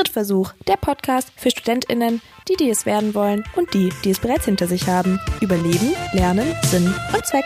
Drittversuch, 0.00 0.54
der 0.66 0.78
Podcast 0.78 1.30
für 1.36 1.50
StudentInnen, 1.50 2.22
die, 2.48 2.56
die 2.56 2.70
es 2.70 2.86
werden 2.86 3.14
wollen 3.14 3.44
und 3.54 3.74
die, 3.74 3.90
die 4.02 4.10
es 4.10 4.18
bereits 4.18 4.46
hinter 4.46 4.66
sich 4.66 4.88
haben. 4.88 5.20
Über 5.42 5.56
Leben, 5.56 5.94
Lernen, 6.14 6.54
Sinn 6.62 6.94
und 7.12 7.26
Zweck. 7.26 7.44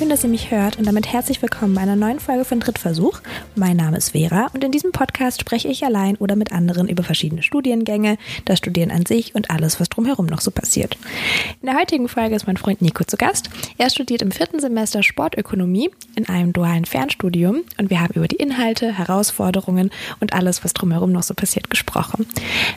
Schön, 0.00 0.08
dass 0.08 0.24
ihr 0.24 0.30
mich 0.30 0.50
hört 0.50 0.78
und 0.78 0.86
damit 0.86 1.12
herzlich 1.12 1.42
willkommen 1.42 1.74
bei 1.74 1.82
einer 1.82 1.94
neuen 1.94 2.20
Folge 2.20 2.46
von 2.46 2.58
Drittversuch. 2.58 3.20
Mein 3.54 3.76
Name 3.76 3.98
ist 3.98 4.12
Vera 4.12 4.46
und 4.54 4.64
in 4.64 4.72
diesem 4.72 4.92
Podcast 4.92 5.42
spreche 5.42 5.68
ich 5.68 5.84
allein 5.84 6.16
oder 6.16 6.36
mit 6.36 6.52
anderen 6.52 6.88
über 6.88 7.02
verschiedene 7.02 7.42
Studiengänge, 7.42 8.16
das 8.46 8.56
Studieren 8.56 8.90
an 8.90 9.04
sich 9.04 9.34
und 9.34 9.50
alles, 9.50 9.78
was 9.78 9.90
drumherum 9.90 10.24
noch 10.24 10.40
so 10.40 10.52
passiert. 10.52 10.96
In 11.60 11.66
der 11.66 11.78
heutigen 11.78 12.08
Folge 12.08 12.34
ist 12.34 12.46
mein 12.46 12.56
Freund 12.56 12.80
Nico 12.80 13.04
zu 13.04 13.18
Gast. 13.18 13.50
Er 13.76 13.90
studiert 13.90 14.22
im 14.22 14.30
vierten 14.30 14.58
Semester 14.58 15.02
Sportökonomie 15.02 15.90
in 16.16 16.26
einem 16.30 16.54
dualen 16.54 16.86
Fernstudium 16.86 17.60
und 17.76 17.90
wir 17.90 18.00
haben 18.00 18.14
über 18.14 18.26
die 18.26 18.36
Inhalte, 18.36 18.96
Herausforderungen 18.96 19.90
und 20.18 20.32
alles, 20.32 20.64
was 20.64 20.72
drumherum 20.72 21.12
noch 21.12 21.24
so 21.24 21.34
passiert, 21.34 21.68
gesprochen. 21.68 22.26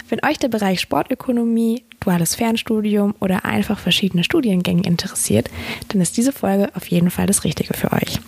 Wenn 0.09 0.19
euch 0.25 0.39
der 0.39 0.49
Bereich 0.49 0.81
Sportökonomie, 0.81 1.83
duales 2.01 2.35
Fernstudium 2.35 3.15
oder 3.21 3.45
einfach 3.45 3.79
verschiedene 3.79 4.25
Studiengänge 4.25 4.83
interessiert, 4.83 5.49
dann 5.87 6.01
ist 6.01 6.17
diese 6.17 6.33
Folge 6.33 6.69
auf 6.75 6.87
jeden 6.87 7.09
Fall 7.09 7.12
das 7.17 7.43
Richtige 7.43 7.73
für 7.73 7.91
euch. 7.91 8.19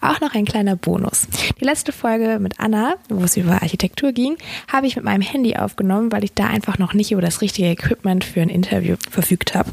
Auch 0.00 0.20
noch 0.20 0.34
ein 0.34 0.44
kleiner 0.44 0.76
Bonus. 0.76 1.28
Die 1.60 1.64
letzte 1.64 1.92
Folge 1.92 2.38
mit 2.40 2.58
Anna, 2.58 2.94
wo 3.08 3.22
es 3.22 3.36
über 3.36 3.62
Architektur 3.62 4.12
ging, 4.12 4.36
habe 4.68 4.86
ich 4.86 4.96
mit 4.96 5.04
meinem 5.04 5.22
Handy 5.22 5.56
aufgenommen, 5.56 6.10
weil 6.12 6.24
ich 6.24 6.32
da 6.32 6.46
einfach 6.46 6.78
noch 6.78 6.94
nicht 6.94 7.12
über 7.12 7.22
das 7.22 7.40
richtige 7.40 7.68
Equipment 7.68 8.24
für 8.24 8.40
ein 8.40 8.48
Interview 8.48 8.96
verfügt 9.10 9.54
habe. 9.54 9.72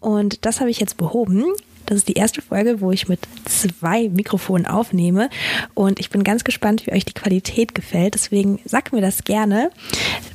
Und 0.00 0.44
das 0.44 0.60
habe 0.60 0.70
ich 0.70 0.80
jetzt 0.80 0.96
behoben. 0.96 1.44
Das 1.86 1.98
ist 1.98 2.08
die 2.08 2.14
erste 2.14 2.40
Folge, 2.40 2.80
wo 2.80 2.92
ich 2.92 3.08
mit 3.08 3.20
zwei 3.44 4.08
Mikrofonen 4.08 4.66
aufnehme 4.66 5.28
und 5.74 6.00
ich 6.00 6.10
bin 6.10 6.24
ganz 6.24 6.44
gespannt, 6.44 6.86
wie 6.86 6.92
euch 6.92 7.04
die 7.04 7.12
Qualität 7.12 7.74
gefällt. 7.74 8.14
Deswegen 8.14 8.60
sagt 8.64 8.92
mir 8.92 9.02
das 9.02 9.24
gerne. 9.24 9.70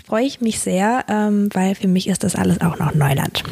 Freue 0.05 0.25
ich 0.25 0.41
mich 0.41 0.59
sehr, 0.59 1.05
ähm, 1.09 1.49
weil 1.53 1.75
für 1.75 1.87
mich 1.87 2.07
ist 2.07 2.23
das 2.23 2.35
alles 2.35 2.61
auch 2.61 2.77
noch 2.77 2.93
Neuland. 2.93 3.43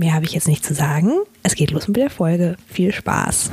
Mehr 0.00 0.14
habe 0.14 0.24
ich 0.24 0.32
jetzt 0.32 0.48
nicht 0.48 0.64
zu 0.64 0.72
sagen. 0.72 1.12
Es 1.42 1.54
geht 1.54 1.72
los 1.72 1.86
mit 1.86 1.98
der 1.98 2.08
Folge. 2.08 2.56
Viel 2.66 2.90
Spaß. 2.90 3.50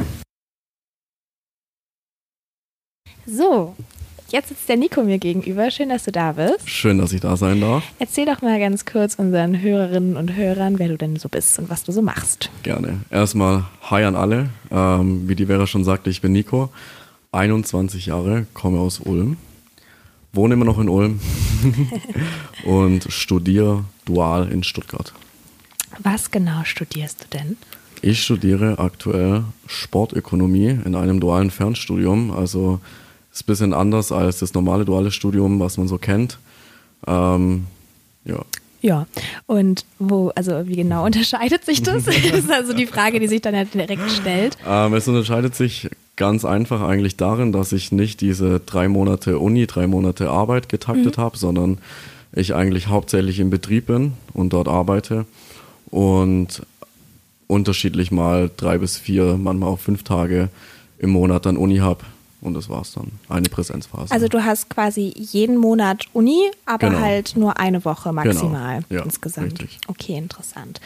So, 3.26 3.76
jetzt 4.30 4.48
sitzt 4.48 4.70
der 4.70 4.78
Nico 4.78 5.04
mir 5.04 5.18
gegenüber. 5.18 5.70
Schön, 5.72 5.90
dass 5.90 6.06
du 6.06 6.14
da 6.14 6.32
bist. 6.32 6.70
Schön, 6.70 7.00
dass 7.00 7.12
ich 7.12 7.20
da 7.20 7.36
sein 7.36 7.60
darf. 7.60 7.84
Erzähl 8.00 8.26
doch 8.26 8.42
mal 8.42 8.62
ganz 8.62 8.86
kurz 8.86 9.16
unseren 9.16 9.62
Hörerinnen 9.62 10.16
und 10.16 10.38
Hörern, 10.38 10.80
wer 10.80 10.88
du 10.88 10.98
denn 10.98 11.18
so 11.18 11.28
bist 11.28 11.60
und 11.60 11.70
was 11.70 11.84
du 11.84 11.92
so 11.92 12.02
machst. 12.02 12.50
Gerne. 12.64 13.02
Erstmal 13.10 13.66
Hi 13.82 14.06
an 14.06 14.16
alle. 14.16 14.48
Ähm, 14.72 15.28
wie 15.28 15.36
die 15.36 15.48
Vera 15.48 15.68
schon 15.68 15.84
sagte, 15.84 16.10
ich 16.10 16.22
bin 16.22 16.32
Nico, 16.32 16.70
21 17.34 18.06
Jahre, 18.06 18.48
komme 18.54 18.80
aus 18.80 19.02
Ulm, 19.02 19.36
wohne 20.32 20.54
immer 20.54 20.64
noch 20.64 20.80
in 20.80 20.88
Ulm 20.88 21.20
und 22.64 23.12
studiere 23.12 23.84
dual 24.06 24.50
in 24.50 24.64
Stuttgart. 24.64 25.12
Was 26.00 26.32
genau 26.32 26.64
studierst 26.64 27.24
du 27.24 27.38
denn? 27.38 27.58
Ich 28.02 28.22
studiere 28.24 28.80
aktuell 28.80 29.44
Sportökonomie 29.66 30.78
in 30.86 30.96
einem 30.96 31.20
dualen 31.20 31.50
Fernstudium. 31.50 32.32
Also 32.32 32.80
ist 33.34 33.44
ein 33.44 33.46
bisschen 33.48 33.74
anders 33.74 34.12
als 34.12 34.40
das 34.40 34.54
normale 34.54 34.86
duale 34.86 35.12
Studium, 35.12 35.60
was 35.60 35.78
man 35.78 35.88
so 35.88 35.98
kennt. 35.98 36.38
Ähm, 37.06 37.66
ja. 38.26 38.44
Ja, 38.80 39.08
und 39.48 39.86
wo, 39.98 40.32
also 40.36 40.68
wie 40.68 40.76
genau 40.76 41.06
unterscheidet 41.06 41.66
sich 41.66 41.82
das? 41.82 42.06
das 42.06 42.16
ist 42.16 42.52
also 42.52 42.74
die 42.74 42.86
Frage, 42.86 43.20
die 43.20 43.28
sich 43.28 43.42
dann 43.42 43.68
direkt 43.74 44.12
stellt. 44.12 44.58
Ähm, 44.68 44.94
es 44.94 45.08
unterscheidet 45.08 45.56
sich 45.56 45.90
ganz 46.16 46.46
einfach 46.46 46.82
eigentlich 46.82 47.18
darin, 47.18 47.52
dass 47.52 47.72
ich 47.72 47.92
nicht 47.92 48.22
diese 48.22 48.60
drei 48.60 48.88
Monate 48.88 49.40
Uni, 49.40 49.66
drei 49.68 49.88
Monate 49.88 50.30
Arbeit 50.30 50.70
getaktet 50.70 51.18
mhm. 51.18 51.22
habe, 51.22 51.38
sondern 51.38 51.80
ich 52.34 52.54
eigentlich 52.54 52.88
hauptsächlich 52.88 53.40
im 53.40 53.50
Betrieb 53.50 53.88
bin 53.88 54.14
und 54.34 54.54
dort 54.54 54.68
arbeite 54.68 55.26
und 55.90 56.62
unterschiedlich 57.48 58.12
mal 58.12 58.52
drei 58.56 58.78
bis 58.78 58.98
vier, 58.98 59.38
manchmal 59.38 59.70
auch 59.70 59.80
fünf 59.80 60.04
Tage 60.04 60.50
im 61.00 61.12
Monat 61.12 61.46
dann 61.46 61.58
Uni 61.58 61.78
habe. 61.78 62.04
Und 62.40 62.54
das 62.54 62.70
war's 62.70 62.92
dann. 62.94 63.14
Eine 63.30 63.50
Präsenzphase. 63.50 64.14
Also 64.14 64.28
du 64.28 64.46
hast 64.46 64.70
quasi 64.70 65.12
jeden 65.18 65.58
Monat 65.58 66.06
Uni, 66.14 66.52
aber 66.68 66.90
genau. 66.90 67.02
halt 67.02 67.36
nur 67.36 67.58
eine 67.60 67.84
Woche 67.84 68.14
maximal 68.14 68.84
genau. 68.88 69.02
ja, 69.02 69.06
insgesamt. 69.06 69.54
Richtig. 69.54 69.80
Okay, 69.88 70.18
interessant. 70.18 70.80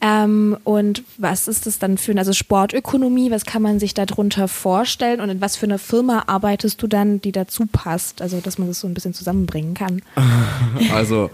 Ähm, 0.00 0.56
und 0.64 1.02
was 1.18 1.46
ist 1.46 1.66
das 1.66 1.78
dann 1.78 1.98
für, 1.98 2.16
also 2.16 2.32
Sportökonomie, 2.32 3.30
was 3.30 3.44
kann 3.44 3.60
man 3.60 3.80
sich 3.80 3.92
darunter 3.92 4.48
vorstellen 4.48 5.20
und 5.20 5.28
in 5.28 5.40
was 5.42 5.56
für 5.56 5.66
eine 5.66 5.78
Firma 5.78 6.24
arbeitest 6.26 6.82
du 6.82 6.86
dann, 6.86 7.20
die 7.20 7.32
dazu 7.32 7.66
passt? 7.70 8.22
Also 8.22 8.40
dass 8.40 8.56
man 8.56 8.68
das 8.68 8.80
so 8.80 8.88
ein 8.88 8.94
bisschen 8.94 9.12
zusammenbringen 9.12 9.74
kann. 9.74 10.00
also 10.94 11.30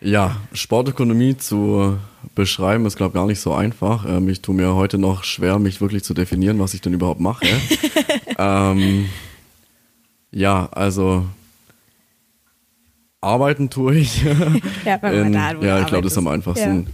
ja, 0.00 0.36
Sportökonomie 0.52 1.36
zu 1.36 1.98
beschreiben 2.34 2.86
ist, 2.86 2.96
glaube 2.96 3.10
ich, 3.10 3.14
gar 3.14 3.26
nicht 3.26 3.40
so 3.40 3.52
einfach. 3.52 4.04
Ähm, 4.08 4.28
ich 4.28 4.42
tue 4.42 4.54
mir 4.54 4.74
heute 4.74 4.98
noch 4.98 5.24
schwer, 5.24 5.58
mich 5.58 5.80
wirklich 5.80 6.04
zu 6.04 6.14
definieren, 6.14 6.58
was 6.58 6.74
ich 6.74 6.80
denn 6.80 6.92
überhaupt 6.92 7.20
mache. 7.20 7.44
ähm, 8.38 9.08
ja, 10.30 10.68
also 10.72 11.26
arbeiten 13.20 13.70
tue 13.70 13.96
ich. 13.96 14.22
ja, 14.84 14.94
in, 15.10 15.32
da, 15.32 15.52
ja 15.60 15.80
ich 15.80 15.86
glaube, 15.86 16.02
das 16.02 16.12
ist 16.12 16.18
am 16.18 16.28
einfachsten. 16.28 16.86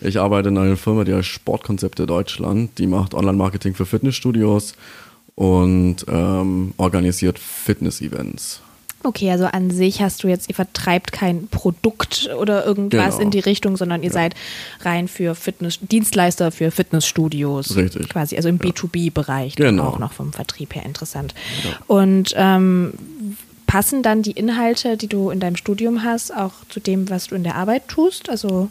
Ja. 0.00 0.08
Ich 0.08 0.18
arbeite 0.18 0.50
in 0.50 0.58
einer 0.58 0.76
Firma, 0.76 1.04
die 1.04 1.14
heißt 1.14 1.28
Sportkonzepte 1.28 2.06
Deutschland. 2.06 2.78
Die 2.78 2.86
macht 2.86 3.14
Online-Marketing 3.14 3.74
für 3.74 3.86
Fitnessstudios 3.86 4.74
und 5.34 6.04
ähm, 6.08 6.74
organisiert 6.76 7.38
Fitness-Events. 7.38 8.60
Okay, 9.06 9.30
also 9.30 9.44
an 9.44 9.70
sich 9.70 10.02
hast 10.02 10.24
du 10.24 10.28
jetzt, 10.28 10.48
ihr 10.48 10.56
vertreibt 10.56 11.12
kein 11.12 11.46
Produkt 11.46 12.28
oder 12.40 12.66
irgendwas 12.66 13.14
genau. 13.14 13.22
in 13.22 13.30
die 13.30 13.38
Richtung, 13.38 13.76
sondern 13.76 14.02
ihr 14.02 14.08
ja. 14.08 14.14
seid 14.14 14.34
rein 14.80 15.06
für 15.06 15.36
Fitness, 15.36 15.78
Dienstleister 15.80 16.50
für 16.50 16.72
Fitnessstudios. 16.72 17.76
Richtig. 17.76 18.08
Quasi, 18.08 18.36
also 18.36 18.48
im 18.48 18.58
ja. 18.60 18.68
B2B-Bereich 18.68 19.54
genau. 19.54 19.84
auch 19.84 19.98
noch 20.00 20.12
vom 20.12 20.32
Vertrieb 20.32 20.74
her 20.74 20.84
interessant. 20.84 21.34
Ja. 21.62 21.70
Und 21.86 22.34
ähm, 22.36 22.94
passen 23.68 24.02
dann 24.02 24.22
die 24.22 24.32
Inhalte, 24.32 24.96
die 24.96 25.06
du 25.06 25.30
in 25.30 25.38
deinem 25.38 25.54
Studium 25.54 26.02
hast, 26.02 26.34
auch 26.34 26.52
zu 26.68 26.80
dem, 26.80 27.08
was 27.08 27.28
du 27.28 27.36
in 27.36 27.44
der 27.44 27.54
Arbeit 27.54 27.86
tust? 27.86 28.28
Also 28.28 28.70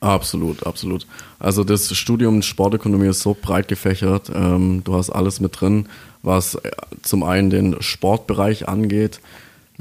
Absolut, 0.00 0.66
absolut. 0.66 1.06
Also 1.38 1.62
das 1.62 1.96
Studium 1.96 2.42
Sportökonomie 2.42 3.06
ist 3.06 3.20
so 3.20 3.36
breit 3.40 3.68
gefächert. 3.68 4.32
Ähm, 4.34 4.82
du 4.82 4.94
hast 4.96 5.10
alles 5.10 5.38
mit 5.38 5.60
drin, 5.60 5.86
was 6.24 6.56
äh, 6.56 6.72
zum 7.02 7.22
einen 7.22 7.50
den 7.50 7.80
Sportbereich 7.80 8.66
angeht, 8.66 9.20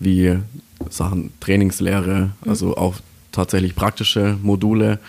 wie 0.02 0.38
Sachen 0.90 1.32
Trainingslehre, 1.40 2.32
mhm. 2.44 2.50
also 2.50 2.76
auch 2.76 2.96
tatsächlich 3.32 3.76
praktische 3.76 4.38
Module, 4.42 5.00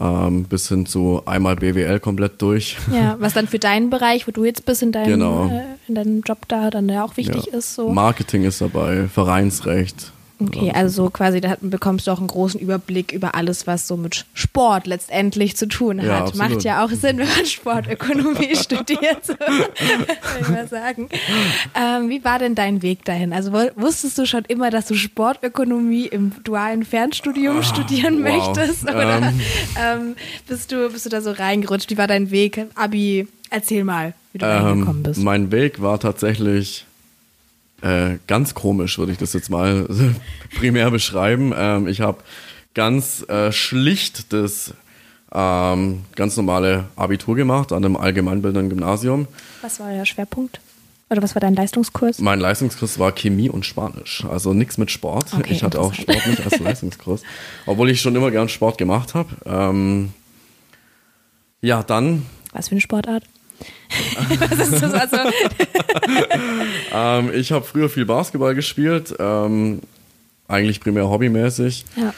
ähm, 0.00 0.44
bis 0.44 0.68
hin 0.68 0.86
zu 0.86 1.22
einmal 1.26 1.56
BWL 1.56 1.98
komplett 2.00 2.40
durch. 2.40 2.76
Ja, 2.92 3.16
was 3.20 3.34
dann 3.34 3.48
für 3.48 3.58
deinen 3.58 3.90
Bereich, 3.90 4.26
wo 4.26 4.30
du 4.30 4.44
jetzt 4.44 4.64
bist 4.64 4.82
in 4.82 4.92
deinem, 4.92 5.10
genau. 5.10 5.48
äh, 5.48 5.62
in 5.88 5.94
deinem 5.96 6.22
Job 6.22 6.38
da, 6.48 6.70
dann 6.70 6.88
ja 6.88 7.04
auch 7.04 7.16
wichtig 7.16 7.46
ja. 7.46 7.58
ist. 7.58 7.74
So. 7.74 7.90
Marketing 7.90 8.44
ist 8.44 8.60
dabei, 8.60 9.08
Vereinsrecht, 9.08 10.12
Okay, 10.40 10.70
also 10.72 11.10
quasi 11.10 11.40
da 11.40 11.56
bekommst 11.60 12.06
du 12.06 12.12
auch 12.12 12.18
einen 12.18 12.28
großen 12.28 12.60
Überblick 12.60 13.12
über 13.12 13.34
alles, 13.34 13.66
was 13.66 13.88
so 13.88 13.96
mit 13.96 14.24
Sport 14.34 14.86
letztendlich 14.86 15.56
zu 15.56 15.66
tun 15.66 16.00
hat. 16.00 16.32
Ja, 16.32 16.36
Macht 16.36 16.62
ja 16.62 16.84
auch 16.84 16.90
Sinn, 16.90 17.18
wenn 17.18 17.26
man 17.26 17.44
Sportökonomie 17.44 18.54
studiert, 18.56 19.24
so, 19.24 19.34
ich 20.40 20.48
mal 20.48 20.68
sagen. 20.68 21.08
Ähm, 21.74 22.08
wie 22.08 22.24
war 22.24 22.38
denn 22.38 22.54
dein 22.54 22.82
Weg 22.82 23.04
dahin? 23.04 23.32
Also 23.32 23.52
wusstest 23.74 24.16
du 24.16 24.26
schon 24.26 24.44
immer, 24.46 24.70
dass 24.70 24.86
du 24.86 24.94
Sportökonomie 24.94 26.06
im 26.06 26.32
dualen 26.44 26.84
Fernstudium 26.84 27.58
ah, 27.58 27.62
studieren 27.64 28.22
wow. 28.22 28.54
möchtest? 28.54 28.84
Oder 28.84 29.18
ähm. 29.18 29.40
ähm, 29.76 30.16
bist, 30.46 30.70
du, 30.70 30.88
bist 30.90 31.04
du 31.04 31.10
da 31.10 31.20
so 31.20 31.32
reingerutscht? 31.32 31.90
Wie 31.90 31.98
war 31.98 32.06
dein 32.06 32.30
Weg? 32.30 32.66
Abi, 32.76 33.26
erzähl 33.50 33.82
mal, 33.82 34.14
wie 34.32 34.38
du 34.38 34.46
ähm, 34.46 34.52
reingekommen 34.52 35.02
bist. 35.02 35.20
Mein 35.20 35.50
Weg 35.50 35.82
war 35.82 35.98
tatsächlich 35.98 36.86
äh, 37.82 38.18
ganz 38.26 38.54
komisch, 38.54 38.98
würde 38.98 39.12
ich 39.12 39.18
das 39.18 39.32
jetzt 39.32 39.50
mal 39.50 39.86
primär 40.56 40.90
beschreiben. 40.90 41.52
Ähm, 41.56 41.86
ich 41.86 42.00
habe 42.00 42.18
ganz 42.74 43.24
äh, 43.28 43.52
schlicht 43.52 44.32
das 44.32 44.74
ähm, 45.32 46.04
ganz 46.16 46.36
normale 46.36 46.86
Abitur 46.96 47.36
gemacht 47.36 47.72
an 47.72 47.84
einem 47.84 47.96
allgemeinbildenden 47.96 48.70
Gymnasium. 48.70 49.28
Was 49.62 49.80
war 49.80 49.90
euer 49.92 50.06
Schwerpunkt? 50.06 50.60
Oder 51.10 51.22
was 51.22 51.34
war 51.34 51.40
dein 51.40 51.54
Leistungskurs? 51.54 52.18
Mein 52.18 52.38
Leistungskurs 52.38 52.98
war 52.98 53.12
Chemie 53.12 53.48
und 53.48 53.64
Spanisch. 53.64 54.24
Also 54.26 54.52
nichts 54.52 54.76
mit 54.76 54.90
Sport. 54.90 55.32
Okay, 55.32 55.54
ich 55.54 55.62
hatte 55.62 55.80
auch 55.80 55.94
Sport 55.94 56.26
nicht 56.26 56.44
als 56.44 56.58
Leistungskurs. 56.60 57.22
Obwohl 57.64 57.88
ich 57.90 58.00
schon 58.00 58.14
immer 58.14 58.30
gern 58.30 58.48
Sport 58.48 58.76
gemacht 58.76 59.14
habe. 59.14 59.30
Ähm, 59.46 60.12
ja, 61.62 61.82
dann. 61.82 62.26
Was 62.52 62.68
für 62.68 62.72
eine 62.72 62.82
Sportart? 62.82 63.24
Was 64.40 64.68
ist 64.68 64.82
das 64.82 64.92
also? 64.94 65.16
ähm, 66.92 67.30
ich 67.34 67.52
habe 67.52 67.64
früher 67.64 67.88
viel 67.88 68.04
Basketball 68.06 68.54
gespielt, 68.54 69.14
ähm, 69.18 69.80
eigentlich 70.46 70.80
primär 70.80 71.08
hobbymäßig. 71.08 71.84
Ja. 71.96 72.12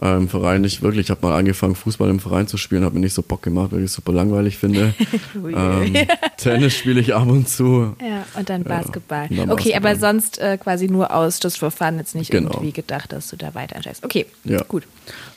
Äh, 0.00 0.16
Im 0.16 0.28
Verein 0.28 0.62
nicht 0.62 0.82
wirklich. 0.82 1.06
Ich 1.06 1.10
habe 1.10 1.24
mal 1.26 1.38
angefangen, 1.38 1.74
Fußball 1.76 2.08
im 2.08 2.18
Verein 2.18 2.46
zu 2.48 2.56
spielen, 2.56 2.82
habe 2.84 2.94
mir 2.94 3.00
nicht 3.02 3.12
so 3.14 3.22
Bock 3.22 3.42
gemacht, 3.42 3.72
weil 3.72 3.80
ich 3.80 3.84
es 3.86 3.92
super 3.94 4.12
langweilig 4.12 4.56
finde. 4.58 4.94
Ähm, 5.34 5.94
Tennis 6.38 6.74
spiele 6.74 7.00
ich 7.00 7.14
ab 7.14 7.28
und 7.28 7.48
zu. 7.48 7.94
Ja, 8.00 8.24
und 8.38 8.48
dann 8.48 8.64
Basketball. 8.64 9.26
und 9.30 9.36
dann 9.36 9.50
okay, 9.50 9.74
aber 9.74 9.96
sonst 9.96 10.38
äh, 10.38 10.56
quasi 10.56 10.88
nur 10.88 11.12
aus 11.14 11.38
Just 11.42 11.58
for 11.58 11.70
Fun, 11.70 11.98
jetzt 11.98 12.14
nicht 12.14 12.30
Genau. 12.30 12.50
irgendwie 12.50 12.72
gedacht, 12.72 13.12
dass 13.12 13.28
du 13.28 13.36
da 13.36 13.54
weiter 13.54 13.76
einsteigst. 13.76 14.04
Okay, 14.04 14.26
Ja. 14.44 14.62
gut. 14.62 14.84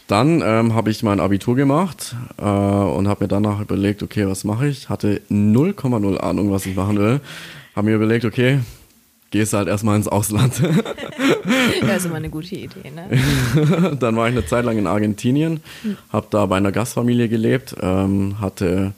Dann 0.07 0.41
ähm, 0.45 0.75
habe 0.75 0.91
ich 0.91 1.01
mein 1.01 1.19
Abitur 1.19 1.55
gemacht 1.55 2.15
äh, 2.37 2.43
und 2.43 3.07
habe 3.07 3.23
mir 3.23 3.27
danach 3.27 3.59
überlegt, 3.59 4.03
okay, 4.03 4.27
was 4.27 4.43
mache 4.43 4.67
ich? 4.67 4.87
Hatte 4.87 5.21
0,0 5.31 6.17
Ahnung, 6.17 6.51
was 6.51 6.67
ich 6.67 6.75
machen 6.75 6.99
will. 6.99 7.21
Habe 7.75 7.89
mir 7.89 7.95
überlegt, 7.95 8.23
okay, 8.23 8.59
gehst 9.31 9.53
halt 9.53 9.67
erstmal 9.67 9.95
ins 9.95 10.07
Ausland. 10.07 10.53
Das 11.81 11.97
ist 11.97 12.05
immer 12.05 12.15
eine 12.15 12.29
gute 12.29 12.55
Idee, 12.55 12.91
ne? 12.91 13.97
dann 13.99 14.15
war 14.15 14.27
ich 14.27 14.35
eine 14.35 14.45
Zeit 14.45 14.65
lang 14.65 14.77
in 14.77 14.87
Argentinien, 14.87 15.61
habe 16.11 16.27
da 16.29 16.45
bei 16.45 16.57
einer 16.57 16.71
Gastfamilie 16.71 17.29
gelebt, 17.29 17.75
ähm, 17.81 18.39
hatte 18.41 18.93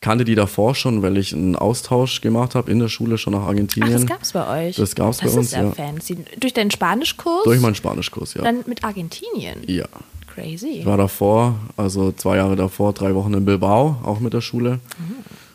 kannte 0.00 0.24
die 0.24 0.34
davor 0.34 0.74
schon, 0.74 1.02
weil 1.02 1.16
ich 1.18 1.32
einen 1.34 1.56
Austausch 1.56 2.20
gemacht 2.20 2.54
habe 2.54 2.70
in 2.70 2.78
der 2.78 2.88
Schule 2.88 3.18
schon 3.18 3.32
nach 3.32 3.42
Ach, 3.42 3.48
Argentinien. 3.48 3.92
das 3.92 4.06
gab's 4.06 4.32
bei 4.32 4.68
euch. 4.68 4.76
Das 4.76 4.94
gab's 4.94 5.18
das 5.18 5.32
bei 5.32 5.38
uns, 5.38 5.46
ist 5.48 5.52
ja, 5.52 5.64
ja. 5.64 5.72
fancy. 5.72 6.18
Durch 6.38 6.52
deinen 6.52 6.70
Spanischkurs? 6.70 7.44
Durch 7.44 7.60
meinen 7.60 7.74
Spanischkurs, 7.74 8.34
ja. 8.34 8.42
Dann 8.42 8.64
mit 8.66 8.84
Argentinien. 8.84 9.62
ja. 9.66 9.86
Crazy. 10.34 10.78
Ich 10.80 10.86
war 10.86 10.96
davor, 10.96 11.54
also 11.76 12.12
zwei 12.12 12.36
Jahre 12.36 12.56
davor, 12.56 12.92
drei 12.92 13.14
Wochen 13.14 13.34
in 13.34 13.44
Bilbao, 13.44 13.96
auch 14.04 14.20
mit 14.20 14.32
der 14.32 14.40
Schule. 14.40 14.78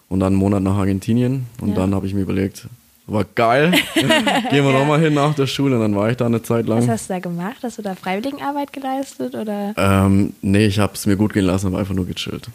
Und 0.10 0.19
dann 0.19 0.33
einen 0.33 0.36
Monat 0.36 0.62
nach 0.62 0.75
Argentinien. 0.75 1.45
Und 1.62 1.69
Ja. 1.69 1.75
dann 1.75 1.95
habe 1.95 2.06
ich 2.07 2.13
mir 2.13 2.22
überlegt, 2.22 2.68
war 3.07 3.25
geil. 3.36 3.72
Gehen 3.95 4.63
wir 4.66 4.72
Ja. 4.72 4.80
nochmal 4.80 5.00
hin 5.00 5.13
nach 5.13 5.33
der 5.36 5.48
Schule. 5.48 5.75
Und 5.75 5.81
dann 5.81 5.95
war 5.95 6.10
ich 6.12 6.18
da 6.18 6.25
eine 6.25 6.42
Zeit 6.44 6.68
Was 6.68 6.80
lang. 6.86 6.89
hast 6.89 7.10
du 7.10 7.13
da 7.13 7.19
gemacht? 7.19 7.57
Hast 7.63 7.77
du 7.77 7.81
da 7.81 7.95
Freiwilligenarbeit 7.95 8.72
geleistet 8.74 9.33
oder? 9.36 9.74
Ähm, 9.77 10.33
nee, 10.42 10.66
ich 10.66 10.80
habe 10.80 10.94
es 10.94 11.06
mir 11.06 11.16
gut 11.18 11.33
gehen 11.33 11.45
lassen, 11.45 11.68
habe 11.68 11.80
einfach 11.80 11.95
nur 11.95 12.06
gechillt. 12.06 12.48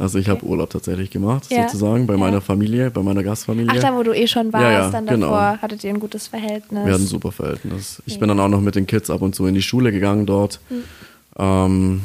Also 0.00 0.18
ich 0.18 0.28
habe 0.28 0.38
Okay. 0.42 0.50
Urlaub 0.50 0.70
tatsächlich 0.70 1.10
gemacht, 1.10 1.50
Ja. 1.50 1.62
sozusagen, 1.62 2.06
bei 2.06 2.14
Ja. 2.14 2.20
meiner 2.20 2.40
Familie, 2.40 2.88
bei 2.90 3.02
meiner 3.02 3.24
Gastfamilie. 3.24 3.72
Ach, 3.74 3.80
da 3.80 3.92
wo 3.96 4.04
du 4.04 4.12
eh 4.14 4.28
schon 4.28 4.52
warst, 4.52 4.62
Ja, 4.62 4.90
dann 4.90 5.06
genau. 5.06 5.26
davor 5.30 5.58
hattet 5.60 5.82
ihr 5.82 5.90
ein 5.90 5.98
gutes 5.98 6.28
Verhältnis. 6.28 6.84
Wir 6.86 6.92
hatten 6.92 7.02
ein 7.02 7.06
super 7.08 7.32
Verhältnis. 7.32 8.00
Ich 8.06 8.20
bin 8.20 8.28
dann 8.28 8.38
auch 8.38 8.46
noch 8.48 8.60
mit 8.60 8.76
den 8.76 8.86
Kids 8.86 9.10
ab 9.10 9.22
und 9.22 9.34
zu 9.34 9.46
in 9.46 9.54
die 9.54 9.62
Schule 9.62 9.90
gegangen 9.90 10.24
dort. 10.24 10.60
Hm. 10.68 10.84
Ähm, 11.38 12.02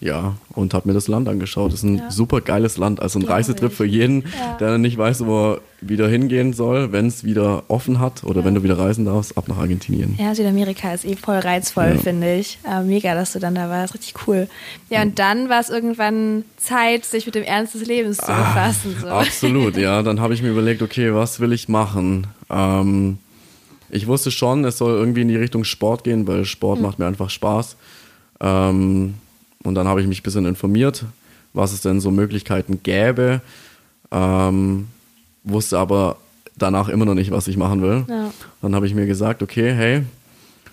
ja, 0.00 0.34
und 0.54 0.74
habe 0.74 0.88
mir 0.88 0.94
das 0.94 1.06
Land 1.06 1.28
angeschaut. 1.28 1.68
Das 1.72 1.78
ist 1.78 1.84
ein 1.84 1.98
Ja. 1.98 2.10
super 2.10 2.40
geiles 2.40 2.76
Land. 2.76 3.00
Also 3.00 3.20
ein 3.20 3.24
Reisetrip 3.24 3.70
ich. 3.70 3.76
für 3.76 3.84
jeden, 3.84 4.22
Ja. 4.22 4.56
der 4.58 4.78
nicht 4.78 4.98
weiß, 4.98 5.24
wo 5.26 5.52
er 5.52 5.60
wieder 5.80 6.08
hingehen 6.08 6.54
soll, 6.54 6.90
wenn 6.90 7.06
es 7.06 7.22
wieder 7.22 7.62
offen 7.68 8.00
hat 8.00 8.24
oder 8.24 8.44
wenn 8.44 8.52
du 8.56 8.64
wieder 8.64 8.76
reisen 8.78 9.04
darfst, 9.04 9.38
ab 9.38 9.46
nach 9.46 9.58
Argentinien. 9.58 10.16
Ja, 10.18 10.34
Südamerika 10.34 10.92
ist 10.92 11.04
eh 11.04 11.14
voll 11.14 11.36
reizvoll, 11.38 11.92
Ja. 11.94 12.00
finde 12.00 12.34
ich. 12.34 12.58
Äh, 12.68 12.82
mega, 12.82 13.14
dass 13.14 13.32
du 13.32 13.38
dann 13.38 13.54
da 13.54 13.68
warst. 13.70 13.94
Richtig 13.94 14.14
cool. 14.26 14.48
Ja, 14.90 15.02
und 15.02 15.20
dann 15.20 15.48
war 15.48 15.60
es 15.60 15.68
irgendwann 15.70 16.44
Zeit, 16.56 17.04
sich 17.04 17.24
mit 17.26 17.36
dem 17.36 17.44
Ernst 17.44 17.74
des 17.74 17.86
Lebens 17.86 18.16
zu 18.16 18.26
befassen. 18.26 18.96
So. 19.00 19.06
Ah, 19.06 19.20
Absolut, 19.20 19.76
ja. 19.76 20.02
Dann 20.02 20.18
habe 20.20 20.34
ich 20.34 20.42
mir 20.42 20.50
überlegt, 20.50 20.82
okay, 20.82 21.14
was 21.14 21.38
will 21.38 21.52
ich 21.52 21.68
machen? 21.68 22.26
Ähm, 22.50 23.18
ich 23.92 24.06
wusste 24.06 24.30
schon, 24.30 24.64
es 24.64 24.78
soll 24.78 24.94
irgendwie 24.98 25.20
in 25.22 25.28
die 25.28 25.36
Richtung 25.36 25.64
Sport 25.64 26.02
gehen, 26.02 26.26
weil 26.26 26.44
Sport 26.44 26.78
Hm. 26.78 26.82
macht 26.86 26.98
mir 26.98 27.06
einfach 27.06 27.30
Spaß. 27.30 27.76
Ähm, 28.40 29.14
und 29.62 29.74
dann 29.76 29.86
habe 29.86 30.00
ich 30.00 30.08
mich 30.08 30.20
ein 30.20 30.22
bisschen 30.24 30.46
informiert, 30.46 31.04
was 31.52 31.72
es 31.72 31.82
denn 31.82 32.00
so 32.00 32.10
Möglichkeiten 32.10 32.82
gäbe. 32.82 33.40
Ähm, 34.10 34.88
wusste 35.44 35.78
aber 35.78 36.16
danach 36.56 36.88
immer 36.88 37.04
noch 37.04 37.14
nicht, 37.14 37.30
was 37.30 37.46
ich 37.48 37.56
machen 37.56 37.82
will. 37.82 38.04
Ja. 38.08 38.32
Dann 38.62 38.74
habe 38.74 38.86
ich 38.86 38.94
mir 38.94 39.06
gesagt, 39.06 39.42
okay, 39.42 39.72
hey, 39.72 40.02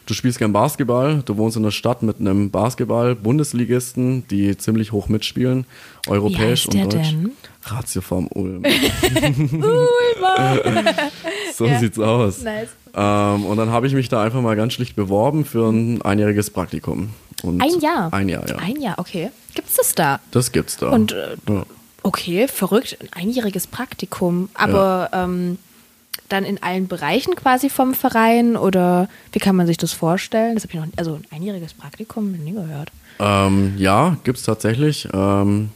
du 0.10 0.14
spielst 0.16 0.40
gern 0.40 0.52
Basketball, 0.52 1.22
du 1.24 1.38
wohnst 1.38 1.56
in 1.56 1.64
einer 1.64 1.72
Stadt 1.72 2.02
mit 2.04 2.20
einem 2.20 2.50
Basketball-Bundesligisten, 2.50 4.28
die 4.28 4.58
ziemlich 4.58 4.92
hoch 4.92 5.08
mitspielen, 5.08 5.66
europäisch 6.08 6.66
heißt 6.66 6.74
der 6.74 6.84
und 6.86 6.94
deutsch. 6.94 7.10
denn? 7.12 7.32
Ratio 7.64 8.02
vom 8.02 8.28
Ulm. 8.28 8.64
Ulmer. 9.52 10.58
so 11.56 11.66
Ja. 11.66 11.80
sieht's 11.80 12.00
aus. 12.00 12.42
Nice. 12.42 12.70
Ähm, 12.96 13.46
und 13.46 13.58
dann 13.58 13.70
habe 13.70 13.86
ich 13.88 13.94
mich 13.94 14.10
da 14.10 14.24
einfach 14.24 14.42
mal 14.42 14.56
ganz 14.56 14.74
schlicht 14.74 14.96
beworben 14.96 15.46
für 15.46 15.70
ein 15.70 16.02
einjähriges 16.02 16.50
Praktikum. 16.50 17.10
Und 17.44 17.62
Ein 17.62 17.80
Jahr? 17.80 18.12
Ein 18.12 18.30
Jahr, 18.30 18.48
ja. 18.50 18.56
Ein 18.58 18.82
Jahr, 18.82 18.98
okay. 19.00 19.30
Gibt's 19.54 19.76
das 19.76 19.94
da? 19.96 20.20
das 20.32 20.52
gibt's 20.52 20.78
da. 20.78 20.90
Und 20.90 21.12
äh, 21.12 21.36
ja. 21.48 21.64
okay, 22.04 22.48
verrückt, 22.48 22.98
ein 23.02 23.10
einjähriges 23.14 23.68
Praktikum. 23.68 24.50
Aber 24.56 25.10
ähm, 25.14 25.58
dann 26.30 26.46
in 26.46 26.62
allen 26.64 26.88
Bereichen 26.88 27.36
quasi 27.36 27.70
vom 27.70 27.94
Verein 27.94 28.56
oder 28.56 29.10
wie 29.32 29.40
kann 29.40 29.56
man 29.56 29.68
sich 29.68 29.78
das 29.78 29.92
vorstellen? 29.92 30.56
Das 30.56 30.64
habe 30.64 30.74
ich 30.74 30.80
noch, 30.80 30.88
also 30.98 31.16
ein 31.16 31.26
einjähriges 31.32 31.74
Praktikum, 31.74 32.32
nie 32.32 32.54
gehört. 32.54 32.92
Ähm, 33.20 33.74
ja, 33.78 34.18
gibt's 34.24 34.44
tatsächlich. 34.44 35.08
Ähm, 35.14 35.70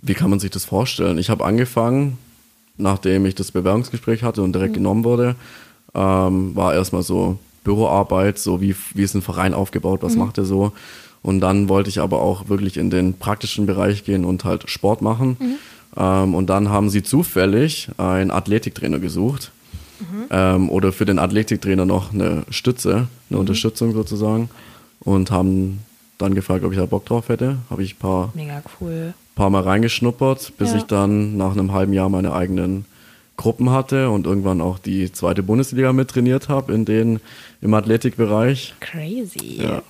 wie 0.00 0.14
kann 0.14 0.30
man 0.30 0.40
sich 0.40 0.50
das 0.50 0.64
vorstellen? 0.64 1.18
Ich 1.18 1.30
habe 1.30 1.44
angefangen, 1.44 2.18
nachdem 2.76 3.26
ich 3.26 3.34
das 3.34 3.52
Bewerbungsgespräch 3.52 4.22
hatte 4.22 4.42
und 4.42 4.52
direkt 4.54 4.74
genommen 4.74 5.04
wurde, 5.04 5.36
ähm, 5.94 6.56
war 6.56 6.74
erstmal 6.74 7.02
so 7.02 7.38
Büroarbeit, 7.64 8.38
so 8.38 8.60
wie, 8.60 8.74
wie 8.94 9.02
ist 9.02 9.14
ein 9.14 9.22
Verein 9.22 9.54
aufgebaut, 9.54 10.02
was 10.02 10.16
macht 10.16 10.38
er 10.38 10.44
so. 10.44 10.72
Und 11.22 11.40
dann 11.40 11.68
wollte 11.68 11.88
ich 11.88 12.00
aber 12.00 12.20
auch 12.20 12.48
wirklich 12.48 12.76
in 12.76 12.90
den 12.90 13.14
praktischen 13.14 13.66
Bereich 13.66 14.02
gehen 14.02 14.24
und 14.24 14.44
halt 14.44 14.68
Sport 14.68 15.02
machen. 15.02 15.36
Ähm, 15.96 16.34
und 16.34 16.48
dann 16.48 16.68
haben 16.68 16.90
sie 16.90 17.02
zufällig 17.02 17.88
einen 17.98 18.30
Athletiktrainer 18.30 18.98
gesucht. 18.98 19.50
Ähm, 20.30 20.68
oder 20.68 20.92
für 20.92 21.04
den 21.04 21.18
Athletiktrainer 21.20 21.84
noch 21.84 22.12
eine 22.12 22.44
Stütze, 22.50 23.06
eine 23.30 23.38
Unterstützung 23.38 23.92
sozusagen. 23.92 24.50
Und 25.00 25.30
haben 25.30 25.80
dann 26.18 26.34
gefragt, 26.34 26.64
ob 26.64 26.72
ich 26.72 26.78
da 26.78 26.86
Bock 26.86 27.06
drauf 27.06 27.28
hätte. 27.28 27.58
Habe 27.70 27.82
ich 27.82 27.94
ein 27.94 27.98
paar, 27.98 28.32
cool. 28.80 29.14
paar 29.34 29.50
Mal 29.50 29.62
reingeschnuppert, 29.62 30.52
bis 30.58 30.70
Ja. 30.70 30.78
ich 30.78 30.84
dann 30.84 31.36
nach 31.36 31.52
einem 31.52 31.72
halben 31.72 31.92
Jahr 31.92 32.08
meine 32.08 32.32
eigenen 32.34 32.84
Gruppen 33.36 33.70
hatte 33.70 34.10
und 34.10 34.26
irgendwann 34.26 34.60
auch 34.60 34.78
die 34.78 35.10
zweite 35.12 35.42
Bundesliga 35.42 35.92
mittrainiert 35.92 36.48
habe 36.48 36.72
in 36.74 36.84
den 36.84 37.20
im 37.60 37.74
Athletikbereich. 37.74 38.74
Crazy. 38.80 39.62
Ja. 39.62 39.82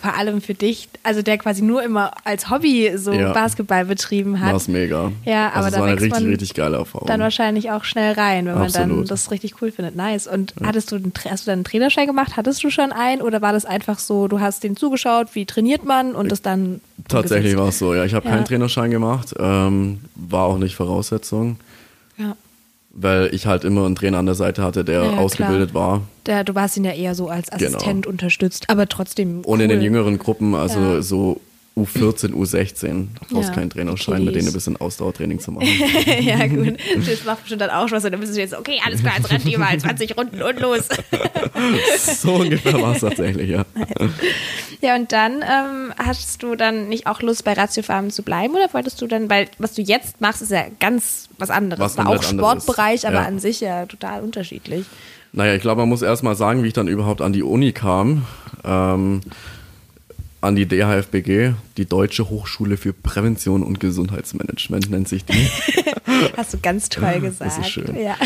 Vor 0.00 0.14
allem 0.14 0.40
für 0.40 0.54
dich, 0.54 0.88
also 1.02 1.20
der 1.20 1.36
quasi 1.36 1.60
nur 1.62 1.82
immer 1.82 2.12
als 2.24 2.48
Hobby 2.48 2.92
so 2.96 3.12
Ja. 3.12 3.32
Basketball 3.34 3.84
betrieben 3.84 4.40
hat. 4.40 4.54
War 4.54 4.62
mega. 4.74 5.12
Ja, 5.26 5.48
aber 5.48 5.56
also 5.56 5.68
es 5.68 5.74
da 5.74 5.80
war 5.80 5.86
eine 5.88 5.96
richtig, 5.96 6.10
man 6.12 6.26
richtig 6.26 6.54
geile 6.54 6.76
Erfahrung. 6.78 7.06
Dann 7.06 7.20
wahrscheinlich 7.20 7.70
auch 7.70 7.84
schnell 7.84 8.14
rein, 8.14 8.46
wenn 8.46 8.54
man 8.54 8.72
dann 8.72 8.84
Absolut. 8.90 9.10
das 9.10 9.30
richtig 9.30 9.60
cool 9.60 9.70
findet. 9.70 9.96
Nice. 9.96 10.26
Und 10.26 10.54
hattest 10.64 10.90
du, 10.90 10.96
einen, 10.96 11.12
hast 11.28 11.46
du 11.46 11.50
dann 11.50 11.58
einen 11.58 11.64
Trainerschein 11.64 12.06
gemacht? 12.06 12.36
Hattest 12.38 12.64
du 12.64 12.70
schon 12.70 12.92
einen? 12.92 13.20
Oder 13.20 13.42
war 13.42 13.52
das 13.52 13.66
einfach 13.66 13.98
so, 13.98 14.26
du 14.26 14.40
hast 14.40 14.64
den 14.64 14.74
zugeschaut, 14.74 15.28
wie 15.34 15.44
trainiert 15.44 15.84
man 15.84 16.14
und 16.14 16.32
das 16.32 16.40
dann 16.40 16.80
Tatsächlich 17.08 17.56
war 17.56 17.68
es 17.68 17.78
so, 17.78 17.94
ja. 17.94 18.04
Ich 18.04 18.14
habe 18.14 18.26
Ja. 18.26 18.34
keinen 18.36 18.44
Trainerschein 18.46 18.90
gemacht, 18.90 19.34
ähm, 19.38 20.00
war 20.14 20.44
auch 20.44 20.56
nicht 20.58 20.76
Voraussetzung, 20.76 21.56
Ja. 22.16 22.36
Weil 22.92 23.32
ich 23.34 23.46
halt 23.46 23.64
immer 23.64 23.86
einen 23.86 23.94
Trainer 23.94 24.18
an 24.18 24.26
der 24.26 24.34
Seite 24.34 24.62
hatte, 24.62 24.84
der 24.84 25.04
Ja, 25.04 25.10
ausgebildet 25.18 25.74
war. 25.74 26.02
Der, 26.26 26.44
du 26.44 26.54
warst 26.54 26.76
ihn 26.76 26.84
ja 26.84 26.92
eher 26.92 27.14
so 27.14 27.28
als 27.28 27.48
Genau. 27.50 27.76
Assistent 27.76 28.06
unterstützt, 28.06 28.68
aber 28.68 28.88
trotzdem. 28.88 29.40
Und 29.42 29.60
in 29.60 29.70
cool. 29.70 29.76
den 29.76 29.82
jüngeren 29.82 30.18
Gruppen, 30.18 30.54
also 30.54 30.78
Ja. 30.80 31.02
so 31.02 31.40
U14, 31.84 32.32
U16, 32.34 33.06
da 33.14 33.20
brauchst 33.30 33.32
du 33.32 33.36
Ja, 33.36 33.50
keinen 33.58 33.70
Trainerschein, 33.70 34.24
mit 34.24 34.34
denen 34.34 34.48
ein 34.48 34.52
bisschen 34.52 34.76
Ausdauertraining 34.76 35.38
zu 35.40 35.52
machen. 35.52 35.68
ja, 36.20 36.46
gut. 36.46 36.78
Das 36.96 37.24
macht 37.24 37.40
bestimmt 37.40 37.60
dann 37.62 37.70
auch 37.70 37.88
Spaß. 37.88 38.04
Und 38.04 38.12
dann 38.12 38.20
bist 38.20 38.34
du 38.34 38.40
jetzt, 38.40 38.54
okay, 38.54 38.80
alles 38.84 39.00
klar, 39.00 39.14
jetzt 39.16 39.30
rennt 39.30 39.44
die 39.44 39.56
mal 39.56 39.78
20 39.78 40.16
Runden 40.16 40.42
und 40.42 40.60
los. 40.60 40.88
so 42.22 42.34
ungefähr 42.34 42.80
war 42.80 42.94
es 42.94 43.00
tatsächlich, 43.00 43.50
ja. 43.50 43.64
Ja, 44.80 44.94
und 44.96 45.12
dann 45.12 45.42
ähm, 45.42 45.92
hast 45.98 46.42
du 46.42 46.54
dann 46.56 46.88
nicht 46.88 47.06
auch 47.06 47.20
Lust, 47.22 47.44
bei 47.44 47.52
Ratio 47.52 47.82
Farm 47.82 48.10
zu 48.10 48.22
bleiben 48.22 48.54
oder 48.54 48.68
wolltest 48.72 49.00
du 49.02 49.06
dann, 49.06 49.28
weil 49.28 49.48
was 49.58 49.74
du 49.74 49.82
jetzt 49.82 50.20
machst, 50.20 50.42
ist 50.42 50.50
ja 50.50 50.64
ganz 50.78 51.28
was 51.38 51.50
anderes. 51.50 51.80
Was 51.80 51.96
War 51.98 52.08
auch. 52.08 52.22
Sportbereich, 52.22 53.06
aber 53.06 53.16
Ja. 53.16 53.22
an 53.26 53.38
sich 53.38 53.60
ja 53.60 53.86
total 53.86 54.22
unterschiedlich. 54.22 54.86
Naja, 55.32 55.54
ich 55.54 55.60
glaube, 55.62 55.82
man 55.82 55.88
muss 55.88 56.02
erst 56.02 56.22
mal 56.22 56.34
sagen, 56.34 56.62
wie 56.64 56.68
ich 56.68 56.72
dann 56.72 56.88
überhaupt 56.88 57.20
an 57.20 57.32
die 57.32 57.42
Uni 57.42 57.72
kam. 57.72 58.26
Ähm, 58.64 59.20
an 60.40 60.56
die 60.56 60.66
DHFBG, 60.66 61.52
die 61.76 61.84
Deutsche 61.86 62.30
Hochschule 62.30 62.76
für 62.76 62.92
Prävention 62.92 63.62
und 63.62 63.78
Gesundheitsmanagement 63.80 64.90
nennt 64.90 65.08
sich 65.08 65.24
die. 65.24 65.48
Hast 66.36 66.54
du 66.54 66.58
ganz 66.58 66.88
toll 66.88 67.20
gesagt. 67.20 67.50
Das 67.50 67.58
ist 67.58 67.70
schön. 67.70 67.94
Ja. 67.96 68.16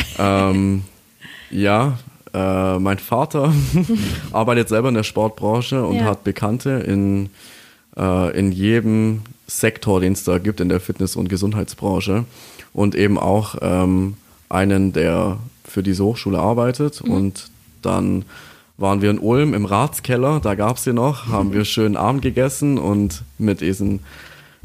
ähm, 0.51 0.85
ja, 1.51 1.99
äh, 2.33 2.79
mein 2.79 2.99
Vater 2.99 3.53
arbeitet 4.33 4.69
selber 4.69 4.89
in 4.89 4.95
der 4.95 5.03
Sportbranche 5.03 5.85
und 5.85 5.97
Ja. 5.97 6.05
hat 6.05 6.25
Bekannte 6.25 6.71
in, 6.71 7.31
äh, 7.97 8.39
in 8.39 8.53
jedem 8.53 9.23
Sektor, 9.47 10.01
den 10.01 10.13
es 10.15 10.25
da 10.25 10.39
gibt 10.39 10.61
in 10.61 10.69
der 10.69 10.81
Fitness- 10.81 11.17
und 11.17 11.29
Gesundheitsbranche. 11.29 12.25
Und 12.73 12.95
eben 12.97 13.19
auch 13.19 13.57
ähm, 13.61 14.17
einen, 14.49 14.93
der 14.93 15.39
für 15.65 15.83
diese 15.83 16.05
Hochschule 16.05 16.39
arbeitet. 16.39 17.05
Mhm. 17.05 17.11
Und 17.13 17.51
dann 17.83 18.25
waren 18.77 19.03
wir 19.03 19.11
in 19.11 19.19
Ulm 19.19 19.55
im 19.55 19.65
Ratskeller, 19.67 20.41
da 20.41 20.55
gab 20.55 20.77
es 20.79 20.85
sie 20.85 20.93
noch, 20.93 21.29
haben 21.29 21.53
wir 21.53 21.65
schön 21.65 21.97
Abend 21.97 22.23
gegessen 22.23 22.77
und 22.79 23.23
mit 23.39 23.61
diesen, 23.61 24.01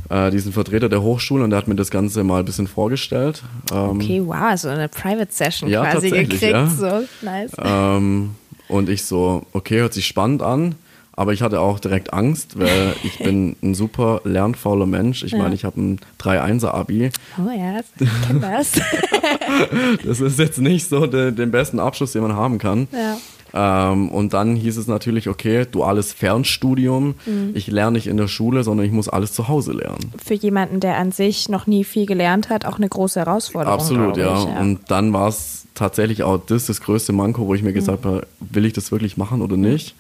äh, 0.10 0.32
diesen 0.32 0.52
Vertreter 0.52 0.90
der 0.90 1.02
Hochschule 1.04 1.44
und 1.44 1.52
der 1.52 1.58
hat 1.60 1.68
mir 1.68 1.76
das 1.76 1.92
Ganze 1.92 2.24
mal 2.24 2.40
ein 2.40 2.46
bisschen 2.46 2.68
vorgestellt. 2.68 3.44
Ähm, 3.72 3.98
Okay, 4.00 4.22
wow, 4.26 4.58
so 4.58 4.68
eine 4.70 4.88
Private 4.90 5.32
Session 5.32 5.70
Ja, 5.70 5.86
quasi 5.86 6.10
gekriegt. 6.10 6.42
ja. 6.42 6.68
So, 6.68 7.04
nice. 7.22 7.52
Ähm, 7.62 8.32
und 8.68 8.90
ich 8.90 9.04
so, 9.06 9.46
okay, 9.54 9.80
hört 9.80 9.94
sich 9.94 10.08
spannend 10.08 10.42
an, 10.42 10.76
Aber 11.16 11.34
ich 11.34 11.42
hatte 11.42 11.60
auch 11.60 11.80
direkt 11.82 12.14
Angst, 12.14 12.58
weil 12.58 12.96
ich 13.04 13.18
bin 13.20 13.58
ein 13.62 13.76
super 13.76 14.22
lernfauler 14.24 14.86
Mensch. 14.86 15.22
Ich 15.26 15.34
Ja. 15.34 15.40
meine, 15.40 15.54
ich 15.54 15.66
habe 15.66 15.78
ein 15.82 16.00
3-1er-Abi. 16.18 17.12
Oh 17.38 17.50
ja, 17.52 17.82
ich 18.00 18.08
kenn 18.26 18.40
das. 18.40 18.72
Das 20.06 20.22
ist 20.22 20.40
jetzt 20.40 20.60
nicht 20.60 20.88
so 20.88 21.08
de, 21.08 21.32
den 21.34 21.52
besten 21.52 21.80
Abschluss, 21.80 22.14
den 22.14 22.22
man 22.22 22.36
haben 22.38 22.58
kann. 22.58 22.88
ja. 22.94 23.18
Ähm, 23.54 24.10
und 24.10 24.34
dann 24.34 24.56
hieß 24.56 24.78
es 24.78 24.88
natürlich, 24.88 25.28
okay, 25.28 25.66
duales 25.70 26.14
Fernstudium. 26.14 27.16
Mhm. 27.26 27.52
Ich 27.54 27.68
lerne 27.68 27.94
nicht 27.94 28.08
in 28.08 28.18
der 28.18 28.28
Schule, 28.28 28.64
sondern 28.64 28.86
ich 28.86 28.92
muss 28.92 29.10
alles 29.10 29.34
zu 29.34 29.48
Hause 29.48 29.74
lernen. 29.74 30.14
Für 30.24 30.36
jemanden, 30.36 30.80
der 30.80 30.98
an 30.98 31.12
sich 31.12 31.50
noch 31.50 31.68
nie 31.68 31.84
viel 31.84 32.06
gelernt 32.06 32.50
hat, 32.50 32.66
auch 32.66 32.78
eine 32.78 32.90
große 32.90 33.20
Herausforderung. 33.20 33.80
Absolut, 33.80 34.18
ja. 34.18 34.38
ich, 34.38 34.50
ja. 34.50 34.60
Und 34.60 34.92
dann 34.92 35.14
war 35.14 35.28
es 35.28 35.66
tatsächlich 35.74 36.24
auch 36.24 36.40
das, 36.46 36.68
das 36.68 36.82
größte 36.82 37.14
Manko, 37.14 37.48
wo 37.48 37.56
ich 37.56 37.64
mir 37.64 37.74
gesagt 37.74 38.06
habe, 38.06 38.28
will 38.40 38.66
ich 38.66 38.74
das 38.74 38.92
wirklich 38.92 39.18
machen 39.18 39.42
oder 39.42 39.58
nicht? 39.58 39.96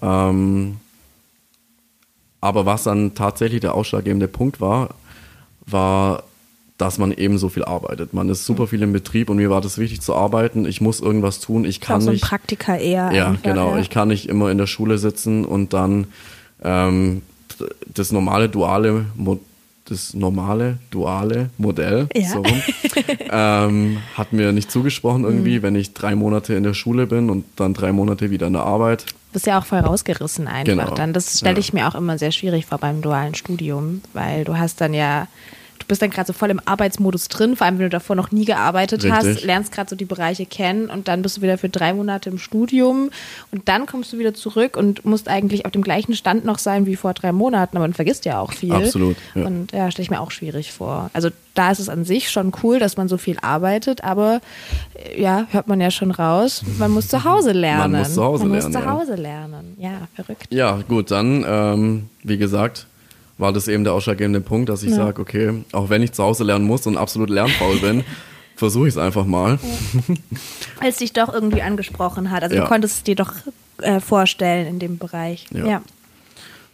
Ähm, 0.00 0.76
aber 2.40 2.66
was 2.66 2.82
dann 2.82 3.14
tatsächlich 3.14 3.60
der 3.60 3.74
ausschlaggebende 3.74 4.26
Punkt 4.26 4.60
war, 4.60 4.90
war, 5.66 6.24
dass 6.82 6.98
man 6.98 7.12
eben 7.12 7.38
so 7.38 7.48
viel 7.48 7.64
arbeitet. 7.64 8.12
Man 8.12 8.28
ist 8.28 8.44
super 8.44 8.66
viel 8.66 8.82
im 8.82 8.92
Betrieb 8.92 9.30
und 9.30 9.36
mir 9.36 9.50
war 9.50 9.60
das 9.60 9.78
wichtig 9.78 10.00
zu 10.00 10.14
arbeiten. 10.14 10.66
Ich 10.66 10.80
muss 10.80 11.00
irgendwas 11.00 11.38
tun. 11.40 11.64
Ich 11.64 11.80
kann 11.80 12.00
so 12.00 12.10
ein 12.10 12.14
nicht. 12.14 12.24
Praktiker 12.24 12.78
eher. 12.78 13.12
Ja, 13.12 13.28
einfach, 13.28 13.42
genau. 13.42 13.74
Ja. 13.74 13.78
Ich 13.80 13.88
kann 13.90 14.08
nicht 14.08 14.28
immer 14.28 14.50
in 14.50 14.58
der 14.58 14.66
Schule 14.66 14.98
sitzen 14.98 15.44
und 15.44 15.72
dann 15.72 16.08
ähm, 16.62 17.22
das 17.94 18.10
normale 18.12 18.48
duale 18.48 19.06
das 19.88 20.14
normale 20.14 20.78
duale 20.90 21.50
Modell 21.58 22.06
Ja. 22.14 22.28
so 22.28 22.38
rum, 22.38 22.62
ähm, 23.30 23.98
hat 24.16 24.32
mir 24.32 24.52
nicht 24.52 24.70
zugesprochen 24.70 25.24
irgendwie, 25.24 25.58
Mhm. 25.58 25.62
wenn 25.62 25.74
ich 25.76 25.92
drei 25.92 26.14
Monate 26.14 26.54
in 26.54 26.62
der 26.62 26.74
Schule 26.74 27.06
bin 27.06 27.30
und 27.30 27.44
dann 27.56 27.74
drei 27.74 27.92
Monate 27.92 28.30
wieder 28.30 28.46
in 28.46 28.52
der 28.54 28.62
Arbeit. 28.62 29.04
bist 29.32 29.46
ja 29.46 29.58
auch 29.58 29.64
voll 29.64 29.78
rausgerissen 29.80 30.46
einfach 30.46 30.66
Genau. 30.66 30.94
dann. 30.94 31.12
Das 31.14 31.38
stelle 31.38 31.54
Ja. 31.54 31.60
ich 31.60 31.72
mir 31.72 31.88
auch 31.88 31.94
immer 31.94 32.18
sehr 32.18 32.32
schwierig 32.32 32.66
vor 32.66 32.78
beim 32.78 33.00
dualen 33.02 33.34
Studium, 33.34 34.02
weil 34.12 34.44
du 34.44 34.58
hast 34.58 34.80
dann 34.82 34.92
ja, 34.94 35.22
du 35.22 35.26
bist 35.92 36.00
dann 36.00 36.08
gerade 36.08 36.26
so 36.26 36.32
voll 36.32 36.48
im 36.48 36.60
Arbeitsmodus 36.64 37.28
drin, 37.28 37.54
vor 37.54 37.66
allem 37.66 37.76
wenn 37.78 37.84
du 37.84 37.90
davor 37.90 38.16
noch 38.16 38.32
nie 38.32 38.46
gearbeitet 38.46 39.04
hast, 39.10 39.26
Richtig. 39.26 39.44
lernst 39.44 39.72
gerade 39.72 39.90
so 39.90 39.94
die 39.94 40.06
Bereiche 40.06 40.46
kennen 40.46 40.88
und 40.88 41.06
dann 41.06 41.20
bist 41.20 41.36
du 41.36 41.42
wieder 41.42 41.58
für 41.58 41.68
drei 41.68 41.92
Monate 41.92 42.30
im 42.30 42.38
Studium 42.38 43.10
und 43.50 43.68
dann 43.68 43.84
kommst 43.84 44.10
du 44.10 44.18
wieder 44.18 44.32
zurück 44.32 44.78
und 44.78 45.04
musst 45.04 45.28
eigentlich 45.28 45.66
auf 45.66 45.72
dem 45.72 45.82
gleichen 45.82 46.14
Stand 46.14 46.46
noch 46.46 46.56
sein 46.56 46.86
wie 46.86 46.96
vor 46.96 47.12
drei 47.12 47.30
Monaten, 47.32 47.76
aber 47.76 47.84
man 47.84 47.92
vergisst 47.92 48.24
ja 48.24 48.40
auch 48.40 48.54
viel. 48.54 48.72
Absolut, 48.72 49.16
ja. 49.34 49.44
Und 49.44 49.72
ja, 49.72 49.90
stelle 49.90 50.04
ich 50.04 50.10
mir 50.10 50.22
auch 50.22 50.30
schwierig 50.30 50.72
vor. 50.72 51.10
Also 51.12 51.28
da 51.52 51.70
ist 51.70 51.78
es 51.78 51.90
an 51.90 52.06
sich 52.06 52.30
schon 52.30 52.52
cool, 52.62 52.78
dass 52.78 52.96
man 52.96 53.08
so 53.08 53.18
viel 53.18 53.36
arbeitet, 53.42 54.02
aber 54.02 54.40
äh, 54.94 55.20
ja, 55.20 55.46
hört 55.50 55.68
man 55.68 55.78
ja 55.78 55.90
schon 55.90 56.10
raus, 56.10 56.62
man 56.78 56.90
muss 56.90 57.08
zu 57.08 57.24
Hause 57.24 57.52
lernen. 57.52 57.98
muss 57.98 58.14
zu 58.14 58.24
Hause 58.24 58.44
man 58.44 58.52
lernen, 58.52 58.72
muss 58.72 58.80
zu 58.80 58.86
ja. 58.86 58.92
Hause 58.92 59.14
lernen. 59.16 59.76
Ja, 59.78 60.08
verrückt. 60.14 60.46
Ja, 60.48 60.80
gut, 60.88 61.10
dann, 61.10 61.44
ähm, 61.46 62.08
wie 62.22 62.38
gesagt, 62.38 62.86
war 63.38 63.52
das 63.52 63.68
eben 63.68 63.84
der 63.84 63.92
ausschlaggebende 63.94 64.40
Punkt, 64.40 64.68
dass 64.68 64.82
ich 64.82 64.90
Ja. 64.90 64.96
sage, 64.96 65.20
okay, 65.22 65.64
auch 65.72 65.88
wenn 65.90 66.02
ich 66.02 66.12
zu 66.12 66.22
Hause 66.22 66.44
lernen 66.44 66.64
muss 66.66 66.86
und 66.86 66.96
absolut 66.96 67.30
lernfaul 67.30 67.78
bin, 67.78 68.04
versuche 68.56 68.86
ich 68.88 68.94
es 68.94 68.98
einfach 68.98 69.24
mal. 69.26 69.58
Weil 70.80 70.90
es 70.90 70.96
dich 70.98 71.12
doch 71.12 71.32
irgendwie 71.32 71.62
angesprochen 71.62 72.30
hat. 72.30 72.42
Also 72.42 72.54
Ja. 72.56 72.62
du 72.62 72.68
konntest 72.68 72.96
es 72.98 73.02
dir 73.04 73.16
doch 73.16 73.32
äh, 73.78 74.00
vorstellen 74.00 74.66
in 74.66 74.78
dem 74.78 74.98
Bereich. 74.98 75.46
Ja. 75.52 75.66
Ja. 75.66 75.82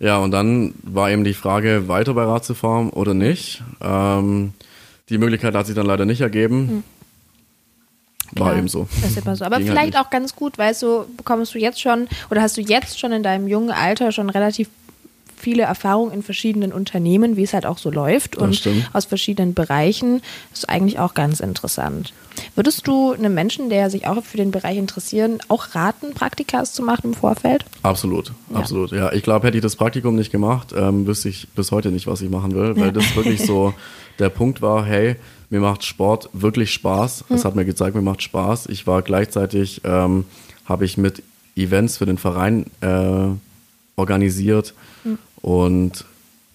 Ja, 0.01 0.19
und 0.19 0.31
dann 0.31 0.75
war 0.85 1.11
eben 1.11 1.25
die 1.25 1.35
Frage, 1.35 1.89
weiter 1.89 2.15
bei 2.15 2.23
Ratiofarm 2.23 2.91
oder 2.91 3.15
nicht. 3.15 3.63
Ähm, 3.81 4.53
die 5.09 5.19
Möglichkeit 5.19 5.55
hat 5.55 5.67
sich 5.67 5.75
dann 5.75 5.87
leider 5.87 6.05
nicht 6.05 6.21
ergeben. 6.21 6.85
War 8.33 8.49
Klar, 8.49 8.59
eben 8.59 8.69
so. 8.69 8.87
Das 9.01 9.13
ist 9.13 9.19
immer 9.25 9.35
so. 9.35 9.45
Aber 9.45 9.57
Ging 9.57 9.67
halt 9.69 9.75
vielleicht 9.79 9.95
nicht. 9.95 10.01
auch 10.05 10.11
ganz 10.11 10.37
gut, 10.37 10.57
weißt 10.59 10.83
du, 10.83 11.07
bekommst 11.17 11.55
du 11.55 11.59
jetzt 11.59 11.81
schon 11.81 12.07
oder 12.31 12.43
hast 12.43 12.57
du 12.57 12.61
jetzt 12.61 13.01
schon 13.01 13.11
in 13.11 13.23
deinem 13.23 13.49
jungen 13.49 13.71
Alter 13.71 14.13
schon 14.13 14.29
relativ 14.31 14.69
viele 15.39 15.63
Erfahrungen 15.63 16.13
in 16.13 16.23
verschiedenen 16.23 16.73
Unternehmen, 16.73 17.37
wie 17.37 17.43
es 17.45 17.53
halt 17.55 17.67
auch 17.67 17.79
so 17.79 17.91
läuft 17.91 18.35
Das 18.37 18.43
und 18.43 18.57
stimmt. 18.57 18.91
aus 18.93 19.05
verschiedenen 19.07 19.55
Bereichen. 19.55 20.21
Das 20.51 20.61
ist 20.61 20.69
eigentlich 20.69 20.99
auch 20.99 21.15
ganz 21.15 21.41
interessant. 21.41 22.13
Würdest 22.55 22.87
du 22.87 23.13
einem 23.13 23.35
Menschen, 23.35 23.69
der 23.69 23.91
sich 23.91 24.07
auch 24.07 24.23
für 24.23 24.37
den 24.37 24.51
Bereich 24.53 24.77
interessieren, 24.79 25.39
auch 25.49 25.75
raten, 25.75 26.15
Praktikas 26.15 26.73
zu 26.73 26.83
machen 26.83 27.07
im 27.09 27.15
Vorfeld? 27.15 27.65
Absolut, 27.83 28.33
Ja. 28.53 28.59
absolut. 28.59 28.93
Ja, 28.93 29.13
ich 29.13 29.23
glaube, 29.23 29.47
hätte 29.47 29.57
ich 29.59 29.63
das 29.63 29.75
Praktikum 29.77 30.15
nicht 30.15 30.31
gemacht, 30.31 30.73
ähm, 30.77 31.07
wüsste 31.07 31.29
ich 31.31 31.49
bis 31.57 31.73
heute 31.73 31.91
nicht, 31.91 32.07
was 32.07 32.21
ich 32.21 32.31
machen 32.31 32.55
will, 32.55 32.77
weil 32.77 32.87
Ja. 32.87 32.91
das 32.93 33.17
wirklich 33.17 33.43
so 33.43 33.75
der 34.21 34.29
Punkt 34.29 34.63
war, 34.63 34.85
hey, 34.85 35.17
mir 35.51 35.61
macht 35.61 35.83
Sport 35.85 36.29
wirklich 36.33 36.73
Spaß. 36.73 37.25
Hm. 37.29 37.37
Es 37.37 37.45
hat 37.45 37.57
mir 37.57 37.65
gezeigt, 37.65 37.97
mir 37.97 38.03
macht 38.03 38.23
Spaß. 38.23 38.67
Ich 38.67 38.87
war 38.87 39.03
gleichzeitig, 39.03 39.81
ähm, 39.85 40.25
habe 40.67 40.85
ich 40.85 40.97
mit 40.97 41.23
Events 41.57 41.97
für 41.97 42.07
den 42.07 42.19
Verein 42.19 42.67
äh, 42.83 43.31
organisiert 43.97 44.69
Hm. 44.69 44.88
Und 45.43 46.05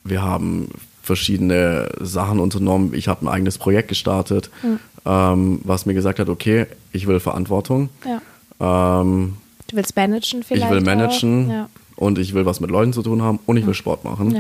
wir 0.04 0.22
haben 0.22 0.70
verschiedene 1.02 1.90
Sachen 2.00 2.40
unternommen. 2.40 2.94
Ich 2.94 3.08
habe 3.08 3.26
ein 3.26 3.28
eigenes 3.28 3.58
Projekt 3.58 3.90
gestartet, 3.90 4.50
Hm. 4.62 4.80
ähm, 5.06 5.60
was 5.64 5.86
mir 5.86 5.94
gesagt 5.94 6.20
hat, 6.20 6.30
okay, 6.30 6.66
ich 6.92 7.08
will 7.08 7.20
Verantwortung. 7.20 7.90
Ja. 8.60 9.02
Ähm, 9.02 9.36
Du 9.68 9.76
willst 9.78 9.96
managen 9.96 10.44
vielleicht? 10.44 10.66
ich 10.66 10.72
will 10.72 10.82
managen? 10.82 11.50
Ja. 11.50 11.70
und 11.96 12.18
ich 12.20 12.34
will 12.34 12.46
was 12.46 12.60
mit 12.60 12.70
Leuten 12.72 12.92
zu 12.94 13.02
tun 13.04 13.22
haben 13.22 13.40
und 13.46 13.58
ich 13.58 13.66
will 13.68 13.74
Sport 13.74 14.04
machen. 14.04 14.36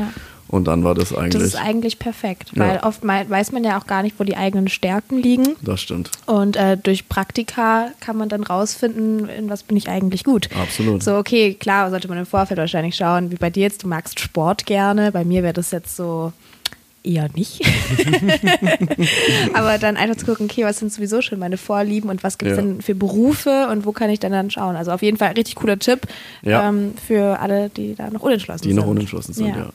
Und 0.53 0.65
dann 0.65 0.83
war 0.83 0.93
das 0.93 1.11
eigentlich. 1.15 1.33
Das 1.33 1.41
ist 1.41 1.55
eigentlich 1.55 1.97
perfekt, 1.97 2.51
Ja. 2.53 2.67
weil 2.67 2.79
oft 2.83 3.03
weiß 3.03 3.51
man 3.53 3.63
ja 3.63 3.79
auch 3.79 3.87
gar 3.87 4.03
nicht, 4.03 4.19
wo 4.19 4.23
die 4.23 4.37
eigenen 4.37 4.67
Stärken 4.67 5.17
liegen. 5.17 5.55
das 5.63 5.81
stimmt. 5.81 6.11
Und 6.27 6.55
äh, 6.57 6.77
durch 6.77 7.09
Praktika 7.09 7.87
kann 7.99 8.17
man 8.17 8.29
dann 8.29 8.43
rausfinden, 8.43 9.27
in 9.29 9.49
was 9.49 9.63
bin 9.63 9.77
ich 9.77 9.89
eigentlich 9.89 10.23
gut. 10.23 10.49
Absolut. 10.61 11.01
So, 11.01 11.15
okay, 11.17 11.55
klar, 11.55 11.89
sollte 11.89 12.07
man 12.07 12.19
im 12.19 12.27
Vorfeld 12.27 12.59
wahrscheinlich 12.59 12.95
schauen, 12.95 13.31
wie 13.31 13.35
bei 13.35 13.49
dir 13.49 13.63
jetzt, 13.63 13.81
du 13.83 13.87
magst 13.87 14.19
Sport 14.19 14.67
gerne. 14.67 15.11
Bei 15.11 15.25
mir 15.25 15.41
wäre 15.41 15.53
das 15.53 15.71
jetzt 15.71 15.95
so 15.95 16.31
eher 17.03 17.29
nicht. 17.35 17.61
Aber 19.53 19.77
dann 19.77 19.97
einfach 19.97 20.17
zu 20.17 20.25
gucken, 20.25 20.47
okay, 20.49 20.63
was 20.63 20.77
sind 20.79 20.91
sowieso 20.91 21.21
schon 21.21 21.39
meine 21.39 21.57
Vorlieben 21.57 22.09
und 22.09 22.23
was 22.23 22.37
gibt 22.37 22.51
es 22.51 22.57
Ja. 22.57 22.63
denn 22.63 22.81
für 22.81 22.95
Berufe 22.95 23.67
und 23.71 23.85
wo 23.85 23.91
kann 23.91 24.09
ich 24.09 24.19
dann 24.19 24.31
dann 24.31 24.49
schauen? 24.51 24.75
Also 24.75 24.91
auf 24.91 25.01
jeden 25.01 25.17
Fall 25.17 25.33
richtig 25.33 25.55
cooler 25.55 25.79
Tipp 25.79 26.01
Ja. 26.43 26.67
ähm, 26.69 26.93
für 27.07 27.39
alle, 27.39 27.69
die 27.69 27.95
da 27.95 28.09
noch 28.09 28.21
unentschlossen 28.21 28.63
Die 28.63 28.69
sind. 28.69 28.77
noch 28.77 28.87
unentschlossen 28.87 29.33
sind, 29.33 29.55
ja. 29.55 29.69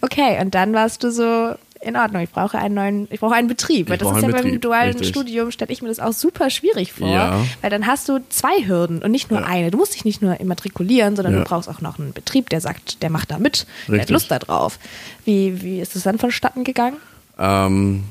Okay, 0.00 0.38
und 0.40 0.54
dann 0.54 0.72
warst 0.72 1.04
du 1.04 1.10
so 1.10 1.54
in 1.82 1.96
Ordnung. 1.96 2.22
Ich 2.22 2.30
brauche 2.30 2.58
einen 2.58 2.74
neuen, 2.74 3.08
ich 3.10 3.20
brauche 3.20 3.34
einen 3.34 3.48
Betrieb. 3.48 3.88
Weil 3.88 3.96
Ich 3.96 4.00
das 4.02 4.10
ist 4.10 4.16
ja 4.18 4.22
einen 4.24 4.32
beim 4.32 4.42
Betrieb, 4.44 4.62
dualen 4.62 4.92
richtig. 4.92 5.08
Studium, 5.08 5.50
stelle 5.50 5.72
ich 5.72 5.80
mir 5.80 5.88
das 5.88 5.98
auch 5.98 6.12
super 6.12 6.50
schwierig 6.50 6.92
vor. 6.92 7.08
Ja. 7.08 7.42
Weil 7.62 7.70
dann 7.70 7.86
hast 7.86 8.08
du 8.08 8.20
zwei 8.28 8.66
Hürden 8.66 9.02
und 9.02 9.10
nicht 9.10 9.30
nur 9.30 9.40
Ja. 9.40 9.46
eine. 9.46 9.70
Du 9.70 9.78
musst 9.78 9.94
dich 9.94 10.04
nicht 10.04 10.20
nur 10.20 10.38
immatrikulieren, 10.40 11.16
sondern 11.16 11.34
Ja. 11.34 11.40
du 11.40 11.44
brauchst 11.46 11.68
auch 11.68 11.80
noch 11.80 11.98
einen 11.98 12.12
Betrieb, 12.12 12.50
der 12.50 12.60
sagt, 12.60 13.02
der 13.02 13.08
macht 13.10 13.30
da 13.30 13.38
mit, 13.38 13.66
der 13.86 13.94
hat 13.94 14.00
Richtig. 14.00 14.10
Lust 14.10 14.30
da 14.30 14.38
drauf. 14.38 14.78
Wie, 15.24 15.62
wie 15.62 15.80
ist 15.80 15.96
das 15.96 16.02
dann 16.02 16.18
vonstatten 16.18 16.64
gegangen? 16.64 16.96
Ähm, 17.38 18.04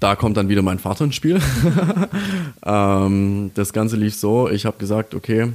da 0.00 0.16
kommt 0.16 0.36
dann 0.36 0.48
wieder 0.48 0.62
mein 0.62 0.78
Vater 0.80 1.04
ins 1.04 1.14
Spiel. 1.14 1.40
ähm, 2.64 3.50
das 3.54 3.72
Ganze 3.72 3.96
lief 3.96 4.14
so, 4.14 4.48
ich 4.48 4.66
habe 4.66 4.78
gesagt, 4.78 5.14
okay, 5.14 5.52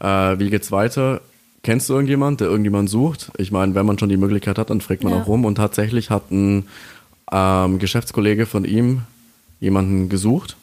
äh, 0.00 0.06
wie 0.38 0.50
geht's 0.50 0.72
weiter? 0.72 1.20
Kennst 1.62 1.88
du 1.88 1.92
irgendjemand, 1.94 2.40
der 2.40 2.48
irgendjemand 2.48 2.88
sucht? 2.88 3.30
Ich 3.36 3.52
meine, 3.52 3.74
wenn 3.74 3.84
man 3.84 3.98
schon 3.98 4.08
die 4.08 4.16
Möglichkeit 4.16 4.58
hat, 4.58 4.70
dann 4.70 4.80
fragt 4.80 5.04
man 5.04 5.12
Ja. 5.12 5.20
auch 5.20 5.26
rum. 5.26 5.44
Und 5.44 5.56
tatsächlich 5.56 6.08
hat 6.10 6.30
ein 6.30 6.66
ähm, 7.30 7.78
Geschäftskollege 7.78 8.46
von 8.46 8.64
ihm 8.64 9.02
jemanden 9.60 10.08
gesucht. 10.08 10.56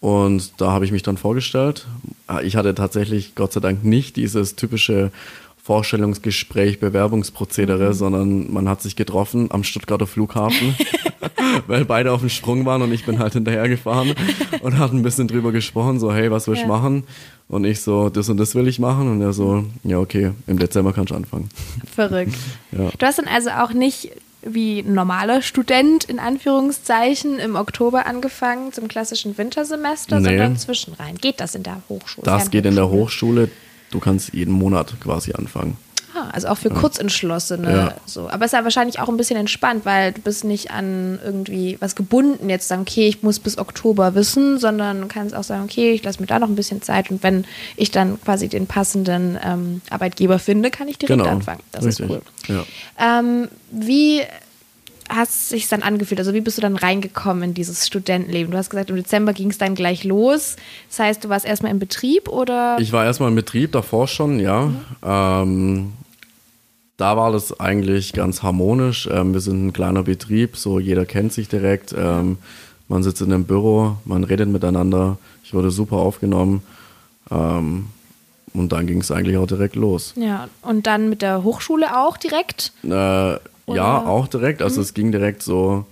Und 0.00 0.52
da 0.60 0.72
habe 0.72 0.84
ich 0.84 0.92
mich 0.92 1.02
dann 1.02 1.16
vorgestellt. 1.16 1.86
Äh, 2.28 2.44
Ich 2.46 2.56
hatte 2.56 2.74
tatsächlich, 2.74 3.34
Gott 3.34 3.52
sei 3.52 3.60
Dank, 3.60 3.84
nicht 3.84 4.16
dieses 4.16 4.56
typische 4.56 5.10
Vorstellungsgespräch, 5.66 6.78
Bewerbungsprozedere, 6.78 7.92
sondern 7.92 8.52
man 8.52 8.68
hat 8.68 8.82
sich 8.82 8.94
getroffen 8.94 9.48
am 9.50 9.64
Stuttgarter 9.64 10.06
Flughafen, 10.06 10.76
weil 11.66 11.84
beide 11.84 12.12
auf 12.12 12.20
dem 12.20 12.28
Sprung 12.28 12.64
waren 12.66 12.82
und 12.82 12.92
ich 12.92 13.04
bin 13.04 13.18
halt 13.18 13.32
hinterhergefahren 13.32 14.14
und 14.62 14.78
hat 14.78 14.92
ein 14.92 15.02
bisschen 15.02 15.26
drüber 15.26 15.50
gesprochen, 15.52 15.98
so 15.98 16.12
hey, 16.12 16.30
was 16.30 16.46
willst 16.46 16.62
du 16.62 16.66
Ja. 16.68 16.72
machen? 16.72 17.04
Und 17.48 17.64
ich 17.64 17.80
so, 17.80 18.08
das 18.10 18.28
und 18.28 18.36
das 18.38 18.54
will 18.54 18.68
ich 18.68 18.78
machen 18.78 19.08
und 19.10 19.20
er 19.22 19.32
so, 19.32 19.64
ja 19.84 19.98
okay, 19.98 20.30
im 20.46 20.58
Dezember 20.58 20.92
kannst 20.92 21.10
du 21.10 21.14
anfangen. 21.16 21.48
Verrückt. 21.94 22.34
Ja. 22.72 22.90
Du 22.98 23.06
hast 23.06 23.18
dann 23.18 23.26
also 23.28 23.50
auch 23.50 23.72
nicht 23.72 24.10
wie 24.42 24.80
ein 24.80 24.92
normaler 24.94 25.40
Student 25.42 26.04
in 26.04 26.18
Anführungszeichen 26.18 27.38
im 27.38 27.56
Oktober 27.56 28.06
angefangen 28.06 28.72
zum 28.72 28.86
klassischen 28.86 29.36
Wintersemester, 29.38 30.20
Nee. 30.20 30.28
sondern 30.28 30.56
zwischenrein. 30.56 31.16
Geht 31.16 31.40
das 31.40 31.54
in 31.54 31.62
der 31.62 31.80
Hochschule? 31.88 32.24
Das 32.24 32.50
geht 32.50 32.66
in 32.66 32.74
der? 32.74 32.88
Hochschule, 32.90 33.48
du 33.96 34.00
kannst 34.00 34.34
jeden 34.34 34.52
Monat 34.52 34.94
quasi 35.00 35.32
anfangen. 35.32 35.78
Ah, 36.14 36.30
also 36.32 36.48
auch 36.48 36.56
für 36.56 36.70
Kurzentschlossene. 36.70 37.70
Ja. 37.70 37.94
So. 38.06 38.28
Aber 38.30 38.44
es 38.46 38.52
ist 38.52 38.58
ja 38.58 38.64
wahrscheinlich 38.64 39.00
auch 39.00 39.08
ein 39.08 39.16
bisschen 39.18 39.36
entspannt, 39.38 39.84
weil 39.84 40.12
du 40.12 40.20
bist 40.22 40.44
nicht 40.44 40.70
an 40.70 41.18
irgendwie 41.22 41.76
was 41.80 41.94
gebunden, 41.94 42.48
jetzt 42.48 42.68
sagen, 42.68 42.82
okay, 42.82 43.06
ich 43.08 43.22
muss 43.22 43.38
bis 43.38 43.58
Oktober 43.58 44.14
wissen, 44.14 44.58
sondern 44.58 45.02
du 45.02 45.08
kannst 45.08 45.34
auch 45.34 45.44
sagen, 45.44 45.64
okay, 45.64 45.92
ich 45.92 46.02
lasse 46.04 46.20
mir 46.20 46.26
da 46.26 46.38
noch 46.38 46.48
ein 46.48 46.54
bisschen 46.56 46.80
Zeit 46.80 47.10
und 47.10 47.22
wenn 47.22 47.44
ich 47.76 47.90
dann 47.90 48.18
quasi 48.22 48.48
den 48.48 48.66
passenden 48.66 49.38
ähm, 49.44 49.82
Arbeitgeber 49.90 50.38
finde, 50.38 50.70
kann 50.70 50.88
ich 50.88 50.98
direkt 50.98 51.18
Genau. 51.20 51.30
anfangen. 51.30 51.60
Das 51.72 51.84
Richtig. 51.84 52.10
ist 52.10 52.10
cool. 52.10 52.22
Ja. 52.98 53.18
Ähm, 53.18 53.48
wie 53.70 54.22
hast 55.08 55.30
es 55.30 55.48
sich 55.50 55.68
dann 55.68 55.82
angefühlt? 55.82 56.18
Also 56.18 56.34
wie 56.34 56.40
bist 56.40 56.58
du 56.58 56.62
dann 56.62 56.76
reingekommen 56.76 57.42
in 57.42 57.54
dieses 57.54 57.86
Studentenleben? 57.86 58.50
Du 58.50 58.58
hast 58.58 58.70
gesagt, 58.70 58.90
im 58.90 58.96
Dezember 58.96 59.32
ging 59.32 59.50
es 59.50 59.58
dann 59.58 59.74
gleich 59.74 60.04
los. 60.04 60.56
Das 60.88 60.98
heißt, 60.98 61.24
du 61.24 61.28
warst 61.28 61.46
erstmal 61.46 61.72
im 61.72 61.78
Betrieb 61.78 62.28
oder? 62.28 62.76
Ich 62.80 62.92
war 62.92 63.04
erstmal 63.04 63.28
im 63.28 63.36
Betrieb, 63.36 63.72
davor 63.72 64.08
schon, 64.08 64.40
ja. 64.40 64.66
Mhm. 64.66 64.80
Ähm, 65.02 65.92
da 66.96 67.16
war 67.16 67.32
das 67.32 67.58
eigentlich 67.60 68.12
ganz 68.12 68.42
harmonisch. 68.42 69.08
Ähm, 69.12 69.34
wir 69.34 69.40
sind 69.40 69.66
ein 69.66 69.72
kleiner 69.72 70.02
Betrieb, 70.02 70.56
so 70.56 70.78
jeder 70.78 71.04
kennt 71.04 71.32
sich 71.32 71.48
direkt. 71.48 71.94
Ähm, 71.96 72.38
man 72.88 73.02
sitzt 73.02 73.20
in 73.20 73.32
einem 73.32 73.44
Büro, 73.44 73.96
man 74.04 74.24
redet 74.24 74.48
miteinander. 74.48 75.18
Ich 75.44 75.52
wurde 75.52 75.70
super 75.70 75.96
aufgenommen. 75.96 76.62
Ähm, 77.30 77.86
und 78.54 78.72
dann 78.72 78.86
ging 78.86 79.00
es 79.00 79.10
eigentlich 79.10 79.36
auch 79.36 79.46
direkt 79.46 79.76
los. 79.76 80.14
Ja, 80.16 80.48
und 80.62 80.86
dann 80.86 81.10
mit 81.10 81.20
der 81.20 81.42
Hochschule 81.42 81.98
auch 81.98 82.16
direkt? 82.16 82.72
Äh, 82.84 83.36
ja, 83.74 84.06
auch 84.06 84.28
direkt. 84.28 84.62
Also 84.62 84.76
mhm. 84.76 84.82
es 84.82 84.94
ging 84.94 85.12
direkt 85.12 85.42
so, 85.42 85.86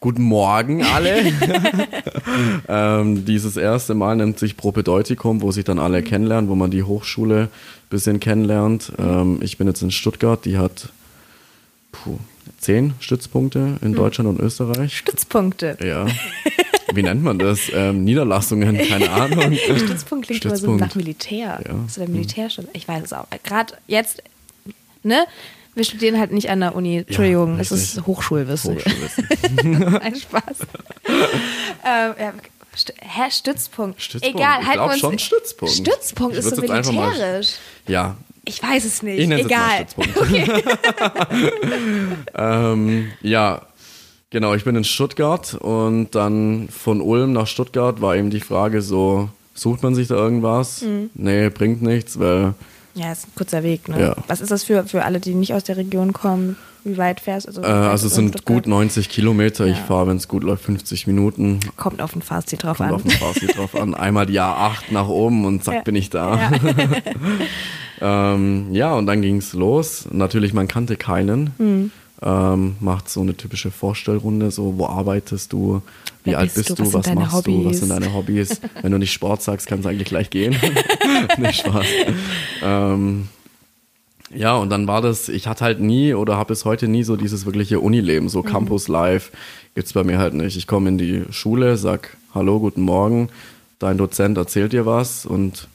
guten 0.00 0.22
Morgen 0.22 0.82
alle. 0.82 1.22
ähm, 2.68 3.24
dieses 3.24 3.56
erste 3.56 3.94
Mal 3.94 4.16
nennt 4.16 4.38
sich 4.38 4.56
Propedeutikum, 4.56 5.42
wo 5.42 5.52
sich 5.52 5.64
dann 5.64 5.78
alle 5.78 6.00
mhm. 6.00 6.04
kennenlernen, 6.04 6.50
wo 6.50 6.54
man 6.54 6.70
die 6.70 6.82
Hochschule 6.82 7.42
ein 7.44 7.88
bisschen 7.90 8.18
kennenlernt. 8.18 8.92
Ähm, 8.98 9.38
ich 9.42 9.58
bin 9.58 9.66
jetzt 9.66 9.82
in 9.82 9.90
Stuttgart, 9.90 10.44
die 10.44 10.58
hat 10.58 10.88
puh, 11.92 12.18
zehn 12.58 12.94
Stützpunkte 13.00 13.78
in 13.82 13.92
mhm. 13.92 13.96
Deutschland 13.96 14.28
und 14.30 14.40
Österreich. 14.40 14.96
Stützpunkte? 14.96 15.76
Ja. 15.84 16.06
wie 16.94 17.02
nennt 17.02 17.22
man 17.22 17.38
das? 17.38 17.70
Ähm, 17.72 18.04
Niederlassungen, 18.04 18.78
keine 18.78 19.10
Ahnung. 19.10 19.52
Stützpunkt 19.54 20.26
klingt 20.26 20.42
Stützpunkt. 20.42 20.64
immer 20.64 20.72
so 20.72 20.76
nach 20.76 20.94
Militär. 20.94 21.60
Ja. 21.66 21.74
So 21.88 22.00
der 22.00 22.10
Militärstadt. 22.10 22.66
Ich 22.72 22.88
weiß 22.88 23.04
es 23.04 23.12
auch. 23.12 23.26
Gerade 23.44 23.74
jetzt, 23.86 24.22
ne? 25.02 25.26
Wir 25.74 25.84
studieren 25.84 26.18
halt 26.18 26.32
nicht 26.32 26.50
an 26.50 26.60
der 26.60 26.74
Uni. 26.74 26.98
Entschuldigung, 26.98 27.54
ja, 27.56 27.60
es 27.60 27.70
ist 27.70 28.06
Hochschulwissen. 28.06 28.76
Hochschulwissen. 28.76 29.94
Ein 30.00 30.16
Spaß. 30.16 30.56
ähm, 31.84 32.14
ja, 32.18 32.32
St 32.76 32.94
Hä, 33.00 33.30
Stützpunkt. 33.30 34.02
Stützpunkt. 34.02 34.36
Egal, 34.36 34.66
halt 34.66 34.80
uns. 34.80 34.98
schon 34.98 35.18
Stützpunkt. 35.18 35.74
Stützpunkt 35.74 36.36
ist 36.36 36.54
so 36.54 36.60
militärisch. 36.60 36.92
Mal, 36.94 37.42
ja. 37.92 38.16
Ich 38.44 38.62
weiß 38.62 38.84
es 38.84 39.02
nicht. 39.02 39.18
Ich 39.18 39.30
Egal. 39.30 39.80
Jetzt 39.80 39.98
mal 39.98 40.04
Stützpunkt. 40.04 40.50
Okay. 40.50 40.64
ähm, 42.34 43.12
ja, 43.22 43.62
Genau, 44.30 44.54
ich 44.54 44.62
bin 44.62 44.76
in 44.76 44.84
Stuttgart 44.84 45.54
und 45.54 46.14
dann 46.14 46.68
von 46.68 47.00
Ulm 47.00 47.32
nach 47.32 47.48
Stuttgart 47.48 48.00
war 48.00 48.14
eben 48.14 48.30
die 48.30 48.40
Frage 48.40 48.80
so, 48.80 49.28
sucht 49.54 49.82
man 49.82 49.96
sich 49.96 50.06
da 50.06 50.14
irgendwas? 50.14 50.82
Mhm. 50.82 51.10
Nee, 51.14 51.50
bringt 51.50 51.82
nichts, 51.82 52.18
weil... 52.18 52.54
Ja, 52.94 53.12
ist 53.12 53.28
ein 53.28 53.34
kurzer 53.34 53.62
Weg, 53.62 53.88
ne? 53.88 54.00
Ja. 54.00 54.16
Was 54.26 54.40
ist 54.40 54.50
das 54.50 54.64
für, 54.64 54.84
für 54.84 55.04
alle, 55.04 55.20
die 55.20 55.34
nicht 55.34 55.54
aus 55.54 55.64
der 55.64 55.76
Region 55.76 56.12
kommen? 56.12 56.56
Wie 56.82 56.96
weit 56.96 57.20
fährst 57.20 57.46
du? 57.46 57.50
Also, 57.50 57.62
äh, 57.62 57.66
also 57.66 58.06
es 58.06 58.14
sind 58.14 58.44
gut 58.44 58.66
90 58.66 59.08
Kilometer. 59.08 59.66
Ja. 59.66 59.72
Ich 59.72 59.78
fahre, 59.78 60.08
wenn 60.08 60.16
es 60.16 60.28
gut 60.28 60.42
läuft, 60.42 60.64
50 60.64 61.06
Minuten. 61.06 61.60
Kommt 61.76 62.00
auf 62.00 62.12
den 62.12 62.22
Fahrstil 62.22 62.58
drauf 62.58 62.78
Kommt 62.78 62.90
an. 62.90 62.96
Kommt 62.96 63.06
auf 63.06 63.12
den 63.12 63.20
Fahrstil 63.20 63.48
drauf 63.48 63.76
an. 63.76 63.94
Einmal 63.94 64.26
die 64.26 64.40
A8 64.40 64.90
nach 64.90 65.08
oben 65.08 65.44
und 65.44 65.62
zack, 65.62 65.74
ja. 65.74 65.82
bin 65.82 65.94
ich 65.94 66.10
da. 66.10 66.36
Ja, 66.36 66.50
ähm, 68.34 68.68
ja 68.72 68.94
und 68.94 69.06
dann 69.06 69.20
ging 69.20 69.36
es 69.36 69.52
los. 69.52 70.06
Natürlich, 70.10 70.54
man 70.54 70.68
kannte 70.68 70.96
keinen. 70.96 71.50
Mhm 71.58 71.90
ähm, 72.22 72.76
macht 72.80 73.08
so 73.08 73.20
eine 73.20 73.36
typische 73.36 73.70
Vorstellrunde, 73.70 74.50
so 74.50 74.78
wo 74.78 74.86
arbeitest 74.86 75.52
du, 75.52 75.82
wie 76.24 76.30
Wer 76.30 76.38
alt 76.38 76.54
bist 76.54 76.70
du, 76.70 76.74
du? 76.74 76.86
was, 76.86 76.94
was 76.94 77.14
machst 77.14 77.32
Hobbys? 77.32 77.54
du, 77.54 77.64
was 77.64 77.78
sind 77.78 77.88
deine 77.88 78.12
Hobbys. 78.12 78.60
Wenn 78.82 78.92
du 78.92 78.98
nicht 78.98 79.12
Sport 79.12 79.42
sagst, 79.42 79.66
kann 79.66 79.80
es 79.80 79.86
eigentlich 79.86 80.08
gleich 80.08 80.30
gehen. 80.30 80.56
nicht 81.38 81.60
Spaß. 81.60 81.86
Ähm, 82.62 83.28
ja, 84.32 84.56
und 84.56 84.70
dann 84.70 84.86
war 84.86 85.02
das, 85.02 85.28
ich 85.28 85.46
hatte 85.46 85.64
halt 85.64 85.80
nie 85.80 86.14
oder 86.14 86.36
habe 86.36 86.48
bis 86.48 86.64
heute 86.64 86.86
nie 86.88 87.02
so 87.02 87.16
dieses 87.16 87.46
wirkliche 87.46 87.80
Unileben, 87.80 88.28
so 88.28 88.42
mhm. 88.42 88.46
Campus 88.46 88.88
Live 88.88 89.32
gibt's 89.74 89.92
bei 89.92 90.04
mir 90.04 90.18
halt 90.18 90.34
nicht. 90.34 90.56
Ich 90.56 90.66
komme 90.66 90.88
in 90.88 90.98
die 90.98 91.24
Schule, 91.30 91.76
sag 91.76 92.16
Hallo, 92.32 92.60
guten 92.60 92.82
Morgen, 92.82 93.28
dein 93.80 93.98
Dozent 93.98 94.38
erzählt 94.38 94.72
dir 94.72 94.86
was 94.86 95.26
und 95.26 95.66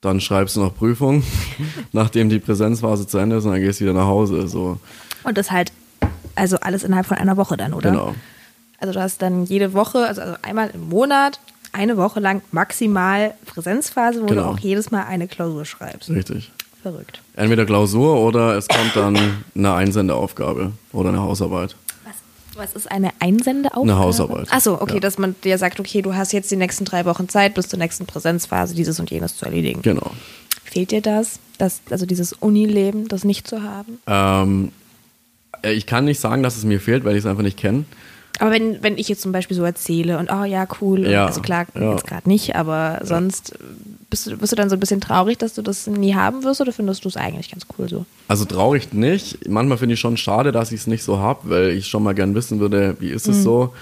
dann 0.00 0.20
schreibst 0.20 0.56
du 0.56 0.60
noch 0.60 0.74
Prüfung, 0.74 1.22
nachdem 1.92 2.30
die 2.30 2.38
Präsenzphase 2.38 3.06
zu 3.06 3.18
Ende 3.18 3.36
ist 3.36 3.44
und 3.44 3.52
dann 3.52 3.60
gehst 3.60 3.80
du 3.80 3.84
wieder 3.84 3.94
nach 3.94 4.06
Hause. 4.06 4.48
So. 4.48 4.78
Und 5.22 5.36
das 5.36 5.50
halt, 5.50 5.70
also 6.34 6.56
alles 6.60 6.82
innerhalb 6.82 7.06
von 7.06 7.18
einer 7.18 7.36
Woche 7.36 7.58
dann, 7.58 7.74
oder? 7.74 7.90
Genau. 7.90 8.14
Also 8.82 8.94
du 8.94 9.00
hast 9.00 9.22
dann 9.22 9.44
jede 9.44 9.74
Woche, 9.74 9.98
also, 10.08 10.22
also 10.22 10.34
einmal 10.42 10.70
im 10.74 10.88
Monat, 10.88 11.38
eine 11.70 11.96
Woche 11.96 12.18
lang 12.18 12.42
maximal 12.50 13.32
Präsenzphase, 13.46 14.20
wo 14.20 14.26
genau. 14.26 14.42
du 14.42 14.48
auch 14.48 14.58
jedes 14.58 14.90
Mal 14.90 15.04
eine 15.04 15.28
Klausur 15.28 15.64
schreibst. 15.64 16.10
Richtig. 16.10 16.50
Verrückt. 16.82 17.22
Entweder 17.36 17.64
Klausur 17.64 18.18
oder 18.18 18.56
es 18.56 18.66
kommt 18.66 18.96
dann 18.96 19.16
eine 19.54 19.74
Einsendeaufgabe 19.74 20.72
oder 20.92 21.10
eine 21.10 21.22
Hausarbeit. 21.22 21.76
Was, 22.56 22.72
ist 22.72 22.90
eine 22.90 23.10
Einsendeaufgabe? 23.20 23.88
Eine 23.88 23.98
Hausarbeit. 24.00 24.52
Achso, 24.52 24.74
okay, 24.74 24.94
ja. 24.94 25.00
dass 25.00 25.16
man 25.16 25.36
dir 25.44 25.58
sagt, 25.58 25.78
okay, 25.78 26.02
du 26.02 26.16
hast 26.16 26.32
jetzt 26.32 26.50
die 26.50 26.56
nächsten 26.56 26.84
drei 26.84 27.04
Wochen 27.04 27.28
Zeit, 27.28 27.54
bis 27.54 27.68
zur 27.68 27.78
nächsten 27.78 28.06
Präsenzphase 28.06 28.74
dieses 28.74 28.98
und 28.98 29.12
jenes 29.12 29.36
zu 29.36 29.44
erledigen. 29.44 29.80
Genau. 29.82 30.10
Fehlt 30.64 30.90
dir 30.90 31.02
das, 31.02 31.38
das 31.56 31.82
also 31.88 32.04
dieses 32.04 32.32
Unileben, 32.32 33.06
das 33.06 33.22
nicht 33.22 33.46
zu 33.46 33.62
haben? 33.62 34.00
Ähm, 34.08 34.72
äh, 35.62 35.72
ich 35.72 35.86
kann 35.86 36.04
nicht 36.04 36.18
sagen, 36.18 36.42
dass 36.42 36.56
es 36.56 36.64
mir 36.64 36.80
fehlt, 36.80 37.04
weil 37.04 37.12
ich 37.12 37.20
es 37.20 37.26
einfach 37.26 37.44
nicht 37.44 37.58
kenne. 37.58 37.84
Aber 38.38 38.50
wenn, 38.50 38.82
wenn 38.82 38.98
ich 38.98 39.08
jetzt 39.08 39.22
zum 39.22 39.32
Beispiel 39.32 39.56
so 39.56 39.62
erzähle 39.62 40.18
und 40.18 40.30
oh 40.32 40.44
ja, 40.44 40.66
cool, 40.80 41.06
ja, 41.06 41.26
also 41.26 41.40
klar, 41.40 41.66
ja. 41.74 41.92
jetzt 41.92 42.06
gerade 42.06 42.28
nicht, 42.28 42.56
aber 42.56 43.00
sonst 43.04 43.54
bist 44.10 44.26
du, 44.26 44.36
bist 44.36 44.52
du 44.52 44.56
dann 44.56 44.68
so 44.68 44.76
ein 44.76 44.80
bisschen 44.80 45.00
traurig, 45.00 45.38
dass 45.38 45.54
du 45.54 45.62
das 45.62 45.86
nie 45.86 46.14
haben 46.14 46.42
wirst 46.44 46.60
oder 46.60 46.72
findest 46.72 47.04
du 47.04 47.08
es 47.08 47.16
eigentlich 47.16 47.50
ganz 47.50 47.66
cool 47.78 47.88
so? 47.88 48.04
Also 48.28 48.44
traurig 48.44 48.92
nicht. 48.92 49.48
Manchmal 49.48 49.78
finde 49.78 49.94
ich 49.94 50.00
schon 50.00 50.16
schade, 50.16 50.52
dass 50.52 50.72
ich 50.72 50.80
es 50.80 50.86
nicht 50.86 51.02
so 51.02 51.18
habe, 51.18 51.50
weil 51.50 51.70
ich 51.70 51.88
schon 51.88 52.02
mal 52.02 52.14
gern 52.14 52.34
wissen 52.34 52.60
würde, 52.60 52.96
wie 53.00 53.10
ist 53.10 53.28
es 53.28 53.38
mhm. 53.38 53.42
so 53.42 53.74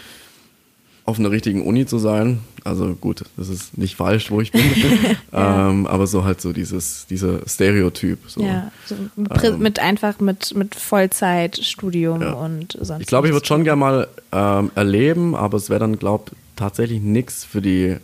auf 1.05 1.19
einer 1.19 1.31
richtigen 1.31 1.63
Uni 1.63 1.87
zu 1.87 1.99
sein. 1.99 2.41
Also 2.65 2.95
gut, 2.95 3.25
das 3.37 3.49
ist 3.49 3.79
nicht 3.79 3.97
falsch, 3.97 4.31
wo 4.31 4.41
ich 4.41 4.53
bin. 4.53 4.63
ja. 5.33 5.71
ähm, 5.71 5.87
aber 5.87 6.07
so 6.07 6.25
halt 6.25 6.41
so 6.41 6.53
dieses, 6.53 7.07
dieser 7.09 7.47
Stereotyp. 7.49 8.19
So. 8.27 8.43
Ja, 8.43 8.71
so 8.87 8.95
ähm, 9.17 9.59
mit 9.59 9.79
einfach 9.79 10.21
mit, 10.21 10.55
mit 10.55 10.75
Vollzeitstudium 10.75 12.21
ja. 12.21 12.33
und 12.33 12.77
sonst. 12.81 13.01
Ich 13.01 13.07
glaube, 13.07 13.29
ich 13.29 13.33
würde 13.33 13.47
schon 13.47 13.65
gerne 13.65 13.81
mal 13.81 14.09
ähm, 14.33 14.71
erleben, 14.75 15.35
aber 15.35 15.57
es 15.57 15.71
wäre 15.71 15.81
dann, 15.81 15.99
glaube 15.99 16.25
ich, 16.27 16.39
tatsächlich 16.57 17.01
nichts 17.01 17.45
für 17.45 17.63
die, 17.63 17.97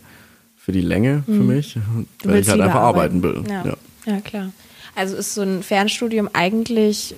für 0.57 0.71
die 0.71 0.81
Länge 0.81 1.23
mhm. 1.27 1.37
für 1.37 1.43
mich, 1.43 1.79
weil 2.23 2.41
ich 2.41 2.49
halt 2.49 2.61
einfach 2.61 2.81
arbeiten, 2.81 3.23
arbeiten 3.23 3.45
will. 3.47 3.51
Ja. 3.51 3.65
ja. 3.65 3.77
ja, 4.05 4.21
klar. 4.21 4.51
Also 4.95 5.15
ist 5.15 5.35
so 5.35 5.41
ein 5.41 5.61
Fernstudium 5.61 6.27
eigentlich 6.33 7.15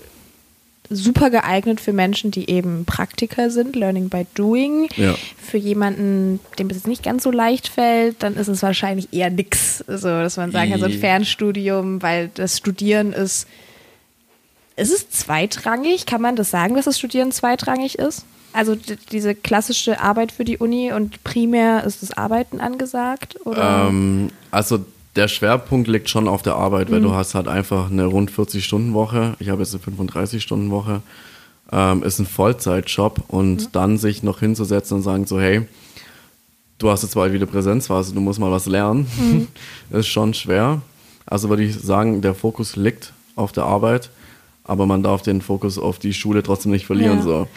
super 0.89 1.29
geeignet 1.29 1.79
für 1.79 1.93
Menschen, 1.93 2.31
die 2.31 2.49
eben 2.49 2.85
Praktiker 2.85 3.49
sind, 3.49 3.75
Learning 3.75 4.09
by 4.09 4.25
Doing. 4.33 4.89
Ja. 4.95 5.15
Für 5.37 5.57
jemanden, 5.57 6.39
dem 6.57 6.67
es 6.69 6.77
jetzt 6.77 6.87
nicht 6.87 7.03
ganz 7.03 7.23
so 7.23 7.31
leicht 7.31 7.67
fällt, 7.67 8.23
dann 8.23 8.35
ist 8.35 8.47
es 8.47 8.63
wahrscheinlich 8.63 9.13
eher 9.13 9.29
nix. 9.29 9.83
So, 9.87 10.07
dass 10.07 10.37
man 10.37 10.51
sagen 10.51 10.71
kann, 10.71 10.79
so 10.79 10.85
ein 10.85 10.99
Fernstudium, 10.99 12.01
weil 12.01 12.29
das 12.33 12.57
Studieren 12.57 13.13
ist. 13.13 13.47
Ist 14.75 14.93
es 14.93 15.09
zweitrangig? 15.09 16.05
Kann 16.05 16.21
man 16.21 16.35
das 16.35 16.51
sagen, 16.51 16.75
dass 16.75 16.85
das 16.85 16.97
Studieren 16.97 17.31
zweitrangig 17.31 17.99
ist? 17.99 18.25
Also 18.53 18.75
diese 19.11 19.35
klassische 19.35 19.99
Arbeit 19.99 20.31
für 20.31 20.45
die 20.45 20.57
Uni 20.57 20.91
und 20.91 21.23
primär 21.23 21.83
ist 21.83 22.01
das 22.01 22.17
Arbeiten 22.17 22.59
angesagt? 22.59 23.45
Oder? 23.45 23.87
Ähm, 23.89 24.31
also 24.51 24.85
der 25.19 25.27
Schwerpunkt 25.27 25.89
liegt 25.89 26.09
schon 26.09 26.29
auf 26.29 26.43
der 26.43 26.55
Arbeit, 26.55 26.89
weil 26.89 27.01
mhm. 27.01 27.03
du 27.03 27.13
hast 27.13 27.35
halt 27.35 27.49
einfach 27.49 27.91
eine 27.91 28.05
rund 28.05 28.31
40-Stunden-Woche. 28.31 29.35
Ich 29.39 29.49
habe 29.49 29.61
jetzt 29.61 29.75
eine 29.75 29.97
35-Stunden-Woche. 29.97 31.01
Ähm, 31.73 32.03
ist 32.03 32.19
ein 32.19 32.25
Vollzeitjob 32.25 33.25
und 33.27 33.61
mhm. 33.61 33.67
dann 33.73 33.97
sich 33.97 34.23
noch 34.23 34.39
hinzusetzen 34.39 34.95
und 34.95 35.03
sagen 35.03 35.25
so, 35.25 35.37
hey, 35.37 35.63
du 36.77 36.89
hast 36.89 37.03
jetzt 37.03 37.15
bald 37.15 37.33
wieder 37.33 37.45
Präsenzphase, 37.45 38.13
du 38.13 38.21
musst 38.21 38.39
mal 38.39 38.49
was 38.49 38.65
lernen, 38.65 39.07
mhm. 39.17 39.47
ist 39.97 40.07
schon 40.07 40.33
schwer. 40.33 40.81
Also 41.25 41.49
würde 41.49 41.63
ich 41.63 41.75
sagen, 41.75 42.21
der 42.21 42.33
Fokus 42.33 42.77
liegt 42.77 43.11
auf 43.35 43.51
der 43.51 43.65
Arbeit, 43.65 44.11
aber 44.63 44.85
man 44.85 45.03
darf 45.03 45.21
den 45.21 45.41
Fokus 45.41 45.77
auf 45.77 45.99
die 45.99 46.13
Schule 46.13 46.43
trotzdem 46.43 46.71
nicht 46.71 46.85
verlieren. 46.85 47.17
Ja. 47.17 47.23
So. 47.23 47.47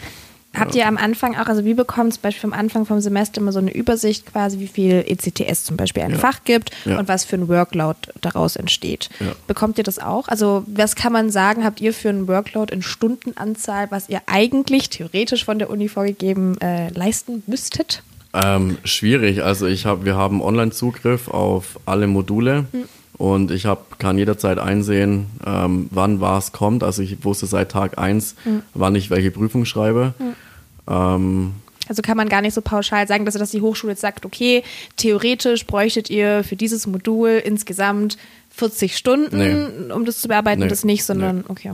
Habt 0.53 0.75
ihr 0.75 0.87
am 0.87 0.97
Anfang 0.97 1.35
auch, 1.35 1.47
also 1.47 1.65
wie 1.65 1.73
bekommt 1.73 2.13
zum 2.13 2.21
Beispiel 2.21 2.51
am 2.51 2.57
Anfang 2.57 2.85
vom 2.85 2.99
Semester 3.01 3.41
immer 3.41 3.51
so 3.51 3.59
eine 3.59 3.73
Übersicht 3.73 4.31
quasi, 4.31 4.59
wie 4.59 4.67
viel 4.67 5.03
ECTS 5.07 5.63
zum 5.63 5.77
Beispiel 5.77 6.03
ein 6.03 6.11
ja. 6.11 6.17
Fach 6.17 6.43
gibt 6.43 6.71
ja. 6.85 6.99
und 6.99 7.07
was 7.07 7.25
für 7.25 7.37
ein 7.37 7.47
Workload 7.47 7.97
daraus 8.21 8.55
entsteht? 8.55 9.09
Ja. 9.19 9.33
Bekommt 9.47 9.77
ihr 9.79 9.83
das 9.83 9.97
auch? 9.97 10.27
Also 10.27 10.63
was 10.67 10.95
kann 10.95 11.11
man 11.11 11.31
sagen, 11.31 11.63
habt 11.63 11.81
ihr 11.81 11.93
für 11.93 12.09
ein 12.09 12.27
Workload 12.27 12.73
in 12.73 12.81
Stundenanzahl, 12.81 13.89
was 13.89 14.09
ihr 14.09 14.21
eigentlich 14.27 14.89
theoretisch 14.89 15.43
von 15.45 15.57
der 15.57 15.69
Uni 15.69 15.89
vorgegeben 15.89 16.59
äh, 16.61 16.89
leisten 16.89 17.43
müsstet? 17.47 18.03
Ähm, 18.33 18.77
schwierig. 18.83 19.43
Also 19.43 19.67
ich 19.67 19.85
habe, 19.85 20.05
wir 20.05 20.15
haben 20.15 20.41
Online-Zugriff 20.41 21.27
auf 21.27 21.79
alle 21.85 22.07
Module. 22.07 22.65
Hm. 22.71 22.85
Und 23.17 23.51
ich 23.51 23.65
hab, 23.65 23.99
kann 23.99 24.17
jederzeit 24.17 24.57
einsehen, 24.57 25.27
ähm, 25.45 25.87
wann 25.91 26.19
was 26.19 26.51
kommt. 26.51 26.83
Also 26.83 27.01
ich 27.01 27.23
wusste 27.23 27.45
seit 27.45 27.71
Tag 27.71 27.97
1, 27.97 28.35
mhm. 28.43 28.63
wann 28.73 28.95
ich 28.95 29.09
welche 29.09 29.31
Prüfung 29.31 29.65
schreibe. 29.65 30.13
Mhm. 30.17 30.33
Ähm, 30.87 31.53
also 31.87 32.01
kann 32.01 32.17
man 32.17 32.29
gar 32.29 32.41
nicht 32.41 32.53
so 32.53 32.61
pauschal 32.61 33.07
sagen, 33.07 33.25
dass, 33.25 33.35
dass 33.35 33.51
die 33.51 33.61
Hochschule 33.61 33.91
jetzt 33.93 34.01
sagt, 34.01 34.25
okay, 34.25 34.63
theoretisch 34.97 35.65
bräuchtet 35.65 36.09
ihr 36.09 36.43
für 36.43 36.55
dieses 36.55 36.87
Modul 36.87 37.41
insgesamt 37.43 38.17
40 38.51 38.95
Stunden, 38.95 39.37
nee. 39.37 39.93
um 39.93 40.05
das 40.05 40.19
zu 40.19 40.27
bearbeiten, 40.27 40.61
nee. 40.61 40.67
das 40.67 40.83
nicht, 40.83 41.03
sondern 41.03 41.37
nee. 41.37 41.43
okay. 41.49 41.71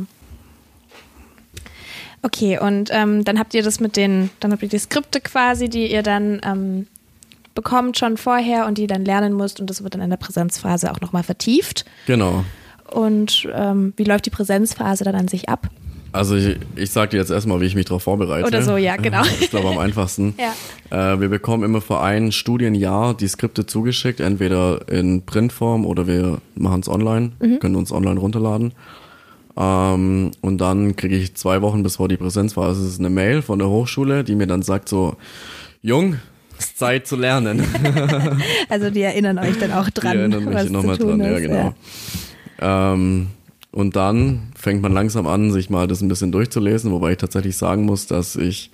Okay, 2.21 2.59
und 2.59 2.89
ähm, 2.91 3.23
dann 3.23 3.39
habt 3.39 3.53
ihr 3.53 3.63
das 3.63 3.79
mit 3.79 3.95
den, 3.95 4.29
dann 4.39 4.51
habt 4.51 4.63
ihr 4.63 4.69
die 4.69 4.79
Skripte 4.79 5.21
quasi, 5.21 5.69
die 5.69 5.89
ihr 5.89 6.03
dann 6.03 6.41
ähm, 6.43 6.87
bekommt 7.55 7.97
schon 7.97 8.17
vorher 8.17 8.65
und 8.67 8.77
die 8.77 8.87
dann 8.87 9.03
lernen 9.05 9.35
müsst 9.35 9.59
und 9.59 9.69
das 9.69 9.83
wird 9.83 9.95
dann 9.95 10.01
in 10.01 10.09
der 10.09 10.17
Präsenzphase 10.17 10.91
auch 10.91 11.01
nochmal 11.01 11.23
vertieft. 11.23 11.85
Genau. 12.07 12.43
Und 12.91 13.47
ähm, 13.53 13.93
wie 13.97 14.03
läuft 14.03 14.25
die 14.25 14.29
Präsenzphase 14.31 15.03
dann 15.03 15.15
an 15.15 15.27
sich 15.27 15.49
ab? 15.49 15.69
Also 16.11 16.35
ich, 16.35 16.57
ich 16.75 16.89
sage 16.89 17.11
dir 17.11 17.17
jetzt 17.17 17.29
erstmal, 17.29 17.61
wie 17.61 17.65
ich 17.65 17.75
mich 17.75 17.85
darauf 17.85 18.01
vorbereite. 18.01 18.47
Oder 18.47 18.63
so, 18.63 18.77
ja, 18.77 18.95
genau. 18.95 19.21
Ich 19.39 19.51
glaube 19.51 19.69
am 19.69 19.77
einfachsten. 19.77 20.33
Ja. 20.91 21.13
Äh, 21.13 21.21
wir 21.21 21.29
bekommen 21.29 21.63
immer 21.63 21.81
für 21.81 21.99
ein 21.99 22.31
Studienjahr 22.31 23.13
die 23.13 23.27
Skripte 23.27 23.67
zugeschickt, 23.67 24.19
entweder 24.19 24.89
in 24.89 25.21
Printform 25.23 25.85
oder 25.85 26.07
wir 26.07 26.39
machen 26.55 26.79
es 26.81 26.89
online, 26.89 27.31
Mhm. 27.39 27.59
können 27.59 27.75
uns 27.75 27.91
online 27.91 28.19
runterladen. 28.19 28.73
Ähm, 29.55 30.31
und 30.41 30.57
dann 30.59 30.95
kriege 30.95 31.15
ich 31.15 31.35
zwei 31.35 31.61
Wochen 31.61 31.83
bevor 31.83 32.07
die 32.07 32.17
Präsenzphase 32.17 32.87
ist 32.87 32.99
eine 32.99 33.09
Mail 33.11 33.41
von 33.43 33.59
der 33.59 33.69
Hochschule, 33.69 34.23
die 34.23 34.33
mir 34.35 34.47
dann 34.47 34.61
sagt 34.63 34.89
so, 34.89 35.15
Jung, 35.81 36.15
ist 36.59 36.77
Zeit 36.77 37.07
zu 37.07 37.15
lernen. 37.15 37.63
Also 38.69 38.89
die 38.89 39.01
erinnern 39.01 39.39
euch 39.39 39.57
dann 39.57 39.71
auch 39.71 39.89
dran, 39.89 40.11
Die 40.13 40.17
erinnern 40.19 40.45
mich 40.45 40.69
nochmal 40.69 40.97
dran, 40.97 41.19
ja 41.19 41.27
ist. 41.37 41.41
genau. 41.41 41.73
Ähm, 42.61 43.27
und 43.71 43.95
dann 43.95 44.51
fängt 44.55 44.81
man 44.81 44.93
langsam 44.93 45.27
an, 45.27 45.51
sich 45.51 45.69
mal 45.69 45.87
das 45.87 46.01
ein 46.01 46.07
bisschen 46.07 46.31
durchzulesen, 46.31 46.91
wobei 46.91 47.11
ich 47.11 47.17
tatsächlich 47.17 47.55
sagen 47.57 47.85
muss, 47.85 48.07
dass 48.07 48.35
ich 48.35 48.71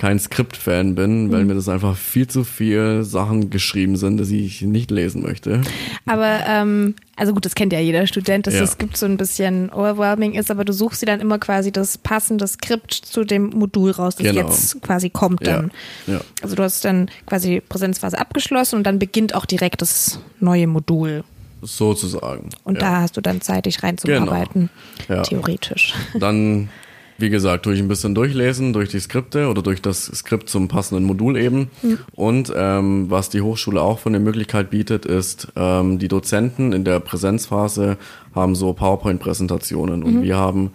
kein 0.00 0.18
Skript-Fan 0.18 0.94
bin, 0.94 1.26
Mhm. 1.26 1.32
weil 1.32 1.44
mir 1.44 1.54
das 1.54 1.68
einfach 1.68 1.94
viel 1.94 2.26
zu 2.26 2.42
viel 2.42 3.02
Sachen 3.04 3.50
geschrieben 3.50 3.96
sind, 3.96 4.16
dass 4.16 4.30
ich 4.30 4.62
nicht 4.62 4.90
lesen 4.90 5.22
möchte. 5.22 5.60
Aber 6.06 6.40
ähm, 6.48 6.94
also 7.16 7.34
gut, 7.34 7.44
das 7.44 7.54
kennt 7.54 7.72
ja 7.74 7.80
jeder 7.80 8.06
Student, 8.06 8.46
dass 8.46 8.54
Ja. 8.54 8.62
es 8.62 8.78
gibt 8.78 8.96
so 8.96 9.04
ein 9.04 9.18
bisschen 9.18 9.68
overwhelming 9.70 10.32
ist, 10.32 10.50
aber 10.50 10.64
du 10.64 10.72
suchst 10.72 11.02
dir 11.02 11.06
dann 11.06 11.20
immer 11.20 11.38
quasi 11.38 11.70
das 11.70 11.98
passende 11.98 12.46
Skript 12.46 12.94
zu 12.94 13.24
dem 13.24 13.50
Modul 13.50 13.90
raus, 13.90 14.16
das 14.16 14.24
Genau. 14.26 14.48
jetzt 14.48 14.80
quasi 14.80 15.10
kommt 15.10 15.46
Ja, 15.46 15.56
dann. 15.58 15.70
ja. 16.06 16.20
Also 16.42 16.56
du 16.56 16.62
hast 16.62 16.82
dann 16.86 17.10
quasi 17.26 17.50
die 17.50 17.60
Präsenzphase 17.60 18.18
abgeschlossen 18.18 18.76
und 18.76 18.84
dann 18.84 18.98
beginnt 18.98 19.34
auch 19.34 19.44
direkt 19.44 19.82
das 19.82 20.18
neue 20.40 20.66
Modul. 20.66 21.24
Sozusagen. 21.62 22.48
Und 22.64 22.76
ja. 22.76 22.80
da 22.80 23.00
hast 23.02 23.18
du 23.18 23.20
dann 23.20 23.42
Zeit, 23.42 23.66
dich 23.66 23.82
reinzuarbeiten. 23.82 24.70
Ja. 25.10 25.20
Theoretisch. 25.22 25.92
Dann, 26.18 26.70
wie 27.20 27.30
gesagt, 27.30 27.66
durch 27.66 27.78
ein 27.78 27.88
bisschen 27.88 28.14
durchlesen, 28.14 28.72
durch 28.72 28.88
die 28.88 29.00
Skripte 29.00 29.48
oder 29.48 29.62
durch 29.62 29.82
das 29.82 30.06
Skript 30.06 30.48
zum 30.48 30.68
passenden 30.68 31.04
Modul 31.04 31.36
eben. 31.36 31.70
Und 32.12 32.52
ähm, 32.54 33.10
was 33.10 33.28
die 33.28 33.42
Hochschule 33.42 33.80
auch 33.80 33.98
von 33.98 34.12
der 34.12 34.20
Möglichkeit 34.20 34.70
bietet, 34.70 35.06
ist, 35.06 35.48
ähm, 35.56 35.98
die 35.98 36.08
Dozenten 36.08 36.72
in 36.72 36.84
der 36.84 37.00
Präsenzphase 37.00 37.96
haben 38.34 38.54
so 38.54 38.72
PowerPoint-Präsentationen 38.72 40.02
und 40.02 40.22
wir 40.22 40.36
haben 40.36 40.70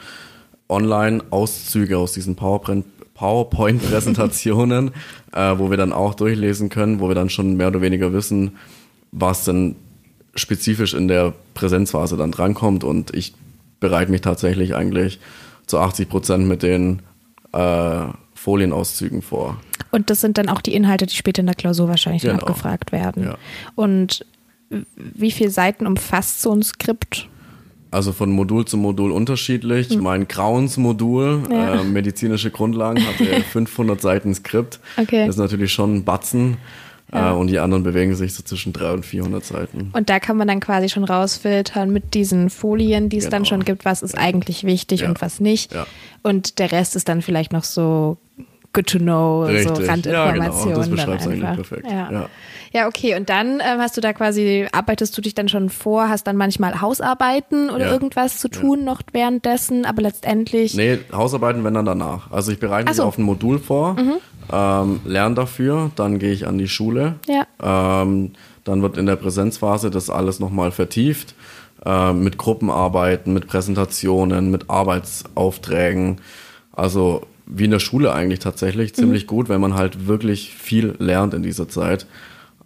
online 0.67 1.23
Auszüge 1.29 1.97
aus 1.97 2.13
diesen 2.13 2.35
PowerPoint 2.35 2.85
PowerPoint-Präsentationen, 3.13 4.91
äh, 5.31 5.57
wo 5.57 5.69
wir 5.69 5.77
dann 5.77 5.93
auch 5.93 6.15
durchlesen 6.15 6.69
können, 6.69 6.99
wo 6.99 7.07
wir 7.07 7.15
dann 7.15 7.29
schon 7.29 7.55
mehr 7.55 7.69
oder 7.69 7.81
weniger 7.81 8.13
wissen, 8.13 8.57
was 9.11 9.45
denn 9.45 9.77
spezifisch 10.35 10.93
in 10.93 11.07
der 11.07 11.33
Präsenzphase 11.53 12.17
dann 12.17 12.31
drankommt. 12.31 12.83
Und 12.83 13.15
ich 13.15 13.33
bereite 13.79 14.11
mich 14.11 14.21
tatsächlich 14.21 14.75
eigentlich 14.75 15.19
zu 15.67 15.79
80 15.79 16.09
Prozent 16.09 16.47
mit 16.47 16.63
den 16.63 17.01
äh, 17.53 18.05
Folienauszügen 18.33 19.21
vor. 19.21 19.57
Und 19.91 20.09
das 20.09 20.21
sind 20.21 20.37
dann 20.37 20.49
auch 20.49 20.61
die 20.61 20.73
Inhalte, 20.73 21.05
die 21.05 21.15
später 21.15 21.39
in 21.39 21.45
der 21.47 21.55
Klausur 21.55 21.87
wahrscheinlich 21.87 22.21
Genau. 22.23 22.35
abgefragt 22.35 22.91
werden. 22.91 23.23
Ja. 23.23 23.37
Und 23.75 24.25
wie 24.95 25.31
viele 25.31 25.49
Seiten 25.49 25.87
umfasst 25.87 26.41
so 26.41 26.51
ein 26.53 26.63
Skript? 26.63 27.29
Also 27.91 28.11
von 28.11 28.29
Modul 28.31 28.65
zu 28.65 28.75
Modul 28.77 29.11
unterschiedlich. 29.11 29.95
Mein 29.97 30.27
Grauens-Modul, 30.27 31.43
Hm. 31.47 31.51
Ja. 31.51 31.75
äh, 31.75 31.83
medizinische 31.83 32.51
Grundlagen, 32.51 33.05
hatte 33.07 33.25
500 33.51 34.01
Seiten 34.01 34.33
Skript. 34.35 34.79
Okay. 34.97 35.25
Das 35.27 35.35
ist 35.35 35.39
natürlich 35.39 35.71
schon 35.71 35.95
ein 35.97 36.03
Batzen. 36.03 36.57
Ja. 37.15 37.31
Äh, 37.31 37.35
und 37.35 37.47
die 37.47 37.59
anderen 37.59 37.83
bewegen 37.83 38.15
sich 38.15 38.33
so 38.33 38.43
zwischen 38.43 38.73
300 38.73 38.95
und 38.97 39.05
400 39.05 39.43
Seiten. 39.45 39.89
Und 39.93 40.09
da 40.09 40.19
kann 40.19 40.37
man 40.37 40.47
dann 40.47 40.59
quasi 40.59 40.89
schon 40.89 41.03
rausfiltern 41.03 41.89
mit 41.91 42.13
diesen 42.13 42.49
Folien, 42.49 43.09
die 43.09 43.17
es 43.17 43.25
dann 43.29 43.43
Genau. 43.43 43.49
schon 43.49 43.65
gibt, 43.65 43.85
was 43.85 44.01
ist 44.03 44.17
eigentlich 44.17 44.63
wichtig 44.65 45.01
Ja. 45.01 45.09
und 45.09 45.21
was 45.21 45.39
nicht. 45.39 45.73
Ja. 45.73 45.85
Und 46.23 46.59
der 46.59 46.71
Rest 46.71 46.95
ist 46.95 47.07
dann 47.09 47.21
vielleicht 47.21 47.53
noch 47.53 47.63
so 47.63 48.17
good 48.73 48.87
to 48.87 48.97
know, 48.99 49.43
Richtig. 49.45 49.73
so 49.73 49.81
Ja, 49.83 50.25
Randinformationen. 50.25 50.89
genau. 50.95 51.05
Das 51.13 51.23
dann 51.23 51.31
einfach. 51.33 51.55
perfekt. 51.55 51.87
Ja. 51.89 52.11
Ja. 52.11 52.29
ja, 52.73 52.87
okay. 52.87 53.15
Und 53.15 53.29
dann 53.29 53.61
ähm, 53.61 53.79
hast 53.79 53.95
du 53.95 54.01
da 54.01 54.11
quasi, 54.11 54.67
arbeitest 54.73 55.17
du 55.17 55.21
dich 55.21 55.33
dann 55.33 55.47
schon 55.47 55.69
vor, 55.69 56.09
hast 56.09 56.27
dann 56.27 56.35
manchmal 56.35 56.81
Hausarbeiten 56.81 57.69
oder 57.69 57.85
Ja. 57.85 57.91
irgendwas 57.93 58.39
zu 58.39 58.49
tun 58.49 58.83
noch 58.83 59.01
währenddessen, 59.13 59.85
aber 59.85 60.01
letztendlich. 60.01 60.73
Nee, 60.75 60.99
Hausarbeiten 61.13 61.63
wenn 61.63 61.73
dann 61.73 61.85
danach. 61.85 62.29
Also 62.31 62.51
ich 62.51 62.59
bereite 62.59 62.89
mich 62.89 62.97
so. 62.97 63.03
auf 63.03 63.17
ein 63.17 63.23
Modul 63.23 63.59
vor, 63.59 63.95
ähm, 64.51 64.99
lerne 65.05 65.35
dafür, 65.35 65.91
dann 65.95 66.19
gehe 66.19 66.31
ich 66.31 66.47
an 66.47 66.57
die 66.57 66.67
Schule. 66.67 67.15
Ja. 67.27 68.01
Ähm, 68.01 68.31
dann 68.63 68.81
wird 68.81 68.97
in 68.97 69.05
der 69.05 69.15
Präsenzphase 69.15 69.91
das 69.91 70.09
alles 70.09 70.39
nochmal 70.39 70.71
vertieft. 70.71 71.35
Ähm, 71.85 72.23
mit 72.23 72.37
Gruppenarbeiten, 72.37 73.33
mit 73.33 73.47
Präsentationen, 73.47 74.49
mit 74.49 74.69
Arbeitsaufträgen. 74.69 76.21
Also 76.71 77.27
wie 77.45 77.65
in 77.65 77.71
der 77.71 77.79
Schule 77.79 78.11
eigentlich 78.13 78.39
tatsächlich. 78.39 78.95
Ziemlich 78.95 79.27
gut, 79.27 79.49
wenn 79.49 79.61
man 79.61 79.75
halt 79.75 80.07
wirklich 80.07 80.53
viel 80.55 80.95
lernt 80.97 81.33
in 81.33 81.43
dieser 81.43 81.69
Zeit. 81.69 82.07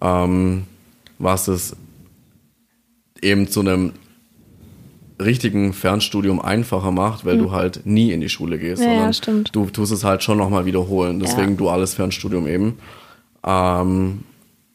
Ähm, 0.02 0.64
was 1.18 1.50
es 1.50 1.76
eben 3.22 3.50
zu 3.50 3.60
einem 3.60 3.92
richtigen 5.22 5.74
Fernstudium 5.74 6.40
einfacher 6.42 6.92
macht, 6.92 7.26
weil 7.26 7.38
du 7.38 7.52
halt 7.52 7.82
nie 7.86 8.12
in 8.12 8.22
die 8.22 8.30
Schule 8.30 8.58
gehst, 8.58 8.82
Ja, 8.82 8.88
ja, 8.90 8.94
sondern 8.96 9.14
stimmt. 9.14 9.56
du 9.56 9.66
tust 9.66 9.92
es 9.92 10.04
halt 10.04 10.24
schon 10.24 10.38
nochmal 10.38 10.66
wiederholen. 10.66 11.20
Deswegen 11.20 11.52
Ja. 11.52 11.58
duales 11.58 11.94
Fernstudium 11.94 12.48
eben. 12.48 12.78
Ähm, 13.46 14.20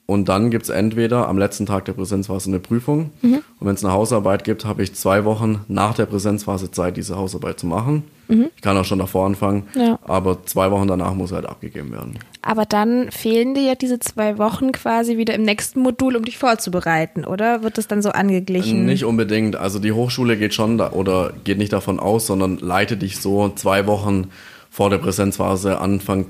und 0.06 0.28
dann 0.28 0.50
gibt's 0.50 0.68
entweder 0.68 1.28
am 1.28 1.38
letzten 1.38 1.64
Tag 1.64 1.86
der 1.86 1.94
Präsenzphase 1.94 2.50
eine 2.50 2.58
Prüfung. 2.60 3.10
Mhm. 3.22 3.36
Und 3.58 3.66
wenn 3.66 3.74
es 3.74 3.82
eine 3.84 3.94
Hausarbeit 3.94 4.44
gibt, 4.44 4.64
habe 4.66 4.82
ich 4.82 4.94
zwei 4.94 5.24
Wochen 5.24 5.60
nach 5.68 5.94
der 5.94 6.04
Präsenzphase 6.06 6.70
Zeit, 6.70 6.96
diese 6.98 7.16
Hausarbeit 7.16 7.58
zu 7.58 7.66
machen. 7.66 8.04
Ich 8.28 8.62
kann 8.62 8.76
auch 8.76 8.84
schon 8.86 8.98
davor 8.98 9.26
anfangen, 9.26 9.64
Mhm. 9.74 9.80
Ja. 9.80 9.98
aber 10.04 10.44
zwei 10.46 10.70
Wochen 10.70 10.88
danach 10.88 11.14
muss 11.14 11.32
halt 11.32 11.46
abgegeben 11.46 11.92
werden. 11.92 12.18
Aber 12.46 12.66
dann 12.66 13.10
fehlen 13.10 13.54
dir 13.54 13.62
ja 13.62 13.74
diese 13.74 13.98
zwei 14.00 14.36
Wochen 14.36 14.70
quasi 14.70 15.16
wieder 15.16 15.32
im 15.32 15.42
nächsten 15.42 15.80
Modul, 15.80 16.14
um 16.14 16.26
dich 16.26 16.36
vorzubereiten, 16.36 17.24
oder? 17.24 17.62
Wird 17.62 17.78
das 17.78 17.88
dann 17.88 18.02
so 18.02 18.10
angeglichen? 18.10 18.84
Nicht 18.84 19.06
unbedingt. 19.06 19.56
Also 19.56 19.78
die 19.78 19.92
Hochschule 19.92 20.36
geht 20.36 20.52
schon 20.52 20.76
da, 20.76 20.92
oder 20.92 21.32
geht 21.44 21.56
nicht 21.56 21.72
davon 21.72 21.98
aus, 21.98 22.26
sondern 22.26 22.58
leitet 22.58 23.00
dich 23.00 23.18
so 23.18 23.48
zwei 23.48 23.86
Wochen 23.86 24.28
vor 24.68 24.90
der 24.90 24.98
Präsenzphase 24.98 25.80
anfangen 25.80 26.26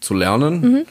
zu 0.00 0.14
lernen. 0.14 0.60
Mhm. 0.60 0.82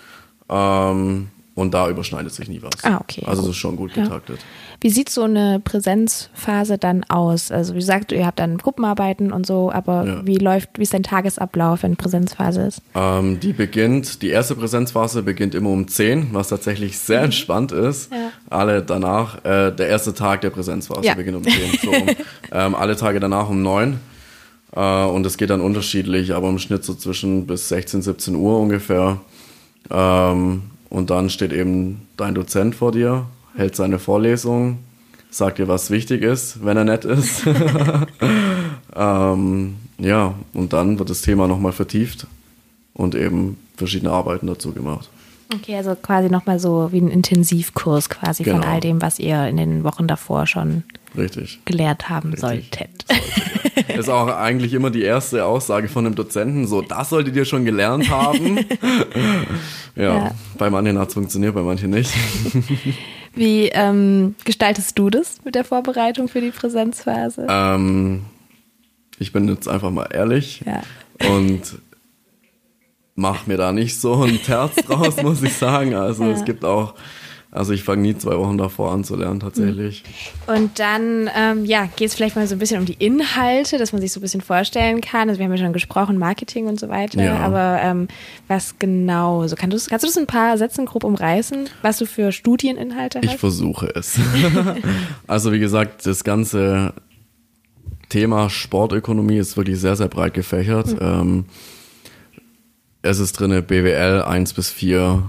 Ähm, 0.50 1.28
und 1.60 1.74
da 1.74 1.90
überschneidet 1.90 2.34
sich 2.34 2.48
nie 2.50 2.62
was. 2.62 2.84
Ah, 2.84 3.00
okay, 3.02 3.24
Also 3.26 3.42
das 3.44 3.52
ist 3.52 3.58
schon 3.58 3.76
gut 3.76 3.96
Ja. 3.96 4.04
getaktet. 4.04 4.40
Wie 4.82 4.90
sieht 4.90 5.10
so 5.10 5.24
eine 5.24 5.60
Präsenzphase 5.60 6.78
dann 6.78 7.04
aus? 7.06 7.52
Also 7.52 7.74
wie 7.74 7.80
gesagt, 7.80 8.12
ihr 8.14 8.26
habt 8.26 8.40
dann 8.40 8.58
Gruppenarbeiten 8.58 9.32
und 9.34 9.46
so, 9.46 9.72
aber 9.72 10.06
Ja. 10.06 10.22
wie 10.26 10.38
läuft, 10.38 10.70
wie 10.78 10.84
ist 10.84 10.94
dein 10.94 11.04
Tagesablauf, 11.04 11.84
wenn 11.84 11.98
Präsenzphase 11.98 12.62
ist? 12.62 12.82
Ähm, 12.96 13.40
die 13.42 13.52
beginnt, 13.54 14.22
die 14.22 14.30
erste 14.30 14.56
Präsenzphase 14.56 15.22
beginnt 15.24 15.54
immer 15.54 15.70
um 15.70 15.88
10, 15.88 16.30
was 16.32 16.48
tatsächlich 16.50 16.98
sehr 16.98 17.22
entspannt 17.24 17.72
ist. 17.72 18.10
Mhm. 18.12 18.18
Ja. 18.18 18.30
Alle 18.50 18.82
danach, 18.82 19.44
äh, 19.44 19.72
der 19.72 19.88
erste 19.88 20.14
Tag 20.14 20.42
der 20.42 20.50
Präsenzphase 20.50 21.06
Ja. 21.06 21.14
beginnt 21.16 21.38
um 21.38 21.44
10. 21.44 21.54
So, 21.84 21.92
um, 21.92 22.08
ähm, 22.52 22.76
alle 22.76 22.96
Tage 22.96 23.20
danach 23.20 23.50
um 23.50 23.62
9. 23.62 24.00
Äh, 24.76 25.04
und 25.06 25.26
es 25.26 25.38
geht 25.38 25.50
dann 25.50 25.62
unterschiedlich, 25.62 26.34
aber 26.34 26.48
im 26.48 26.60
Schnitt 26.60 26.84
so 26.86 26.94
zwischen 26.94 27.48
bis 27.48 27.68
16, 27.70 28.02
17 28.02 28.36
Uhr 28.36 28.60
ungefähr. 28.60 29.20
Ähm, 29.92 30.62
und 30.90 31.10
dann 31.10 31.30
steht 31.30 31.54
eben 31.54 32.08
dein 32.18 32.36
Dozent 32.36 32.76
vor 32.76 32.92
dir, 32.92 33.26
hält 33.56 33.76
seine 33.76 34.00
Vorlesung, 34.00 34.80
sagt 35.30 35.60
dir, 35.60 35.68
was 35.68 35.92
wichtig 35.92 36.24
ist, 36.24 36.64
wenn 36.66 36.78
er 36.78 36.86
nett 36.86 37.06
ist. 37.06 37.44
ähm, 38.96 39.76
ja, 40.00 40.34
und 40.54 40.74
dann 40.74 40.98
wird 40.98 41.10
das 41.10 41.22
Thema 41.22 41.48
nochmal 41.48 41.72
vertieft 41.72 42.28
und 42.94 43.16
eben 43.16 43.58
verschiedene 43.78 44.12
Arbeiten 44.12 44.48
dazu 44.48 44.72
gemacht. 44.74 45.10
Okay, 45.54 45.76
also 45.76 45.96
quasi 45.96 46.30
nochmal 46.30 46.60
so 46.60 46.92
wie 46.92 47.00
ein 47.02 47.10
Intensivkurs 47.10 48.10
quasi 48.10 48.44
von 48.44 48.62
Genau. 48.62 48.68
all 48.68 48.80
dem, 48.80 49.02
was 49.02 49.18
ihr 49.20 49.48
in 49.48 49.58
den 49.58 49.84
Wochen 49.84 50.08
davor 50.08 50.46
schon 50.46 50.84
Richtig. 51.18 51.60
gelernt 51.66 52.08
haben 52.10 52.30
Richtig. 52.34 52.42
solltet. 52.42 53.06
Ist 53.98 54.10
auch 54.10 54.28
eigentlich 54.28 54.74
immer 54.74 54.92
die 54.92 55.02
erste 55.02 55.46
Aussage 55.46 55.88
von 55.88 56.06
einem 56.06 56.14
Dozenten, 56.16 56.68
so, 56.68 56.82
das 56.84 57.10
solltet 57.10 57.36
ihr 57.36 57.46
schon 57.46 57.66
gelernt 57.66 58.10
haben. 58.10 58.58
ja, 59.96 60.04
Ja. 60.16 60.32
bei 60.58 60.70
manchen 60.70 60.98
hat 61.00 61.08
es 61.10 61.14
funktioniert, 61.16 61.56
bei 61.56 61.62
manchen 61.64 61.90
nicht. 61.90 62.14
Wie 63.36 63.70
ähm, 63.70 64.36
gestaltest 64.46 64.98
du 65.00 65.10
das 65.10 65.38
mit 65.46 65.56
der 65.56 65.64
Vorbereitung 65.64 66.28
für 66.28 66.42
die 66.42 66.52
Präsenzphase? 66.52 67.48
ähm, 67.50 68.22
ich 69.18 69.34
bin 69.34 69.48
jetzt 69.50 69.68
einfach 69.68 69.92
mal 69.92 70.08
ehrlich 70.14 70.64
Ja. 70.66 70.82
und 71.30 71.62
mach 73.20 73.46
mir 73.48 73.58
da 73.58 73.72
nicht 73.72 74.00
so 74.00 74.24
ein 74.24 74.40
Terz 74.44 74.76
draus, 74.88 75.22
muss 75.22 75.44
ich 75.44 75.54
sagen. 75.54 75.94
Also 75.94 76.24
Ja. 76.24 76.32
es 76.32 76.46
gibt 76.46 76.64
auch 76.66 76.94
Also 77.52 77.74
ich 77.74 77.84
fange 77.84 78.04
nie 78.04 78.16
zwei 78.16 78.38
Wochen 78.38 78.60
davor 78.60 78.92
an 78.92 79.04
zu 79.04 79.16
lernen 79.16 79.40
tatsächlich. 79.40 80.04
Und 80.46 80.78
dann, 80.78 81.28
ähm, 81.36 81.66
ja, 81.66 81.90
geht 81.96 82.10
es 82.10 82.14
vielleicht 82.16 82.36
mal 82.36 82.46
so 82.46 82.54
ein 82.54 82.60
bisschen 82.60 82.78
um 82.80 82.86
die 82.86 82.94
Inhalte, 82.94 83.80
dass 83.80 83.92
man 83.92 84.00
sich 84.02 84.12
so 84.12 84.20
ein 84.20 84.22
bisschen 84.22 84.42
vorstellen 84.42 85.02
kann. 85.02 85.30
Also 85.30 85.40
wir 85.40 85.46
haben 85.46 85.54
ja 85.54 85.58
schon 85.58 85.74
gesprochen, 85.74 86.20
Marketing 86.20 86.68
und 86.68 86.80
so 86.80 86.90
weiter. 86.90 87.20
Ja. 87.24 87.38
Aber 87.40 87.80
ähm, 87.82 88.08
was 88.48 88.78
genau? 88.78 89.48
So 89.48 89.56
kannst 89.56 89.88
du, 89.88 89.90
kannst 89.90 90.04
du 90.04 90.08
das 90.10 90.16
in 90.18 90.24
ein 90.24 90.28
paar 90.28 90.60
Sätzen 90.60 90.86
grob 90.86 91.04
umreißen, 91.04 91.70
was 91.82 91.98
du 91.98 92.06
für 92.06 92.32
Studieninhalte 92.32 93.18
Ich 93.24 93.32
hast? 93.32 93.40
versuche 93.40 93.88
es. 93.96 94.20
also 95.28 95.52
wie 95.52 95.60
gesagt, 95.60 96.06
das 96.06 96.24
ganze 96.24 96.94
Thema 98.10 98.52
Sportökonomie 98.52 99.38
ist 99.38 99.58
wirklich 99.58 99.80
sehr, 99.80 99.96
sehr 99.96 100.08
breit 100.08 100.36
gefächert. 100.36 100.96
Ähm, 101.02 101.46
es 103.02 103.20
ist 103.20 103.34
drinne 103.34 103.62
BWL 103.62 104.24
1 104.24 104.54
bis 104.54 104.70
4. 104.70 105.24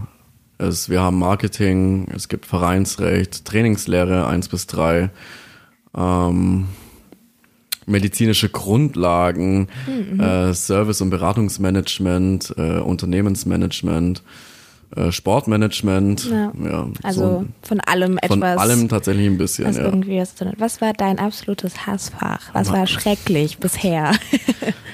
Es, 0.59 0.89
wir 0.89 1.01
haben 1.01 1.19
Marketing, 1.19 2.09
es 2.15 2.29
gibt 2.29 2.47
Vereinsrecht, 2.47 3.45
Trainingslehre 3.45 4.27
1 4.27 4.49
bis 4.49 4.67
3. 4.67 5.11
Ähm, 5.97 6.67
medizinische 7.87 8.49
Grundlagen, 8.49 9.69
äh, 10.19 10.53
Service- 10.53 11.01
und 11.01 11.11
Beratungsmanagement, 11.11 12.55
äh, 12.57 12.79
Unternehmensmanagement, 12.79 14.23
Sportmanagement. 15.11 16.29
Ja. 16.31 16.53
Ja, 16.65 16.87
also 17.03 17.21
so 17.21 17.45
von 17.63 17.81
allem 17.81 18.19
etwas. 18.19 18.29
von 18.31 18.43
allem 18.43 18.89
tatsächlich 18.89 19.27
ein 19.27 19.39
bisschen, 19.39 19.67
was 19.67 19.77
ja. 19.77 19.85
irgendwie 19.85 20.23
was 20.59 20.81
war 20.81 20.93
dein 20.93 21.19
absolutes 21.19 21.87
Hassfach? 21.87 22.51
Was 22.53 22.73
war 22.73 22.87
schrecklich 22.87 23.59
bisher? 23.59 24.13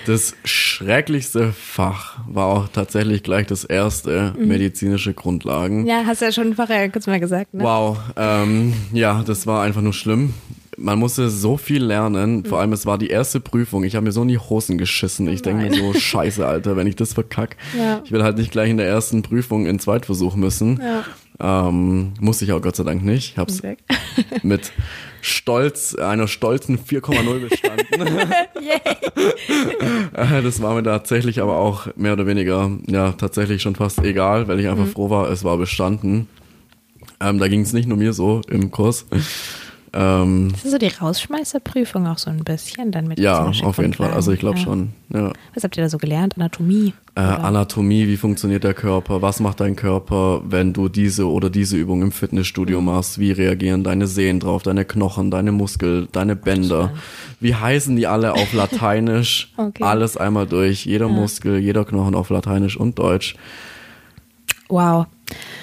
Das 0.06 0.34
schrecklichste 0.44 1.52
Fach 1.52 2.18
war 2.28 2.46
auch 2.46 2.68
tatsächlich 2.68 3.24
gleich 3.24 3.48
das 3.48 3.64
erste, 3.64 4.34
Mhm. 4.38 4.46
medizinische 4.46 5.14
Grundlagen. 5.14 5.84
ja, 5.84 6.02
hast 6.06 6.20
du 6.20 6.26
ja 6.26 6.32
schon 6.32 6.54
vorher 6.54 6.88
kurz 6.90 7.08
mal 7.08 7.18
gesagt, 7.18 7.54
ne? 7.54 7.64
Wow, 7.64 7.98
ähm, 8.16 8.72
ja, 8.92 9.24
das 9.26 9.48
war 9.48 9.62
einfach 9.64 9.82
nur 9.82 9.92
schlimm. 9.92 10.32
Man 10.78 10.98
musste 10.98 11.30
so 11.30 11.56
viel 11.56 11.82
lernen, 11.82 12.38
Mhm. 12.38 12.44
vor 12.44 12.60
allem 12.60 12.72
es 12.72 12.84
war 12.84 12.98
die 12.98 13.08
erste 13.08 13.40
Prüfung. 13.40 13.82
Ich 13.84 13.94
habe 13.96 14.04
mir 14.04 14.12
so 14.12 14.22
in 14.22 14.28
die 14.28 14.38
Hosen 14.38 14.76
geschissen. 14.76 15.26
Ich 15.28 15.40
denke 15.42 15.64
mir 15.68 15.74
so, 15.74 15.94
scheiße, 15.94 16.46
Alter, 16.46 16.76
wenn 16.76 16.86
ich 16.86 16.96
das 16.96 17.14
verkack. 17.14 17.56
Ja. 17.76 18.02
Ich 18.04 18.12
will 18.12 18.22
halt 18.22 18.36
nicht 18.36 18.50
gleich 18.50 18.68
in 18.70 18.76
der 18.76 18.86
ersten 18.86 19.22
Prüfung 19.22 19.64
in 19.66 19.78
Zweitversuch 19.78 20.36
müssen. 20.36 20.80
Ähm, 21.38 22.12
musste 22.20 22.44
ich 22.46 22.52
auch 22.52 22.60
Gott 22.62 22.76
sei 22.76 22.84
Dank 22.84 23.04
nicht. 23.04 23.32
Ich 23.32 23.38
hab's 23.38 23.60
Perfekt. 23.60 23.84
mit 24.42 24.72
Stolz, 25.20 25.94
einer 25.94 26.28
stolzen 26.28 26.78
4,0 26.78 27.38
bestanden. 27.40 28.30
Äh, 30.14 30.42
Das 30.42 30.60
war 30.62 30.74
mir 30.74 30.82
tatsächlich 30.82 31.40
aber 31.40 31.56
auch 31.56 31.88
mehr 31.96 32.12
oder 32.14 32.26
weniger, 32.26 32.70
ja, 32.86 33.12
tatsächlich 33.12 33.62
schon 33.62 33.74
fast 33.76 33.98
egal, 34.04 34.48
weil 34.48 34.58
ich 34.60 34.66
Mhm. 34.66 34.72
einfach 34.72 34.86
froh 34.88 35.10
war, 35.10 35.30
es 35.30 35.44
war 35.44 35.56
bestanden. 35.58 36.28
Ähm, 37.20 37.38
da 37.38 37.48
ging 37.48 37.60
es 37.62 37.72
nicht 37.72 37.88
nur 37.88 37.96
mir 37.98 38.12
so 38.12 38.42
im 38.48 38.70
Kurs. 38.70 39.06
Ähm, 39.98 40.50
Das 40.52 40.64
ist 40.64 40.72
so 40.72 40.78
die 40.78 40.88
Rausschmeißerprüfung 40.88 42.06
auch 42.06 42.18
so 42.18 42.28
ein 42.28 42.44
bisschen 42.44 42.92
dann 42.92 43.08
mit 43.08 43.18
ja, 43.18 43.46
auf 43.46 43.78
jeden 43.78 43.94
Fall. 43.94 44.12
Also 44.12 44.30
ich 44.32 44.40
glaube 44.40 44.56
Grundlagen. 44.56 44.92
schon. 45.10 45.20
Ja. 45.20 45.26
Ja. 45.28 45.32
Was 45.54 45.64
habt 45.64 45.76
ihr 45.78 45.82
da 45.84 45.88
so 45.88 45.96
gelernt? 45.96 46.34
Anatomie? 46.36 46.92
Äh, 47.14 47.20
Anatomie, 47.20 48.06
wie 48.06 48.18
funktioniert 48.18 48.62
der 48.64 48.74
Körper, 48.74 49.22
was 49.22 49.40
macht 49.40 49.60
dein 49.60 49.74
Körper, 49.74 50.42
wenn 50.44 50.74
du 50.74 50.90
diese 50.90 51.30
oder 51.30 51.48
diese 51.48 51.76
Übung 51.78 52.02
im 52.02 52.12
Fitnessstudio 52.12 52.80
Mhm. 52.80 52.84
machst, 52.86 53.18
wie 53.18 53.32
reagieren 53.32 53.84
deine 53.84 54.06
Sehnen 54.06 54.38
drauf, 54.40 54.62
deine 54.62 54.84
Knochen, 54.84 55.30
deine 55.30 55.50
Muskel, 55.52 56.08
deine 56.12 56.36
Bänder, 56.36 56.92
wie 57.40 57.54
heißen 57.54 57.96
die 57.96 58.06
alle 58.06 58.34
auf 58.34 58.52
Lateinisch, 58.52 59.52
Okay. 59.56 59.82
alles 59.82 60.16
einmal 60.18 60.46
durch, 60.46 60.84
jeder 60.84 61.08
Muskel, 61.08 61.58
jeder 61.58 61.86
Knochen 61.86 62.14
auf 62.14 62.28
Lateinisch 62.28 62.76
und 62.76 62.98
Deutsch. 62.98 63.34
Wow. 64.68 65.06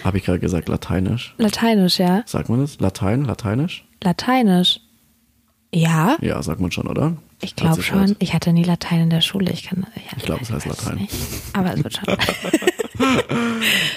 Habe 0.03 0.17
ich 0.17 0.23
gerade 0.25 0.39
gesagt 0.39 0.69
Lateinisch? 0.69 1.35
Lateinisch, 1.37 1.99
ja? 1.99 2.23
Sagt 2.25 2.49
man 2.49 2.61
das? 2.61 2.79
Latein, 2.79 3.25
Lateinisch? 3.25 3.85
Lateinisch. 4.03 4.79
Ja? 5.73 6.17
Ja, 6.21 6.41
sagt 6.43 6.59
man 6.59 6.71
schon, 6.71 6.87
oder? 6.87 7.17
Ich 7.41 7.55
glaube 7.55 7.75
sich 7.75 7.87
schon. 7.87 7.99
halt- 7.99 8.15
Ich 8.19 8.33
hatte 8.33 8.53
nie 8.53 8.63
Latein 8.63 9.01
in 9.01 9.09
der 9.09 9.21
Schule. 9.21 9.51
Ich 9.51 9.63
kann. 9.63 9.85
Ja, 9.95 10.01
Ich 10.17 10.23
glaube, 10.23 10.43
es 10.43 10.51
heißt 10.51 10.65
Latein. 10.67 10.97
nicht. 10.97 11.13
Aber 11.53 11.73
es 11.73 11.83
wird 11.83 11.93
schon. 11.95 12.05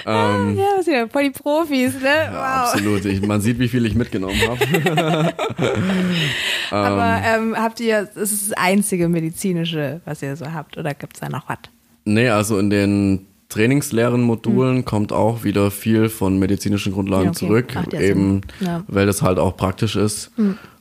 Ähm, 0.06 0.56
ja, 0.56 0.64
was 0.78 0.86
wieder 0.86 1.08
voll 1.08 1.24
die 1.24 1.30
Profis, 1.30 1.94
ne? 1.94 2.28
Wow. 2.30 2.36
Absolut. 2.38 3.04
Ich, 3.04 3.20
man 3.22 3.40
sieht, 3.40 3.58
wie 3.58 3.68
viel 3.68 3.84
ich 3.84 3.94
mitgenommen 3.94 4.40
habe. 4.48 5.34
Aber 6.70 7.20
ähm, 7.24 7.54
habt 7.56 7.80
ihr, 7.80 8.08
es 8.14 8.32
ist 8.32 8.50
das 8.50 8.56
einzige 8.58 9.08
medizinische, 9.08 10.00
was 10.04 10.22
ihr 10.22 10.36
so 10.36 10.52
habt, 10.52 10.76
oder 10.78 10.94
gibt 10.94 11.16
es 11.16 11.20
da 11.20 11.28
noch 11.28 11.48
was? 11.48 11.58
Nee, 12.04 12.28
also 12.28 12.58
in 12.58 12.70
den 12.70 13.26
Trainingslehren-Modulen 13.48 14.84
kommt 14.84 15.12
auch 15.12 15.44
wieder 15.44 15.70
viel 15.70 16.08
von 16.08 16.38
medizinischen 16.38 16.92
Grundlagen 16.92 17.24
Ja, 17.26 17.30
okay. 17.30 17.38
zurück, 17.38 17.74
ja 17.92 18.00
eben. 18.00 18.40
Ja. 18.60 18.82
weil 18.88 19.06
das 19.06 19.22
halt 19.22 19.38
auch 19.38 19.56
praktisch 19.56 19.96
ist. 19.96 20.30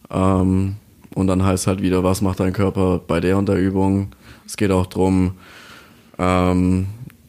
Ähm, 0.09 0.75
und 1.13 1.27
dann 1.27 1.43
heißt 1.43 1.67
halt 1.67 1.81
wieder, 1.81 2.03
was 2.03 2.21
macht 2.21 2.39
dein 2.39 2.53
Körper 2.53 2.99
bei 3.05 3.19
der 3.19 3.37
und 3.37 3.47
der 3.47 3.57
Übung. 3.57 4.09
Es 4.45 4.57
geht 4.57 4.71
auch 4.71 4.87
drum, 4.87 5.33
ähm, 6.17 6.87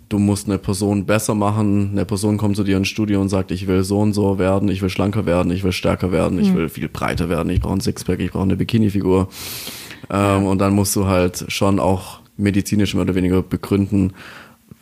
du 0.09 0.19
musst 0.19 0.49
eine 0.49 0.59
Person 0.59 1.05
besser 1.07 1.35
machen. 1.35 1.91
Eine 1.93 2.05
Person 2.05 2.37
kommt 2.39 2.57
zu 2.57 2.65
dir 2.65 2.77
ins 2.77 2.89
Studio 2.89 3.21
und 3.21 3.29
sagt, 3.29 3.51
ich 3.51 3.67
will 3.67 3.83
so 3.85 4.01
und 4.01 4.13
so 4.13 4.39
werden, 4.39 4.69
ich 4.69 4.83
will 4.83 4.91
schlanker 4.91 5.27
werden, 5.27 5.51
ich 5.53 5.63
will 5.65 5.73
stärker 5.73 6.13
werden, 6.13 6.39
ich 6.39 6.55
will 6.55 6.69
viel 6.69 6.89
breiter 6.89 7.29
werden, 7.29 7.51
ich 7.51 7.61
brauche 7.61 7.75
ein 7.75 7.81
Sixpack, 7.81 8.21
ich 8.21 8.33
brauche 8.33 8.45
eine 8.45 8.57
Bikini-Figur. 8.57 9.29
Ähm, 10.11 10.45
Und 10.45 10.59
dann 10.59 10.73
musst 10.75 10.95
du 10.97 11.07
halt 11.07 11.45
schon 11.49 11.79
auch 11.81 12.21
medizinisch 12.37 12.95
mehr 12.95 13.03
oder 13.03 13.15
weniger 13.15 13.43
begründen, 13.43 14.13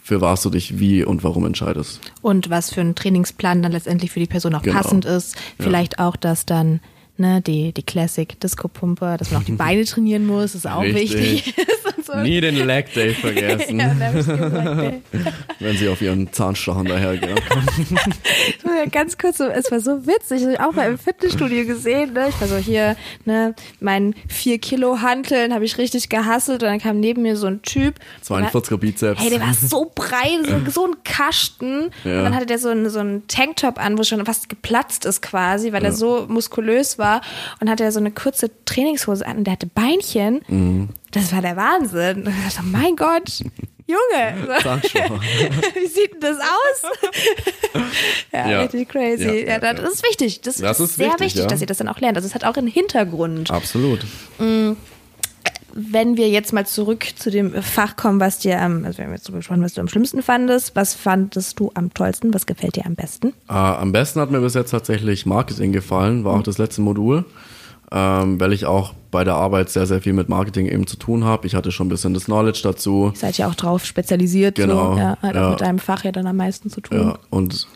für 0.04 0.20
was 0.20 0.42
du 0.42 0.50
dich 0.50 0.78
wie 0.78 1.02
und 1.02 1.24
warum 1.24 1.46
entscheidest. 1.46 1.98
Und 2.20 2.50
was 2.50 2.70
für 2.70 2.82
ein 2.82 2.94
Trainingsplan 2.94 3.62
dann 3.62 3.72
letztendlich 3.72 4.10
für 4.12 4.20
die 4.20 4.26
Person 4.26 4.54
auch 4.54 4.60
Genau. 4.60 4.76
passend 4.76 5.06
ist. 5.06 5.34
Vielleicht 5.58 5.98
auch, 5.98 6.14
dass 6.16 6.44
dann 6.44 6.80
ne, 7.16 7.40
die, 7.40 7.72
die 7.72 7.82
Classic 7.82 8.38
Disco-Pumpe, 8.38 9.16
dass 9.18 9.30
man 9.30 9.40
auch 9.40 9.46
die 9.46 9.52
Beine 9.52 9.86
trainieren 9.86 10.26
muss, 10.26 10.54
ist 10.54 10.66
auch 10.68 10.82
Richtig. 10.82 11.14
wichtig. 11.46 11.54
so. 12.04 12.16
Nie 12.16 12.40
den 12.40 12.66
Leg 12.66 12.92
Day 12.92 13.14
vergessen, 13.14 13.78
Ja, 13.80 13.94
da 13.98 14.06
hab 14.06 14.14
ich 14.14 14.26
gesagt, 14.26 14.82
ey. 14.82 15.02
wenn 15.60 15.76
sie 15.76 15.88
auf 15.88 16.00
ihren 16.02 16.32
Zahnstochern 16.32 16.86
dahergehen. 16.86 17.38
So, 18.62 18.68
ja, 18.68 18.86
Ganz 18.90 19.18
kurz, 19.18 19.38
so, 19.38 19.44
es 19.44 19.70
war 19.70 19.80
so 19.80 20.06
witzig, 20.06 20.42
ich 20.42 20.58
habe 20.58 20.68
auch 20.68 20.72
mal 20.72 20.88
im 20.88 20.98
Fitnessstudio 20.98 21.66
gesehen, 21.66 22.12
ne? 22.12 22.28
Ich 22.28 22.40
war 22.40 22.48
so 22.48 22.56
hier, 22.56 22.96
ne, 23.24 23.54
mein 23.80 24.14
4 24.28 24.58
Kilo 24.58 25.00
Hanteln 25.00 25.54
habe 25.54 25.64
ich 25.64 25.78
richtig 25.78 26.08
gehasselt 26.08 26.62
und 26.62 26.68
dann 26.68 26.80
kam 26.80 27.00
neben 27.00 27.22
mir 27.22 27.36
so 27.36 27.46
ein 27.46 27.62
Typ. 27.62 27.94
42er 28.26 28.76
Bizeps. 28.76 29.20
Hey, 29.20 29.30
der 29.30 29.40
war 29.40 29.54
so 29.54 29.90
breit, 29.94 30.46
so, 30.46 30.60
so 30.70 30.86
ein 30.86 30.96
Kasten. 31.04 31.90
Ja. 32.04 32.18
Und 32.18 32.24
dann 32.24 32.34
hatte 32.34 32.46
der 32.46 32.58
so 32.58 32.68
einen, 32.68 32.90
so 32.90 33.00
einen 33.00 33.26
Tanktop 33.28 33.78
an, 33.78 33.98
wo 33.98 34.02
schon 34.02 34.24
fast 34.24 34.48
geplatzt 34.48 35.04
ist 35.04 35.22
quasi, 35.22 35.72
weil 35.72 35.84
er 35.84 35.92
so 35.92 36.26
muskulös 36.28 36.98
war. 36.98 37.20
Und 37.60 37.70
hatte 37.70 37.90
so 37.92 38.00
eine 38.00 38.10
kurze 38.10 38.50
Trainingshose 38.64 39.26
an 39.26 39.38
und 39.38 39.44
der 39.44 39.52
hatte 39.52 39.66
Beinchen. 39.66 40.42
Mhm. 40.48 40.88
Das 41.14 41.32
war 41.32 41.40
der 41.40 41.56
Wahnsinn. 41.56 42.22
Und 42.26 42.28
ich 42.28 42.54
dachte, 42.54 42.66
mein 42.68 42.96
Gott, 42.96 43.40
Junge, 43.86 44.48
wie 45.74 45.86
sieht 45.86 46.14
denn 46.14 46.20
das 46.20 46.38
aus? 46.38 47.82
ja, 48.32 48.50
Ja. 48.50 48.60
richtig 48.62 48.88
crazy. 48.88 49.44
Ja, 49.46 49.62
Ja, 49.62 49.72
das 49.74 49.94
ist 49.94 50.02
wichtig. 50.02 50.40
Das, 50.40 50.56
Das 50.56 50.80
ist 50.80 50.90
ist 50.90 50.96
sehr 50.96 51.06
wichtig, 51.08 51.20
wichtig, 51.34 51.46
dass 51.46 51.60
ihr 51.60 51.66
das 51.66 51.78
dann 51.78 51.88
auch 51.88 52.00
lernt. 52.00 52.16
Also 52.16 52.26
es 52.26 52.34
hat 52.34 52.44
auch 52.44 52.56
einen 52.56 52.66
Hintergrund. 52.66 53.50
Absolut. 53.50 54.00
Wenn 55.76 56.16
wir 56.16 56.28
jetzt 56.28 56.52
mal 56.52 56.64
zurück 56.66 57.04
zu 57.16 57.30
dem 57.32 57.52
Fach 57.62 57.96
kommen, 57.96 58.20
was 58.20 58.38
dir 58.38 58.60
am, 58.62 58.84
also 58.84 58.98
wir 58.98 59.06
haben 59.06 59.12
jetzt 59.12 59.30
gesprochen, 59.32 59.62
was 59.62 59.74
du 59.74 59.80
am 59.80 59.88
schlimmsten 59.88 60.22
fandest, 60.22 60.76
was 60.76 60.94
fandest 60.94 61.58
du 61.58 61.70
am 61.74 61.92
tollsten, 61.92 62.32
was 62.32 62.46
gefällt 62.46 62.76
dir 62.76 62.86
am 62.86 62.94
besten? 62.94 63.28
Äh, 63.48 63.52
am 63.54 63.90
besten 63.92 64.20
hat 64.20 64.30
mir 64.30 64.40
bis 64.40 64.54
jetzt 64.54 64.70
tatsächlich 64.70 65.26
Marketing 65.26 65.72
gefallen, 65.72 66.24
war 66.24 66.34
auch 66.34 66.42
das 66.44 66.58
letzte 66.58 66.80
Modul, 66.80 67.24
ähm, 67.96 68.40
weil 68.40 68.52
ich 68.52 68.66
auch 68.66 68.92
bei 69.12 69.22
der 69.22 69.34
Arbeit 69.36 69.70
sehr, 69.70 69.86
sehr 69.86 70.02
viel 70.02 70.12
mit 70.14 70.28
Marketing 70.28 70.66
eben 70.66 70.86
zu 70.88 70.96
tun 70.96 71.22
habe. 71.24 71.46
Ich 71.46 71.54
hatte 71.54 71.70
schon 71.70 71.86
ein 71.86 71.90
bisschen 71.90 72.12
das 72.14 72.24
Knowledge 72.24 72.60
dazu. 72.64 73.12
Ihr 73.14 73.18
seid 73.18 73.38
ja 73.38 73.48
auch 73.48 73.54
drauf 73.54 73.84
spezialisiert, 73.86 74.56
Genau, 74.56 74.94
so, 74.94 74.98
ja, 74.98 75.16
hat 75.22 75.34
ja. 75.36 75.46
auch 75.46 75.50
mit 75.52 75.60
deinem 75.60 75.78
Fach 75.78 76.02
ja 76.04 76.10
dann 76.10 76.26
am 76.26 76.36
meisten 76.36 76.68
zu 76.70 76.80
tun. 76.80 76.98
Ja, 76.98 77.18
und 77.30 77.68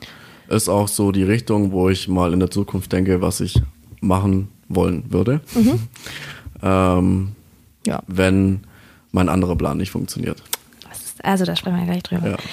ist 0.48 0.68
auch 0.68 0.88
so 0.88 1.12
die 1.12 1.22
Richtung, 1.22 1.70
wo 1.70 1.88
ich 1.88 2.08
mal 2.08 2.32
in 2.32 2.40
der 2.40 2.50
Zukunft 2.50 2.92
denke, 2.92 3.20
was 3.22 3.40
ich 3.40 3.62
machen 4.00 4.48
wollen 4.68 5.04
würde. 5.10 5.40
Ähm, 6.60 7.28
Ja. 7.86 8.02
wenn 8.08 8.60
mein 9.12 9.28
anderer 9.28 9.54
Plan 9.54 9.76
nicht 9.76 9.92
funktioniert. 9.92 10.42
Also 11.24 11.44
da 11.44 11.56
sprechen 11.56 11.76
wir 11.78 11.84
gleich 11.86 12.02
drüber. 12.02 12.30
Ja. 12.30 12.36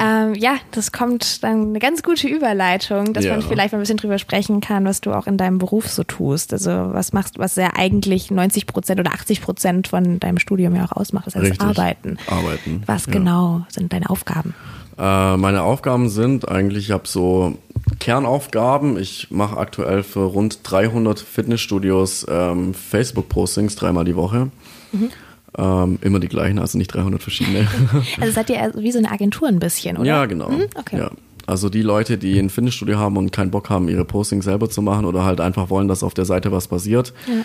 Ähm, 0.00 0.34
ja, 0.34 0.56
das 0.72 0.92
kommt 0.92 1.42
dann 1.42 1.68
eine 1.70 1.78
ganz 1.78 2.02
gute 2.02 2.28
Überleitung, 2.28 3.12
dass 3.12 3.24
Ja. 3.24 3.32
man 3.32 3.42
vielleicht 3.42 3.72
mal 3.72 3.78
ein 3.78 3.82
bisschen 3.82 3.96
drüber 3.96 4.18
sprechen 4.18 4.60
kann, 4.60 4.84
was 4.84 5.00
du 5.00 5.12
auch 5.12 5.26
in 5.26 5.36
deinem 5.36 5.58
Beruf 5.58 5.88
so 5.88 6.02
tust. 6.04 6.52
Also 6.52 6.70
was 6.70 7.12
machst, 7.12 7.38
was 7.38 7.56
ja 7.56 7.70
eigentlich 7.76 8.30
90 8.30 8.66
Prozent 8.66 9.00
oder 9.00 9.12
80 9.12 9.40
Prozent 9.42 9.88
von 9.88 10.18
deinem 10.20 10.38
Studium 10.38 10.74
ja 10.74 10.84
auch 10.84 10.92
ausmacht, 10.92 11.26
das 11.26 11.34
heißt 11.36 11.44
Richtig. 11.44 11.60
Arbeiten. 11.60 12.18
Arbeiten, 12.28 12.82
Was 12.86 13.06
ja. 13.06 13.12
genau 13.12 13.64
sind 13.68 13.92
deine 13.92 14.10
Aufgaben? 14.10 14.54
Äh, 14.98 15.36
meine 15.36 15.62
Aufgaben 15.62 16.08
sind 16.08 16.48
eigentlich, 16.48 16.86
ich 16.86 16.90
habe 16.92 17.06
so 17.06 17.56
Kernaufgaben. 18.00 18.98
Ich 18.98 19.28
mache 19.30 19.56
aktuell 19.56 20.02
für 20.02 20.20
rund 20.24 20.60
300 20.62 21.20
Fitnessstudios 21.20 22.26
ähm, 22.28 22.74
Facebook-Postings 22.74 23.76
dreimal 23.76 24.04
die 24.04 24.16
Woche. 24.16 24.50
Mhm. 24.92 25.10
Ähm, 25.58 25.98
immer 26.02 26.20
die 26.20 26.28
gleichen, 26.28 26.58
also 26.58 26.76
nicht 26.76 26.88
300 26.94 27.22
verschiedene. 27.22 27.66
Also 28.20 28.32
seid 28.32 28.50
ihr 28.50 28.72
wie 28.76 28.92
so 28.92 28.98
eine 28.98 29.10
Agentur 29.10 29.48
ein 29.48 29.58
bisschen, 29.58 29.96
oder? 29.96 30.06
ja, 30.06 30.26
genau. 30.26 30.48
Hm? 30.50 30.66
Okay. 30.74 30.98
Ja. 30.98 31.10
Also 31.46 31.68
die 31.70 31.82
Leute, 31.82 32.18
die 32.18 32.38
ein 32.38 32.50
Fitnessstudio 32.50 32.98
haben 32.98 33.16
und 33.16 33.30
keinen 33.32 33.50
Bock 33.52 33.70
haben, 33.70 33.88
ihre 33.88 34.04
Postings 34.04 34.44
selber 34.44 34.68
zu 34.68 34.82
machen 34.82 35.04
oder 35.06 35.24
halt 35.24 35.40
einfach 35.40 35.70
wollen, 35.70 35.88
dass 35.88 36.02
auf 36.02 36.12
der 36.12 36.24
Seite 36.24 36.50
was 36.52 36.66
passiert, 36.68 37.14
Ja. 37.26 37.44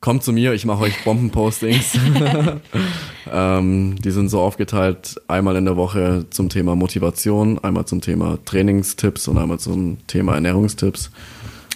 kommt 0.00 0.22
zu 0.22 0.32
mir, 0.32 0.52
ich 0.54 0.64
mache 0.64 0.84
euch 0.84 1.02
Bombenpostings. 1.04 1.98
ähm, 3.32 3.96
die 4.02 4.10
sind 4.10 4.28
so 4.28 4.40
aufgeteilt, 4.40 5.16
einmal 5.28 5.56
in 5.56 5.64
der 5.64 5.76
Woche 5.76 6.26
zum 6.30 6.48
Thema 6.48 6.74
Motivation, 6.76 7.58
einmal 7.58 7.84
zum 7.84 8.00
Thema 8.00 8.38
Trainingstipps 8.44 9.28
und 9.28 9.38
einmal 9.38 9.58
zum 9.58 9.98
Thema 10.06 10.34
Ernährungstipps. 10.34 11.10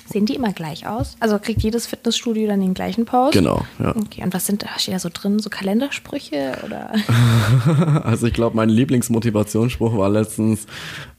Sehen 0.07 0.27
die 0.27 0.35
immer 0.35 0.53
gleich 0.53 0.87
aus? 0.87 1.16
Also 1.21 1.38
kriegt 1.38 1.62
jedes 1.62 1.87
Fitnessstudio 1.87 2.47
dann 2.49 2.61
den 2.61 2.75
gleichen 2.75 3.05
Post? 3.05 3.33
Genau, 3.33 3.64
ja. 3.79 3.95
Okay, 3.97 4.23
und 4.23 4.33
was 4.33 4.47
sind 4.47 4.62
da, 4.62 4.79
steht 4.79 4.95
da 4.95 4.99
so 4.99 5.09
drin? 5.12 5.38
So 5.38 5.51
Kalendersprüche 5.51 6.59
oder? 6.64 6.92
Also 8.05 8.27
ich 8.27 8.35
glaube, 8.35 8.57
mein 8.57 8.69
Lieblingsmotivationsspruch 8.69 9.97
war 9.97 10.09
letztens, 10.09 10.66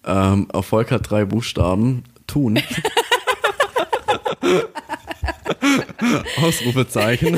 ähm, 0.05 0.47
Erfolg 0.53 0.91
hat 0.91 1.09
drei 1.09 1.25
Buchstaben, 1.25 2.03
tun. 2.27 2.59
Ausrufezeichen. 6.41 7.37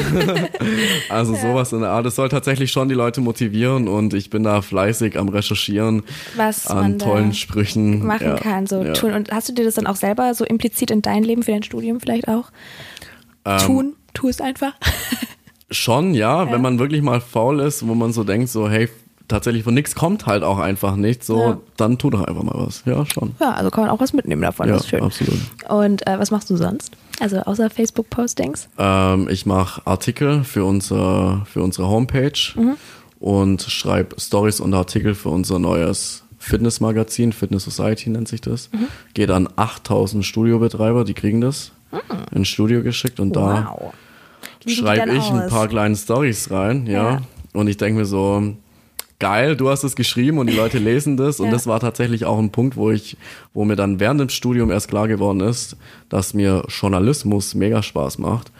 also 1.09 1.35
sowas 1.35 1.71
in 1.73 1.81
der 1.81 1.89
Art. 1.91 2.05
Das 2.05 2.15
soll 2.15 2.29
tatsächlich 2.29 2.71
schon 2.71 2.89
die 2.89 2.95
Leute 2.95 3.21
motivieren 3.21 3.87
und 3.87 4.13
ich 4.13 4.29
bin 4.29 4.43
da 4.43 4.61
fleißig 4.61 5.17
am 5.17 5.29
Recherchieren 5.29 6.03
Was 6.35 6.67
man 6.69 6.77
an 6.77 6.97
da 6.97 7.05
tollen 7.05 7.33
Sprüchen. 7.33 8.05
machen 8.05 8.27
Ja, 8.27 8.35
kann, 8.35 8.67
so 8.67 8.83
ja. 8.83 8.93
tun. 8.93 9.13
Und 9.13 9.31
hast 9.31 9.49
du 9.49 9.53
dir 9.53 9.65
das 9.65 9.75
dann 9.75 9.87
auch 9.87 9.95
selber 9.95 10.33
so 10.33 10.45
implizit 10.45 10.91
in 10.91 11.01
dein 11.01 11.23
Leben 11.23 11.43
für 11.43 11.51
dein 11.51 11.63
Studium 11.63 11.99
vielleicht 11.99 12.27
auch? 12.27 12.51
Ähm, 13.45 13.59
tun, 13.59 13.95
tu 14.13 14.27
es 14.29 14.41
einfach. 14.41 14.73
Schon, 15.71 16.13
ja, 16.13 16.45
Ja. 16.45 16.51
wenn 16.51 16.61
man 16.61 16.79
wirklich 16.79 17.01
mal 17.01 17.21
faul 17.21 17.59
ist, 17.59 17.87
wo 17.87 17.93
man 17.93 18.11
so 18.11 18.23
denkt, 18.23 18.49
so, 18.49 18.67
hey, 18.69 18.89
tatsächlich 19.29 19.63
von 19.63 19.73
nichts 19.73 19.95
kommt 19.95 20.25
halt 20.25 20.43
auch 20.43 20.59
einfach 20.59 20.95
nichts, 20.97 21.25
so, 21.27 21.39
Ja. 21.41 21.57
dann 21.77 21.97
tu 21.97 22.09
doch 22.09 22.23
einfach 22.25 22.43
mal 22.43 22.55
was. 22.55 22.83
Ja, 22.85 23.05
schon. 23.05 23.35
ja, 23.39 23.51
also 23.53 23.69
kann 23.71 23.85
man 23.85 23.89
auch 23.91 24.01
was 24.01 24.11
mitnehmen 24.11 24.41
davon, 24.41 24.67
Ja, 24.67 24.73
das 24.73 24.83
ist 24.83 24.89
schön. 24.89 25.01
absolut. 25.03 25.39
Und 25.69 26.05
äh, 26.07 26.19
was 26.19 26.31
machst 26.31 26.49
du 26.49 26.57
sonst? 26.57 26.91
Also 27.21 27.37
außer 27.37 27.69
Facebook-Postings? 27.69 28.67
Ähm, 28.77 29.27
ich 29.29 29.45
mache 29.45 29.81
Artikel 29.87 30.43
für, 30.43 30.65
unser, 30.65 31.45
für 31.45 31.63
unsere 31.63 31.87
Homepage 31.87 32.33
Mhm. 32.55 32.75
und 33.19 33.61
schreibe 33.63 34.19
Stories 34.19 34.59
und 34.59 34.73
Artikel 34.73 35.15
für 35.15 35.29
unser 35.29 35.59
neues 35.59 36.23
Fitnessmagazin, 36.37 37.33
Fitness 37.33 37.65
Society 37.65 38.09
nennt 38.09 38.27
sich 38.27 38.41
das. 38.41 38.69
Mhm. 38.71 38.87
Geht 39.13 39.29
an 39.31 39.47
8000 39.55 40.25
Studiobetreiber, 40.25 41.03
die 41.05 41.13
kriegen 41.13 41.41
das 41.41 41.71
ins 42.31 42.47
Studio 42.47 42.81
geschickt 42.83 43.19
und 43.19 43.35
da 43.35 43.61
Mhm. 43.61 43.65
Wow. 43.65 43.93
Die 44.65 44.75
schreibe 44.75 45.11
ich 45.11 45.29
ein 45.31 45.41
aus? 45.43 45.49
paar 45.51 45.67
kleine 45.67 45.95
Stories 45.95 46.51
rein, 46.51 46.85
ja. 46.85 47.11
Ja. 47.11 47.21
Und 47.53 47.67
ich 47.67 47.77
denke 47.77 47.99
mir 47.99 48.05
so, 48.05 48.53
geil, 49.19 49.55
du 49.55 49.69
hast 49.69 49.83
es 49.83 49.95
geschrieben 49.95 50.37
und 50.39 50.47
die 50.47 50.55
Leute 50.55 50.77
lesen 50.79 51.17
das. 51.17 51.39
Und 51.39 51.47
Ja. 51.47 51.51
das 51.51 51.67
war 51.67 51.79
tatsächlich 51.79 52.25
auch 52.25 52.39
ein 52.39 52.51
Punkt, 52.51 52.75
wo 52.77 52.89
ich, 52.91 53.17
wo 53.53 53.65
mir 53.65 53.75
dann 53.75 53.99
während 53.99 54.19
dem 54.21 54.29
Studium 54.29 54.71
erst 54.71 54.87
klar 54.87 55.07
geworden 55.07 55.41
ist, 55.41 55.75
dass 56.09 56.33
mir 56.33 56.63
Journalismus 56.69 57.53
mega 57.55 57.83
Spaß 57.83 58.17
macht. 58.17 58.51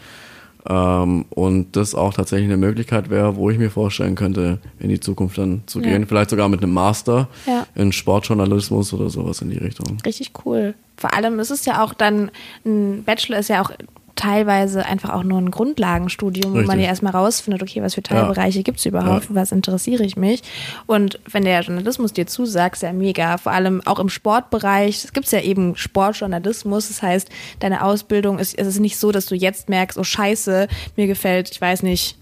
Ähm, 0.68 1.24
und 1.30 1.76
das 1.78 1.96
auch 1.96 2.14
tatsächlich 2.14 2.48
eine 2.50 2.58
Möglichkeit 2.58 3.10
wäre, 3.10 3.38
wo 3.38 3.50
ich 3.50 3.58
mir 3.58 3.70
vorstellen 3.72 4.16
könnte, 4.16 4.60
in 4.80 4.90
die 4.90 5.00
Zukunft 5.00 5.38
dann 5.38 5.64
zu 5.66 5.80
Ja. 5.80 5.86
gehen. 5.88 6.06
Vielleicht 6.06 6.30
sogar 6.32 6.50
mit 6.50 6.62
einem 6.62 6.74
Master 6.74 7.30
Ja. 7.48 7.66
in 7.76 7.92
Sportjournalismus 7.94 8.94
oder 8.94 9.10
sowas 9.10 9.42
in 9.42 9.50
die 9.50 9.58
Richtung. 9.58 9.98
Richtig 10.06 10.32
cool. 10.46 10.74
Vor 10.98 11.14
allem 11.14 11.40
ist 11.40 11.50
es 11.50 11.64
ja 11.66 11.82
auch 11.84 11.94
dann, 11.94 12.30
ein 12.66 13.04
Bachelor 13.06 13.40
ist 13.40 13.48
ja 13.48 13.62
auch 13.62 13.72
teilweise 14.20 14.86
einfach 14.86 15.12
auch 15.12 15.24
nur 15.24 15.40
ein 15.40 15.50
Grundlagenstudium, 15.52 16.52
wo 16.52 16.58
man 16.58 16.66
Richtig. 16.66 16.82
ja 16.84 16.88
erstmal 16.90 17.14
rausfindet, 17.14 17.62
okay, 17.64 17.82
was 17.82 17.96
für 17.96 18.04
Teilbereiche 18.04 18.64
gibt's 18.64 18.86
überhaupt, 18.86 19.30
Ja. 19.30 19.36
was 19.36 19.52
interessiere 19.54 20.04
ich 20.04 20.18
mich. 20.18 20.42
Und 20.88 21.20
wenn 21.32 21.44
der 21.46 21.62
Journalismus 21.62 22.12
dir 22.14 22.28
zusagt, 22.28 22.76
ist 22.76 22.82
ja 22.82 22.92
mega. 22.92 23.38
Vor 23.38 23.54
allem 23.54 23.82
auch 23.86 24.00
im 24.00 24.10
Sportbereich, 24.10 25.04
es 25.06 25.14
gibt 25.14 25.32
ja 25.32 25.40
eben 25.42 25.76
Sportjournalismus, 25.78 26.90
das 26.90 27.02
heißt, 27.02 27.30
deine 27.60 27.84
Ausbildung 27.84 28.40
ist, 28.40 28.58
es 28.58 28.68
ist 28.68 28.80
nicht 28.80 28.98
so, 28.98 29.12
dass 29.12 29.26
du 29.26 29.36
jetzt 29.36 29.70
merkst, 29.70 29.98
oh 29.98 30.04
scheiße, 30.04 30.68
mir 30.98 31.08
gefällt, 31.08 31.50
ich 31.52 31.62
weiß 31.62 31.84
nicht, 31.84 32.18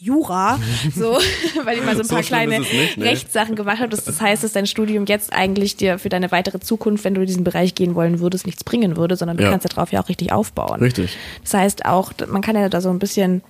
Jura, 0.00 0.58
so, 0.96 1.18
weil 1.64 1.78
ich 1.78 1.84
mal 1.84 1.94
so 1.94 2.00
ein 2.00 2.06
So 2.08 2.14
paar 2.14 2.22
schlimm 2.22 2.48
kleine 2.48 2.60
nicht, 2.60 2.96
nee. 2.96 3.04
Rechtssachen 3.04 3.54
gemacht 3.54 3.78
habe. 3.78 3.90
Das, 3.90 4.04
das 4.04 4.20
heißt, 4.20 4.42
dass 4.42 4.52
dein 4.52 4.66
Studium 4.66 5.04
jetzt 5.06 5.32
eigentlich 5.32 5.76
dir 5.76 5.98
für 5.98 6.08
deine 6.08 6.32
weitere 6.32 6.58
Zukunft, 6.58 7.04
wenn 7.04 7.14
du 7.14 7.20
in 7.20 7.26
diesen 7.26 7.44
Bereich 7.44 7.74
gehen 7.74 7.94
wollen 7.94 8.20
würdest, 8.20 8.46
nichts 8.46 8.64
bringen 8.64 8.96
würde, 8.96 9.16
sondern 9.16 9.36
du 9.36 9.44
Ja. 9.44 9.50
kannst 9.50 9.70
darauf 9.70 9.92
ja 9.92 10.02
auch 10.02 10.08
richtig 10.08 10.32
aufbauen. 10.32 10.80
Richtig. 10.80 11.16
Das 11.42 11.54
heißt 11.54 11.84
auch, 11.84 12.12
man 12.28 12.40
kann 12.42 12.56
ja 12.56 12.68
da 12.68 12.80
so 12.80 12.88
ein 12.90 12.98
bisschen 12.98 13.42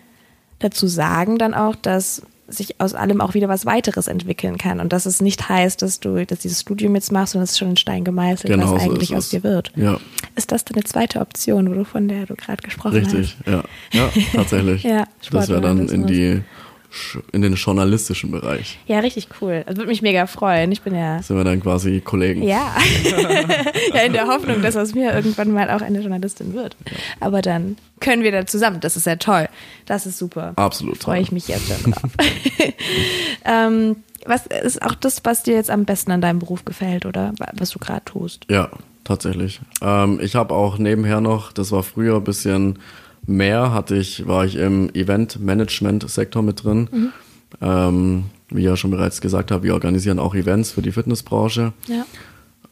dazu 0.58 0.88
sagen 0.88 1.38
dann 1.38 1.54
auch, 1.54 1.74
dass 1.76 2.22
sich 2.50 2.80
aus 2.80 2.94
allem 2.94 3.20
auch 3.20 3.34
wieder 3.34 3.48
was 3.48 3.66
weiteres 3.66 4.06
entwickeln 4.06 4.58
kann 4.58 4.80
und 4.80 4.92
dass 4.92 5.06
es 5.06 5.20
nicht 5.20 5.48
heißt, 5.48 5.82
dass 5.82 6.00
du 6.00 6.24
dass 6.24 6.40
dieses 6.40 6.60
Studium 6.60 6.94
jetzt 6.94 7.12
machst 7.12 7.34
und 7.34 7.42
es 7.42 7.52
ist 7.52 7.58
schon 7.58 7.70
in 7.70 7.76
Stein 7.76 8.04
gemeißelt, 8.04 8.52
Genau 8.52 8.72
was 8.72 8.82
so 8.82 8.90
eigentlich 8.90 9.14
aus 9.14 9.30
dir 9.30 9.42
wird. 9.42 9.72
Ja, 9.76 9.98
Ist 10.36 10.52
das 10.52 10.64
deine 10.64 10.84
zweite 10.84 11.20
Option, 11.20 11.70
wo 11.70 11.74
du 11.74 11.84
von 11.84 12.08
der 12.08 12.26
du 12.26 12.34
gerade 12.34 12.62
gesprochen 12.62 12.96
richtig. 12.96 13.36
Ja, 13.46 13.64
ja 13.92 14.10
tatsächlich. 14.34 14.84
Ja, 14.90 15.04
das 15.30 15.48
wäre 15.48 15.60
dann 15.60 15.88
in 15.88 16.06
die 16.06 16.42
in 17.32 17.42
den 17.42 17.54
journalistischen 17.54 18.30
Bereich. 18.30 18.78
Ja, 18.86 19.00
richtig 19.00 19.28
cool. 19.40 19.64
Das 19.66 19.76
würde 19.76 19.88
mich 19.88 20.02
mega 20.02 20.26
freuen. 20.26 20.72
Ich 20.72 20.82
bin 20.82 20.94
ja 20.94 21.22
Sind 21.22 21.36
wir 21.36 21.44
dann 21.44 21.60
quasi 21.60 22.00
Kollegen. 22.00 22.42
Ja. 22.42 22.76
ja, 23.94 24.00
in 24.02 24.12
der 24.12 24.26
Hoffnung, 24.26 24.62
dass 24.62 24.76
aus 24.76 24.94
mir 24.94 25.14
irgendwann 25.14 25.52
mal 25.52 25.70
auch 25.70 25.82
eine 25.82 26.00
Journalistin 26.00 26.54
wird. 26.54 26.76
Aber 27.20 27.42
dann 27.42 27.76
können 28.00 28.22
wir 28.22 28.32
da 28.32 28.46
zusammen. 28.46 28.80
Das 28.80 28.96
ist 28.96 29.06
ja 29.06 29.16
toll. 29.16 29.48
Das 29.86 30.06
ist 30.06 30.18
super. 30.18 30.52
Absolut 30.56 30.98
Freue 30.98 31.16
toll. 31.16 31.22
ich 31.22 31.32
mich 31.32 31.48
jetzt 31.48 31.68
schon 31.68 31.92
drauf. 31.92 32.10
ähm, 33.44 33.96
was 34.26 34.46
ist 34.46 34.82
auch 34.82 34.94
das, 34.94 35.20
was 35.24 35.42
dir 35.42 35.54
jetzt 35.54 35.70
am 35.70 35.84
besten 35.84 36.10
an 36.10 36.20
deinem 36.20 36.40
Beruf 36.40 36.64
gefällt 36.64 37.06
oder 37.06 37.32
was 37.54 37.70
du 37.70 37.78
gerade 37.78 38.04
tust? 38.04 38.46
Ja, 38.50 38.70
tatsächlich. 39.04 39.60
Ähm, 39.80 40.20
ich 40.22 40.34
habe 40.34 40.54
auch 40.54 40.78
nebenher 40.78 41.20
noch, 41.20 41.52
das 41.52 41.72
war 41.72 41.82
früher 41.82 42.16
ein 42.16 42.24
bisschen 42.24 42.78
mehr, 43.26 43.72
hatte 43.72 43.96
ich, 43.96 44.26
war 44.26 44.44
ich 44.44 44.56
im 44.56 44.90
Event-Management-Sektor 44.94 46.42
mit 46.42 46.64
drin. 46.64 46.88
Mhm. 46.90 47.12
Ähm, 47.60 48.24
wie 48.50 48.60
ich 48.60 48.66
ja 48.66 48.76
schon 48.76 48.90
bereits 48.90 49.20
gesagt 49.20 49.50
habe, 49.50 49.64
wir 49.64 49.74
organisieren 49.74 50.18
auch 50.18 50.34
Events 50.34 50.70
für 50.70 50.82
die 50.82 50.92
Fitnessbranche. 50.92 51.72
Ja. 51.86 52.04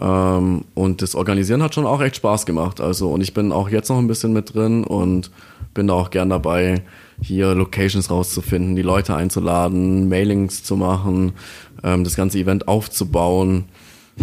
Ähm, 0.00 0.64
und 0.74 1.02
das 1.02 1.14
Organisieren 1.14 1.62
hat 1.62 1.74
schon 1.74 1.86
auch 1.86 2.00
echt 2.00 2.16
Spaß 2.16 2.46
gemacht. 2.46 2.80
Also, 2.80 3.10
und 3.10 3.20
ich 3.20 3.34
bin 3.34 3.52
auch 3.52 3.68
jetzt 3.68 3.88
noch 3.88 3.98
ein 3.98 4.06
bisschen 4.06 4.32
mit 4.32 4.54
drin 4.54 4.84
und 4.84 5.30
bin 5.74 5.88
da 5.88 5.94
auch 5.94 6.10
gern 6.10 6.30
dabei, 6.30 6.82
hier 7.20 7.54
Locations 7.54 8.10
rauszufinden, 8.10 8.76
die 8.76 8.82
Leute 8.82 9.14
einzuladen, 9.14 10.08
Mailings 10.08 10.62
zu 10.62 10.76
machen, 10.76 11.32
ähm, 11.82 12.04
das 12.04 12.16
ganze 12.16 12.38
Event 12.38 12.68
aufzubauen. 12.68 13.64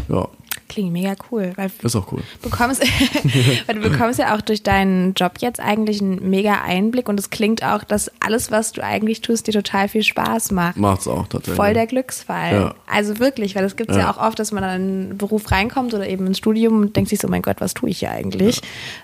Ja, 0.09 0.27
Klingt 0.75 0.91
mega 0.91 1.15
cool, 1.31 1.53
weil 1.55 1.71
ist 1.83 1.95
auch 1.95 2.11
cool. 2.11 2.21
bekommst, 2.41 2.81
weil 3.65 3.75
du 3.75 3.81
bekommst 3.89 4.19
ja 4.19 4.35
auch 4.35 4.41
durch 4.41 4.61
deinen 4.61 5.13
Job 5.13 5.35
jetzt 5.39 5.61
eigentlich 5.61 6.01
einen 6.01 6.29
mega 6.29 6.63
Einblick 6.63 7.07
und 7.07 7.17
es 7.17 7.29
klingt 7.29 7.63
auch, 7.63 7.85
dass 7.85 8.11
alles, 8.19 8.51
was 8.51 8.73
du 8.73 8.83
eigentlich 8.83 9.21
tust, 9.21 9.47
dir 9.47 9.53
total 9.53 9.87
viel 9.87 10.03
Spaß 10.03 10.51
macht. 10.51 10.75
Macht's 10.75 11.07
auch 11.07 11.27
tatsächlich. 11.27 11.55
Voll 11.55 11.73
der 11.73 11.87
Glücksfall. 11.87 12.51
Ja. 12.53 12.75
Also 12.87 13.19
wirklich, 13.19 13.55
weil 13.55 13.63
das 13.63 13.77
gibt 13.77 13.89
es 13.91 13.95
ja. 13.95 14.03
Ja. 14.03 14.11
auch 14.11 14.17
oft, 14.17 14.37
dass 14.37 14.51
man 14.51 14.63
dann 14.63 14.75
in 14.81 15.05
einen 15.11 15.17
Beruf 15.17 15.49
reinkommt 15.49 15.93
oder 15.93 16.09
eben 16.09 16.27
ins 16.27 16.39
Studium 16.39 16.81
und 16.81 16.95
denkt 16.97 17.09
sich 17.09 17.19
so, 17.19 17.29
mein 17.29 17.41
Gott, 17.41 17.61
was 17.61 17.73
tue 17.73 17.89
ich 17.89 17.99
hier 17.99 18.11
eigentlich? 18.11 18.59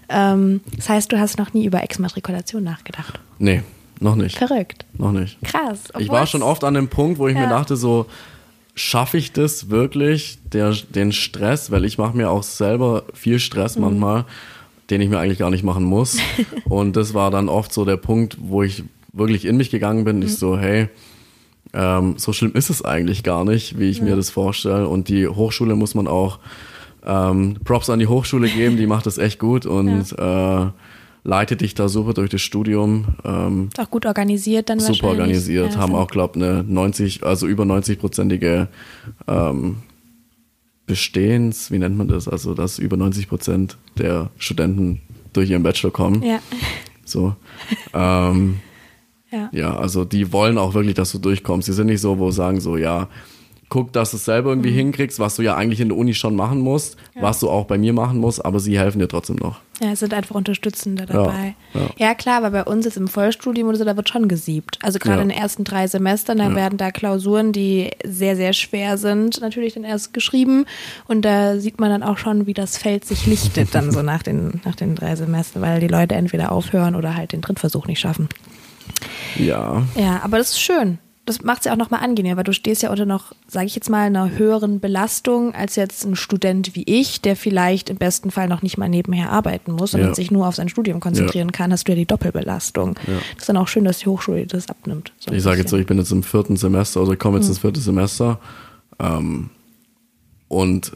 Ähm, 0.10 0.60
das 0.76 0.90
heißt, 0.90 1.10
du 1.10 1.20
hast 1.22 1.38
noch 1.40 1.54
nie 1.54 1.64
über 1.64 1.82
Exmatrikulation 1.82 2.66
nachgedacht. 2.66 3.18
Nee, 3.40 3.64
noch 4.02 4.16
nicht. 4.18 4.38
Verrückt. 4.38 4.84
Noch 4.98 5.14
nicht. 5.14 5.42
Krass. 5.44 5.84
Ich 6.00 6.10
war 6.10 6.28
schon 6.28 6.44
oft 6.44 6.66
an 6.66 6.74
dem 6.74 6.90
Punkt, 6.90 7.18
wo 7.18 7.30
ich 7.30 7.36
Ja. 7.36 7.44
mir 7.44 7.48
dachte, 7.50 7.78
so, 7.78 8.08
schaffe 8.76 9.18
ich 9.18 9.32
das 9.34 9.70
wirklich, 9.70 10.40
der, 10.54 10.74
den 10.90 11.12
Stress, 11.12 11.72
weil 11.72 11.86
ich 11.86 11.98
mache 11.98 12.16
mir 12.16 12.30
auch 12.30 12.44
selber 12.44 13.04
viel 13.14 13.40
Stress 13.40 13.76
Mhm. 13.76 13.82
manchmal, 13.84 14.26
den 14.90 15.02
ich 15.02 15.10
mir 15.10 15.20
eigentlich 15.20 15.40
gar 15.40 15.50
nicht 15.50 15.64
machen 15.64 15.84
muss. 15.84 16.18
Und 16.66 16.96
das 16.96 17.14
war 17.14 17.32
dann 17.32 17.50
oft 17.50 17.74
so 17.74 17.86
der 17.86 17.98
Punkt, 17.98 18.38
wo 18.42 18.64
ich 18.64 18.84
wirklich 19.14 19.46
in 19.46 19.58
mich 19.58 19.70
gegangen 19.72 20.04
bin. 20.06 20.18
Mhm. 20.18 20.24
Ich 20.24 20.38
so, 20.38 20.58
hey, 20.58 20.88
ähm, 21.74 22.16
so 22.18 22.34
schlimm 22.34 22.54
ist 22.54 22.70
es 22.70 22.84
eigentlich 22.84 23.24
gar 23.24 23.46
nicht, 23.46 23.80
wie 23.80 23.90
ich 23.90 24.02
mir 24.02 24.16
das 24.16 24.30
vorstelle. 24.30 24.88
Und 24.88 25.08
die 25.10 25.28
Hochschule 25.28 25.76
muss 25.76 25.96
man 25.96 26.08
auch 26.08 26.40
ähm, 27.06 27.56
Props 27.64 27.90
an 27.90 28.00
die 28.00 28.08
Hochschule 28.08 28.48
geben, 28.50 28.78
die 28.78 28.88
macht 28.88 29.06
das 29.06 29.18
echt 29.18 29.40
gut 29.40 29.66
und 29.66 30.12
äh, 30.18 30.66
leitet 31.24 31.62
dich 31.62 31.76
da 31.76 31.88
super 31.90 32.14
durch 32.14 32.30
das 32.30 32.42
Studium. 32.42 33.06
Ähm, 33.24 33.70
Ist 33.72 33.80
auch 33.80 33.90
gut 33.92 34.06
organisiert 34.06 34.70
dann 34.70 34.80
super 34.80 35.08
organisiert, 35.10 35.74
Ja, 35.74 35.80
haben 35.80 35.96
auch, 35.96 36.10
glaube 36.10 36.36
eine 36.36 36.64
90, 36.64 37.24
also 37.24 37.48
über 37.48 37.64
90-prozentige 37.64 38.68
ähm, 39.28 39.78
Bestehens, 40.88 41.72
wie 41.72 41.78
nennt 41.78 41.98
man 41.98 42.08
das? 42.08 42.28
Also, 42.28 42.54
dass 42.54 42.80
über 42.80 42.98
90 42.98 43.30
Prozent 43.30 43.78
der 43.98 44.30
Studenten 44.38 45.02
durch 45.32 45.50
ihren 45.50 45.64
Bachelor 45.64 45.92
kommen. 45.92 46.24
Ja. 46.24 46.40
So. 47.06 47.36
ähm, 47.94 48.60
Ja. 49.32 49.50
ja, 49.54 49.76
also 49.78 50.04
die 50.04 50.34
wollen 50.34 50.58
auch 50.58 50.74
wirklich, 50.74 50.96
dass 50.96 51.14
du 51.14 51.18
durchkommst. 51.18 51.68
Die 51.68 51.72
sind 51.72 51.88
nicht 51.88 52.02
so, 52.02 52.20
wo 52.20 52.32
sie 52.32 52.36
sagen 52.38 52.60
so, 52.60 52.76
ja, 52.76 53.08
guck, 53.72 53.92
dass 53.94 54.12
du 54.12 54.18
es 54.18 54.26
selber 54.26 54.50
irgendwie 54.52 54.70
hinkriegst, 54.72 55.18
was 55.18 55.38
du 55.38 55.42
ja 55.42 55.56
eigentlich 55.56 55.80
in 55.80 55.90
der 55.90 55.98
Uni 55.98 56.14
schon 56.14 56.36
machen 56.36 56.60
musst, 56.60 56.98
was 57.20 57.40
du 57.40 57.50
auch 57.50 57.66
bei 57.66 57.78
mir 57.80 57.94
machen 57.94 58.20
musst, 58.20 58.44
aber 58.46 58.60
sie 58.60 58.78
helfen 58.78 59.00
dir 59.00 59.08
trotzdem 59.08 59.38
noch. 59.38 59.60
Ja, 59.82 59.94
es 59.94 60.00
sind 60.02 60.14
einfach 60.14 60.36
Unterstützende 60.36 61.06
dabei. 61.08 61.56
Ja, 61.74 61.80
Ja, 61.82 61.90
ja. 61.98 62.14
klar, 62.14 62.38
aber 62.44 62.52
bei 62.52 62.64
uns 62.66 62.86
jetzt 62.86 62.98
im 62.98 63.08
Vollstudium 63.08 63.70
oder 63.70 63.78
so, 63.78 63.86
da 63.86 63.96
wird 63.96 64.10
schon 64.10 64.28
gesiebt. 64.28 64.78
Also 64.84 65.00
gerade 65.00 65.18
Ja. 65.18 65.22
in 65.24 65.30
den 65.30 65.38
ersten 65.38 65.64
drei 65.64 65.88
Semestern, 65.88 66.38
da 66.38 66.50
Ja. 66.50 66.56
werden 66.56 66.78
da 66.78 66.92
Klausuren, 66.92 67.54
die 67.54 67.90
sehr, 68.06 68.36
sehr 68.36 68.54
schwer 68.54 68.98
sind, 68.98 69.40
natürlich 69.42 69.74
dann 69.74 69.86
erst 69.86 70.14
geschrieben. 70.14 70.66
Und 71.08 71.24
da 71.24 71.58
sieht 71.58 71.80
man 71.80 71.90
dann 71.90 72.04
auch 72.04 72.18
schon, 72.20 72.46
wie 72.46 72.54
das 72.54 72.78
Feld 72.78 73.06
sich 73.06 73.26
lichtet 73.26 73.74
dann 73.74 73.90
so 73.92 74.02
nach 74.04 74.22
den, 74.22 74.60
nach 74.66 74.76
den 74.76 74.96
drei 74.96 75.16
Semestern, 75.16 75.62
weil 75.64 75.80
die 75.80 75.88
Leute 75.88 76.14
entweder 76.16 76.52
aufhören 76.52 76.94
oder 76.96 77.16
halt 77.16 77.32
den 77.32 77.42
Drittversuch 77.42 77.88
nicht 77.88 78.02
schaffen. 78.02 78.28
Ja, 79.38 79.84
Ja, 79.96 80.20
aber 80.24 80.38
das 80.38 80.50
ist 80.52 80.62
schön. 80.62 81.00
Das 81.26 81.44
macht 81.44 81.60
es 81.60 81.66
ja 81.66 81.74
auch 81.74 81.78
nochmal 81.78 82.04
angenehmer, 82.04 82.38
weil 82.38 82.44
du 82.44 82.52
stehst 82.54 82.82
ja 82.82 82.90
unter 82.90 83.06
noch, 83.06 83.34
sage 83.48 83.68
ich 83.68 83.76
jetzt 83.76 83.90
mal, 83.92 84.08
einer 84.08 84.32
höheren 84.38 84.80
Belastung 84.80 85.54
als 85.54 85.76
jetzt 85.76 86.04
ein 86.04 86.16
Student 86.16 86.76
wie 86.76 86.84
ich, 86.84 87.22
der 87.22 87.36
vielleicht 87.36 87.92
im 87.92 87.98
besten 87.98 88.32
Fall 88.32 88.48
noch 88.48 88.64
nicht 88.64 88.78
mal 88.80 88.90
nebenher 88.90 89.32
arbeiten 89.32 89.74
muss, 89.74 89.92
sondern 89.92 90.10
Ja. 90.10 90.16
sich 90.16 90.32
nur 90.32 90.48
auf 90.48 90.56
sein 90.56 90.68
Studium 90.68 91.00
konzentrieren 91.00 91.52
kann, 91.52 91.72
hast 91.72 91.88
du 91.88 91.92
ja 91.92 91.96
die 91.96 92.08
Doppelbelastung. 92.08 92.96
Ja. 93.06 93.14
Das 93.36 93.44
ist 93.44 93.50
dann 93.50 93.58
auch 93.58 93.68
schön, 93.68 93.86
dass 93.86 94.00
die 94.00 94.08
Hochschule 94.08 94.48
das 94.48 94.68
abnimmt. 94.68 95.14
So 95.20 95.32
ich 95.32 95.44
sage 95.44 95.60
jetzt 95.60 95.70
so, 95.70 95.78
ich 95.78 95.86
bin 95.86 96.00
jetzt 96.00 96.12
im 96.12 96.24
vierten 96.24 96.58
Semester 96.58 97.02
oder 97.04 97.16
komme 97.16 97.38
jetzt 97.38 97.48
ins 97.50 97.60
vierte 97.60 97.80
Semester 97.80 98.40
ähm, 99.00 99.52
und 100.48 100.92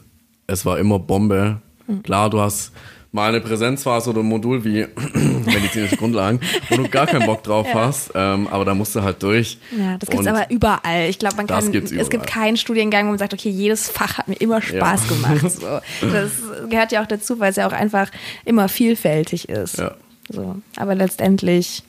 es 0.48 0.64
war 0.66 0.78
immer 0.78 0.98
Bombe. 0.98 1.60
Klar, 2.02 2.30
du 2.30 2.40
hast 2.40 2.72
mal 3.16 3.30
eine 3.30 3.40
Präsenzphase 3.40 4.10
oder 4.10 4.20
ein 4.20 4.26
Modul 4.26 4.62
wie 4.64 4.86
medizinische 5.46 5.96
Grundlagen, 5.96 6.38
wo 6.68 6.76
du 6.76 6.88
gar 6.88 7.06
keinen 7.06 7.24
Bock 7.26 7.42
drauf 7.42 7.66
hast, 7.74 8.12
ähm, 8.14 8.46
aber 8.48 8.64
da 8.66 8.74
musst 8.74 8.94
du 8.94 9.02
halt 9.02 9.22
durch. 9.22 9.58
Ja, 9.76 9.96
das 9.98 10.08
gibt's 10.10 10.26
Und 10.26 10.28
aber 10.28 10.50
überall. 10.50 11.08
Ich 11.08 11.18
glaube, 11.18 11.36
man 11.36 11.46
kann, 11.46 11.74
es 11.74 12.10
gibt 12.10 12.26
keinen 12.26 12.56
Studiengang, 12.58 13.06
wo 13.06 13.10
man 13.10 13.18
sagt, 13.18 13.32
okay, 13.34 13.48
jedes 13.48 13.88
Fach 13.88 14.18
hat 14.18 14.28
mir 14.28 14.34
immer 14.36 14.60
Spaß 14.62 15.00
Ja. 15.08 15.08
gemacht. 15.08 15.46
So. 15.56 15.80
Das 16.12 16.32
gehört 16.68 16.92
ja 16.92 17.02
auch 17.02 17.06
dazu, 17.06 17.40
weil 17.40 17.50
es 17.50 17.56
ja 17.56 17.66
auch 17.66 17.72
einfach 17.72 18.10
immer 18.44 18.68
vielfältig 18.68 19.48
ist. 19.48 19.78
Ja. 19.78 19.94
So. 20.28 20.56
Aber 20.76 20.94
letztendlich 20.94 21.82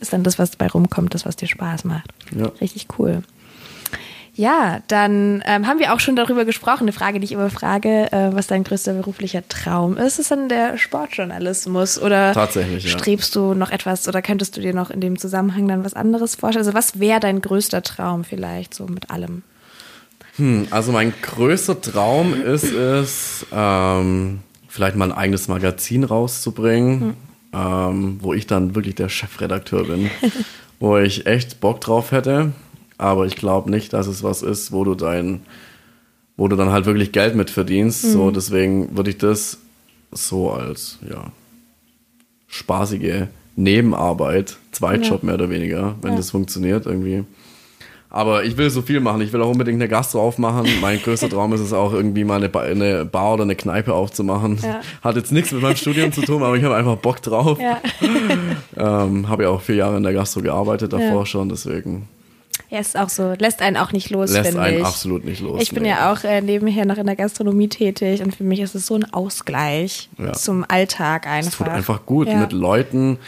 ist 0.00 0.12
dann 0.12 0.22
das, 0.22 0.38
was 0.38 0.52
dabei 0.52 0.68
rumkommt, 0.68 1.14
das, 1.14 1.26
was 1.26 1.34
dir 1.36 1.48
Spaß 1.48 1.84
macht. 1.84 2.08
Ja. 2.36 2.46
Richtig 2.60 2.86
cool. 2.98 3.22
Ja, 4.34 4.80
dann 4.88 5.42
ähm, 5.46 5.66
haben 5.66 5.78
wir 5.78 5.92
auch 5.92 6.00
schon 6.00 6.16
darüber 6.16 6.46
gesprochen. 6.46 6.84
Eine 6.84 6.92
Frage, 6.92 7.20
die 7.20 7.24
ich 7.26 7.32
immer 7.32 7.50
frage, 7.50 8.10
äh, 8.12 8.30
was 8.32 8.46
dein 8.46 8.64
größter 8.64 8.94
beruflicher 8.94 9.46
Traum 9.46 9.98
ist, 9.98 10.18
ist 10.18 10.30
dann 10.30 10.48
der 10.48 10.78
Sportjournalismus 10.78 12.00
oder 12.00 12.32
Tatsächlich, 12.32 12.84
ja. 12.84 12.90
strebst 12.90 13.36
du 13.36 13.52
noch 13.52 13.70
etwas 13.70 14.08
oder 14.08 14.22
könntest 14.22 14.56
du 14.56 14.62
dir 14.62 14.72
noch 14.74 14.90
in 14.90 15.00
dem 15.02 15.18
Zusammenhang 15.18 15.68
dann 15.68 15.84
was 15.84 15.92
anderes 15.92 16.34
vorstellen? 16.36 16.64
Also 16.66 16.74
was 16.74 16.98
wäre 16.98 17.20
dein 17.20 17.42
größter 17.42 17.82
Traum 17.82 18.24
vielleicht 18.24 18.72
so 18.72 18.86
mit 18.86 19.10
allem? 19.10 19.42
Hm, 20.36 20.66
Also 20.70 20.92
mein 20.92 21.12
größter 21.20 21.82
Traum 21.82 22.32
ist 22.32 22.72
es, 22.72 23.44
ähm, 23.52 24.40
vielleicht 24.66 24.96
mal 24.96 25.12
ein 25.12 25.18
eigenes 25.18 25.48
Magazin 25.48 26.04
rauszubringen, 26.04 27.16
ähm, 27.52 28.18
wo 28.22 28.32
ich 28.32 28.46
dann 28.46 28.74
wirklich 28.74 28.94
der 28.94 29.10
Chefredakteur 29.10 29.84
bin, 29.84 30.10
wo 30.80 30.96
ich 30.96 31.26
echt 31.26 31.60
Bock 31.60 31.82
drauf 31.82 32.12
hätte. 32.12 32.52
Aber 33.02 33.26
ich 33.26 33.36
glaube 33.36 33.70
nicht, 33.70 33.92
dass 33.92 34.06
es 34.06 34.22
was 34.22 34.42
ist, 34.42 34.70
wo 34.72 34.84
du 34.84 34.94
dein, 34.94 35.42
wo 36.36 36.48
du 36.48 36.56
dann 36.56 36.70
halt 36.70 36.86
wirklich 36.86 37.12
Geld 37.12 37.34
mit 37.34 37.50
verdienst. 37.50 38.02
So, 38.02 38.30
deswegen 38.30 38.96
würde 38.96 39.10
ich 39.10 39.18
das 39.18 39.58
so 40.12 40.50
als 40.50 40.98
ja 41.08 41.24
spaßige 42.48 43.26
Nebenarbeit, 43.56 44.56
Zweitjob 44.72 45.22
Ja. 45.22 45.26
mehr 45.26 45.34
oder 45.34 45.50
weniger, 45.50 45.94
wenn 46.02 46.12
Ja. 46.12 46.16
das 46.16 46.30
funktioniert 46.30 46.86
irgendwie. 46.86 47.24
Aber 48.14 48.44
ich 48.44 48.58
will 48.58 48.68
so 48.68 48.82
viel 48.82 49.00
machen. 49.00 49.22
Ich 49.22 49.32
will 49.32 49.40
auch 49.40 49.48
unbedingt 49.50 49.76
eine 49.80 49.88
Gastro 49.88 50.20
aufmachen. 50.20 50.66
Mein 50.82 51.00
größter 51.00 51.30
Traum 51.30 51.52
ist 51.54 51.60
es 51.60 51.72
auch, 51.72 51.94
irgendwie 51.94 52.24
mal 52.24 52.36
eine, 52.36 52.50
Ba- 52.50 52.60
eine 52.60 53.06
Bar 53.06 53.34
oder 53.34 53.44
eine 53.44 53.56
Kneipe 53.56 53.94
aufzumachen. 53.94 54.58
Ja. 54.62 54.80
Hat 55.02 55.16
jetzt 55.16 55.32
nichts 55.32 55.50
mit 55.50 55.62
meinem 55.62 55.76
Studium 55.76 56.12
zu 56.12 56.20
tun, 56.20 56.42
aber 56.42 56.54
ich 56.56 56.62
habe 56.64 56.76
einfach 56.76 56.96
Bock 56.96 57.22
drauf. 57.22 57.58
Ja. 57.58 57.80
Ähm, 58.76 59.28
habe 59.28 59.44
ja 59.44 59.48
auch 59.50 59.60
vier 59.60 59.76
Jahre 59.76 59.96
in 59.98 60.02
der 60.02 60.12
Gastro 60.14 60.40
gearbeitet 60.40 60.92
davor 60.92 61.20
Ja. 61.20 61.26
schon, 61.26 61.48
deswegen 61.50 62.08
Ja, 62.72 62.78
ist 62.78 62.96
auch 62.96 63.10
so. 63.10 63.34
Lässt 63.38 63.60
einen 63.60 63.76
auch 63.76 63.92
nicht 63.92 64.08
los, 64.08 64.32
lässt 64.32 64.56
einen 64.56 64.78
ich. 64.78 64.84
absolut 64.84 65.26
nicht 65.26 65.42
los. 65.42 65.60
Ich 65.60 65.72
bin 65.72 65.82
nee. 65.82 65.90
ja 65.90 66.10
auch 66.10 66.24
äh, 66.24 66.40
nebenher 66.40 66.86
noch 66.86 66.96
in 66.96 67.04
der 67.04 67.16
Gastronomie 67.16 67.68
tätig 67.68 68.22
und 68.22 68.34
für 68.34 68.44
mich 68.44 68.60
ist 68.60 68.74
es 68.74 68.86
so 68.86 68.94
ein 68.94 69.12
Ausgleich 69.12 70.08
Ja. 70.16 70.32
zum 70.32 70.64
Alltag 70.66 71.26
einfach. 71.26 71.50
Es 71.52 71.58
tut 71.58 71.68
einfach 71.68 72.06
gut, 72.06 72.28
Ja. 72.28 72.36
mit 72.36 72.52
Leuten, 72.52 73.18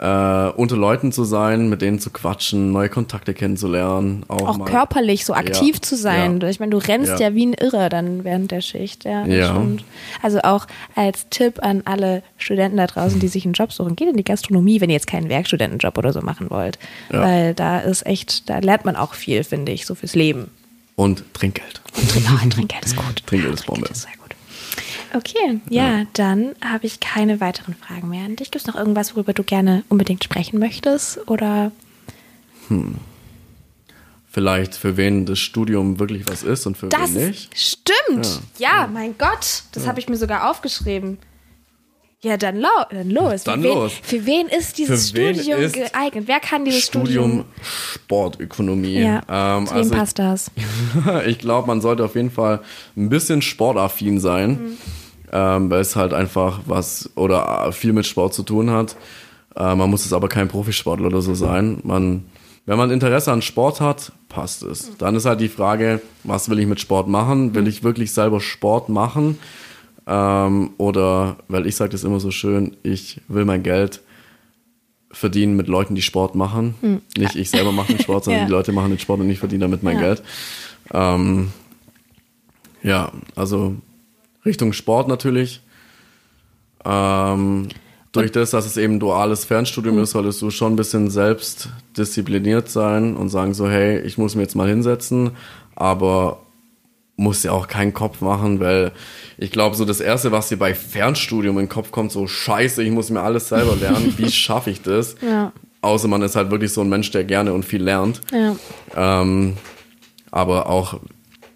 äh, 0.00 0.48
unter 0.56 0.76
Leuten 0.76 1.12
zu 1.12 1.24
sein, 1.24 1.68
mit 1.68 1.82
denen 1.82 1.98
zu 1.98 2.08
quatschen, 2.10 2.72
neue 2.72 2.88
Kontakte 2.88 3.34
kennenzulernen. 3.34 4.24
Auch, 4.28 4.48
auch 4.48 4.56
mal. 4.56 4.64
körperlich 4.64 5.26
so 5.26 5.34
aktiv 5.34 5.76
Ja, 5.76 5.82
zu 5.82 5.96
sein. 5.96 6.40
ja. 6.40 6.48
Ich 6.48 6.58
meine, 6.58 6.70
du 6.70 6.78
rennst 6.78 7.20
ja. 7.20 7.28
Ja. 7.28 7.34
wie 7.34 7.44
ein 7.46 7.52
Irrer 7.52 7.90
dann 7.90 8.24
während 8.24 8.50
der 8.50 8.62
Schicht. 8.62 9.04
Ja, 9.04 9.24
stimmt. 9.24 9.84
Also 10.22 10.40
auch 10.40 10.66
als 10.94 11.28
Tipp 11.28 11.58
an 11.62 11.82
alle 11.84 12.22
Studenten 12.38 12.78
da 12.78 12.86
draußen, 12.86 13.20
die 13.20 13.28
sich 13.28 13.44
einen 13.44 13.52
Job 13.52 13.72
suchen, 13.72 13.94
geht 13.94 14.08
in 14.08 14.16
die 14.16 14.24
Gastronomie, 14.24 14.80
wenn 14.80 14.88
ihr 14.88 14.94
jetzt 14.94 15.06
keinen 15.06 15.28
Werkstudentenjob 15.28 15.98
oder 15.98 16.14
so 16.14 16.22
machen 16.22 16.48
wollt. 16.48 16.78
Weil 17.10 17.52
da 17.52 17.80
ist 17.80 18.06
echt, 18.06 18.48
da 18.48 18.58
lernt 18.60 18.86
man 18.86 18.96
auch 18.96 19.12
viel, 19.12 19.44
finde 19.44 19.72
ich, 19.72 19.84
so 19.84 19.94
fürs 19.94 20.14
Leben. 20.14 20.50
Und 20.96 21.24
Trinkgeld. 21.34 21.82
Und 21.96 22.10
Trink, 22.10 22.26
oh, 22.30 22.48
Trinkgeld 22.48 22.84
ist 22.86 22.96
gut. 22.96 23.22
Trinkgeld 23.26 23.54
ist 23.54 23.66
Bombe. 23.66 23.82
Trinkgeld 23.86 23.96
ist 23.96 24.02
sehr 24.02 24.12
gut. 24.22 24.29
Okay, 25.14 25.60
ja, 25.68 26.04
dann 26.12 26.54
habe 26.64 26.86
ich 26.86 27.00
keine 27.00 27.40
weiteren 27.40 27.74
Fragen 27.74 28.08
mehr 28.08 28.24
an 28.24 28.36
dich. 28.36 28.50
Gibt 28.50 28.64
es 28.64 28.68
noch 28.68 28.76
irgendwas, 28.76 29.14
worüber 29.16 29.32
du 29.32 29.42
gerne 29.42 29.82
unbedingt 29.88 30.22
sprechen 30.22 30.58
möchtest? 30.58 31.28
Oder 31.28 31.72
Vielleicht 34.32 34.74
für 34.76 34.96
wen 34.96 35.26
das 35.26 35.40
Studium 35.40 35.98
wirklich 35.98 36.28
was 36.28 36.44
ist 36.44 36.66
und 36.66 36.76
für 36.76 36.88
das 36.88 37.14
wen 37.14 37.28
nicht. 37.28 37.50
stimmt. 37.58 38.40
Ja, 38.58 38.88
mein 38.92 39.16
Gott, 39.18 39.64
das 39.72 39.86
habe 39.88 39.98
ich 39.98 40.08
mir 40.08 40.16
sogar 40.16 40.48
aufgeschrieben. 40.48 41.18
Ja, 42.22 42.36
dann, 42.36 42.60
lo 42.60 42.68
dann 42.90 43.08
los. 43.10 43.44
Dann 43.44 43.62
für 43.62 43.68
wen, 43.68 43.74
los. 43.74 43.92
Für 44.02 44.26
wen 44.26 44.46
ist 44.48 44.76
dieses 44.76 45.14
wen 45.14 45.34
Studium 45.34 45.60
ist 45.62 45.72
geeignet? 45.72 46.24
Wer 46.26 46.38
kann 46.38 46.66
dieses 46.66 46.82
Studium? 46.84 47.30
Studium 47.30 47.44
Sportökonomie. 47.94 49.00
ja, 49.00 49.22
Ähm, 49.56 49.66
zu 49.66 49.72
wem 49.74 49.78
also 49.80 49.94
passt 49.94 50.18
das? 50.18 50.50
ich 51.26 51.38
glaube, 51.38 51.66
man 51.66 51.80
sollte 51.80 52.04
auf 52.04 52.14
jeden 52.16 52.30
Fall 52.30 52.60
ein 52.96 53.08
bisschen 53.08 53.40
sportaffin 53.42 54.20
sein, 54.20 54.50
Mhm. 54.50 54.76
Ähm, 55.32 55.70
weil 55.70 55.80
es 55.80 55.96
halt 55.96 56.12
einfach 56.14 56.60
was 56.66 57.10
oder 57.16 57.66
äh, 57.68 57.72
viel 57.72 57.92
mit 57.92 58.06
Sport 58.06 58.34
zu 58.34 58.42
tun 58.42 58.70
hat. 58.70 58.96
Äh, 59.56 59.74
man 59.74 59.90
muss 59.90 60.04
es 60.06 60.12
aber 60.12 60.28
kein 60.28 60.48
Profisportler 60.48 61.06
oder 61.06 61.22
so 61.22 61.34
sein. 61.34 61.78
Man, 61.84 62.24
wenn 62.66 62.78
man 62.78 62.90
Interesse 62.90 63.32
an 63.32 63.42
Sport 63.42 63.80
hat, 63.80 64.12
passt 64.28 64.62
es. 64.62 64.96
Dann 64.98 65.14
ist 65.16 65.24
halt 65.26 65.40
die 65.40 65.48
Frage, 65.48 66.00
was 66.24 66.48
will 66.50 66.58
ich 66.58 66.66
mit 66.66 66.80
Sport 66.80 67.08
machen? 67.08 67.54
Will 67.54 67.66
ich 67.66 67.82
wirklich 67.82 68.12
selber 68.12 68.40
Sport 68.40 68.88
machen? 68.88 69.38
Ähm, 70.06 70.70
oder, 70.78 71.36
weil 71.48 71.66
ich 71.66 71.76
sage 71.76 71.90
das 71.90 72.04
immer 72.04 72.20
so 72.20 72.30
schön, 72.30 72.76
ich 72.82 73.20
will 73.28 73.44
mein 73.44 73.62
Geld 73.62 74.00
verdienen 75.12 75.56
mit 75.56 75.66
Leuten, 75.66 75.94
die 75.96 76.02
Sport 76.02 76.34
machen. 76.36 77.02
Nicht 77.18 77.34
ich 77.34 77.50
selber 77.50 77.72
mache 77.72 77.92
den 77.94 78.00
Sport, 78.02 78.24
sondern 78.24 78.42
Ja. 78.42 78.46
die 78.46 78.52
Leute 78.52 78.72
machen 78.72 78.90
den 78.90 78.98
Sport 79.00 79.20
und 79.20 79.30
ich 79.30 79.38
verdiene 79.40 79.64
damit 79.64 79.82
mein 79.82 79.96
Ja. 79.96 80.02
Geld. 80.02 80.22
Ähm, 80.92 81.48
ja, 82.82 83.10
also 83.36 83.74
Richtung 84.44 84.72
Sport 84.72 85.08
natürlich. 85.08 85.62
Ähm, 86.84 87.68
durch 88.12 88.32
das, 88.32 88.50
dass 88.50 88.66
es 88.66 88.76
eben 88.76 88.98
duales 88.98 89.44
Fernstudium 89.44 89.98
ist, 89.98 90.12
solltest 90.12 90.42
du 90.42 90.50
schon 90.50 90.72
ein 90.72 90.76
bisschen 90.76 91.10
selbst 91.10 91.68
diszipliniert 91.96 92.68
sein 92.68 93.16
und 93.16 93.28
sagen 93.28 93.54
so, 93.54 93.68
hey, 93.68 94.00
ich 94.00 94.18
muss 94.18 94.34
mir 94.34 94.42
jetzt 94.42 94.56
mal 94.56 94.68
hinsetzen, 94.68 95.32
aber 95.76 96.40
muss 97.16 97.42
ja 97.42 97.52
auch 97.52 97.68
keinen 97.68 97.92
Kopf 97.92 98.22
machen, 98.22 98.60
weil 98.60 98.92
ich 99.36 99.52
glaube, 99.52 99.76
so 99.76 99.84
das 99.84 100.00
Erste, 100.00 100.32
was 100.32 100.48
dir 100.48 100.56
bei 100.56 100.74
Fernstudium 100.74 101.58
in 101.58 101.66
den 101.66 101.68
Kopf 101.68 101.92
kommt, 101.92 102.10
so 102.10 102.26
scheiße, 102.26 102.82
ich 102.82 102.90
muss 102.90 103.10
mir 103.10 103.20
alles 103.20 103.50
selber 103.50 103.76
lernen, 103.76 104.14
wie 104.18 104.30
schaffe 104.30 104.70
ich 104.70 104.82
das? 104.82 105.16
Ja. 105.20 105.52
Außer 105.82 106.08
man 106.08 106.22
ist 106.22 106.34
halt 106.34 106.50
wirklich 106.50 106.72
so 106.72 106.80
ein 106.80 106.88
Mensch, 106.88 107.10
der 107.10 107.24
gerne 107.24 107.52
und 107.52 107.64
viel 107.64 107.82
lernt. 107.82 108.20
Ja. 108.32 108.56
Ähm, 108.96 109.56
aber 110.30 110.68
auch 110.68 110.98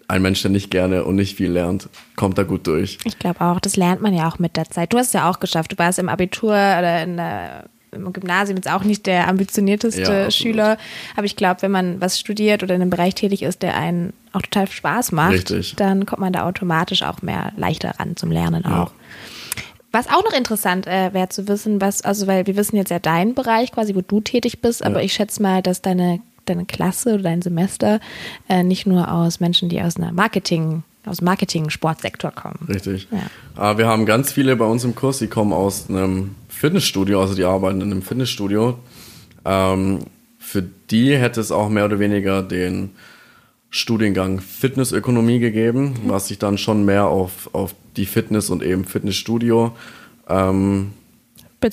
ein 0.07 0.21
Mensch, 0.21 0.41
der 0.41 0.51
nicht 0.51 0.69
gerne 0.71 1.03
und 1.03 1.15
nicht 1.15 1.35
viel 1.35 1.51
lernt, 1.51 1.89
kommt 2.15 2.37
da 2.37 2.43
gut 2.43 2.67
durch. 2.67 2.97
Ich 3.05 3.17
glaube 3.19 3.41
auch, 3.41 3.59
das 3.59 3.75
lernt 3.75 4.01
man 4.01 4.13
ja 4.13 4.27
auch 4.27 4.39
mit 4.39 4.55
der 4.57 4.69
Zeit. 4.69 4.93
Du 4.93 4.97
hast 4.97 5.07
es 5.07 5.13
ja 5.13 5.29
auch 5.29 5.39
geschafft. 5.39 5.71
Du 5.71 5.77
warst 5.77 5.97
im 5.99 6.09
Abitur 6.09 6.51
oder 6.51 7.01
in 7.03 7.17
der, 7.17 7.65
im 7.91 8.11
Gymnasium 8.13 8.57
jetzt 8.57 8.69
auch 8.69 8.83
nicht 8.83 9.05
der 9.07 9.27
ambitionierteste 9.27 10.01
Ja. 10.01 10.31
Schüler. 10.31 10.77
Aber 11.15 11.25
ich 11.25 11.35
glaube, 11.35 11.61
wenn 11.63 11.71
man 11.71 12.01
was 12.01 12.19
studiert 12.19 12.61
oder 12.61 12.75
in 12.75 12.81
einem 12.81 12.91
Bereich 12.91 13.15
tätig 13.15 13.41
ist, 13.41 13.63
der 13.63 13.75
einen 13.77 14.13
auch 14.33 14.41
total 14.43 14.67
Spaß 14.67 15.11
macht, 15.11 15.31
Richtig. 15.33 15.75
dann 15.77 16.05
kommt 16.05 16.19
man 16.21 16.33
da 16.33 16.45
automatisch 16.45 17.01
auch 17.03 17.21
mehr 17.21 17.51
leichter 17.57 17.91
ran 17.99 18.15
zum 18.15 18.31
Lernen 18.31 18.63
Ja. 18.65 18.83
auch. 18.83 18.91
Was 19.91 20.09
auch 20.09 20.23
noch 20.25 20.33
interessant 20.37 20.87
äh, 20.87 21.13
wäre 21.13 21.29
zu 21.29 21.47
wissen, 21.47 21.79
was, 21.79 22.01
also 22.01 22.27
weil 22.27 22.45
wir 22.47 22.57
wissen 22.57 22.75
jetzt 22.75 22.89
ja 22.91 22.99
deinen 22.99 23.33
Bereich 23.33 23.71
quasi, 23.71 23.95
wo 23.95 24.01
du 24.01 24.19
tätig 24.19 24.61
bist, 24.61 24.83
aber 24.85 24.99
Ja. 24.99 25.05
ich 25.05 25.13
schätze 25.13 25.41
mal, 25.41 25.61
dass 25.61 25.81
deine, 25.81 26.19
deine 26.45 26.65
Klasse 26.65 27.15
oder 27.15 27.23
dein 27.23 27.41
Semester 27.41 27.99
äh, 28.49 28.63
nicht 28.63 28.85
nur 28.85 29.11
aus 29.11 29.39
Menschen, 29.39 29.69
die 29.69 29.81
aus 29.81 29.97
einer 29.97 30.11
Marketing, 30.11 30.83
aus 31.05 31.17
dem 31.17 31.25
Marketing-Sportsektor 31.25 32.31
kommen. 32.31 32.59
Richtig. 32.67 33.07
Ja. 33.55 33.71
Äh, 33.71 33.77
wir 33.77 33.87
haben 33.87 34.05
ganz 34.05 34.31
viele 34.31 34.55
bei 34.55 34.65
uns 34.65 34.83
im 34.83 34.95
Kurs, 34.95 35.19
die 35.19 35.27
kommen 35.27 35.53
aus 35.53 35.89
einem 35.89 36.35
Fitnessstudio, 36.49 37.21
also 37.21 37.35
die 37.35 37.43
arbeiten 37.43 37.81
in 37.81 37.91
einem 37.91 38.01
Fitnessstudio. 38.01 38.79
Ähm, 39.43 39.99
für 40.39 40.63
die 40.91 41.17
hätte 41.17 41.41
es 41.41 41.51
auch 41.51 41.69
mehr 41.69 41.85
oder 41.85 41.99
weniger 41.99 42.41
den 42.41 42.91
Studiengang 43.69 44.39
Fitnessökonomie 44.39 45.39
gegeben, 45.39 45.95
mhm. 46.03 46.09
was 46.09 46.29
sich 46.29 46.39
dann 46.39 46.57
schon 46.57 46.85
mehr 46.85 47.07
auf, 47.07 47.49
auf 47.53 47.75
die 47.97 48.05
Fitness 48.05 48.49
und 48.49 48.63
eben 48.63 48.85
Fitnessstudio 48.85 49.75
ähm, 50.29 50.93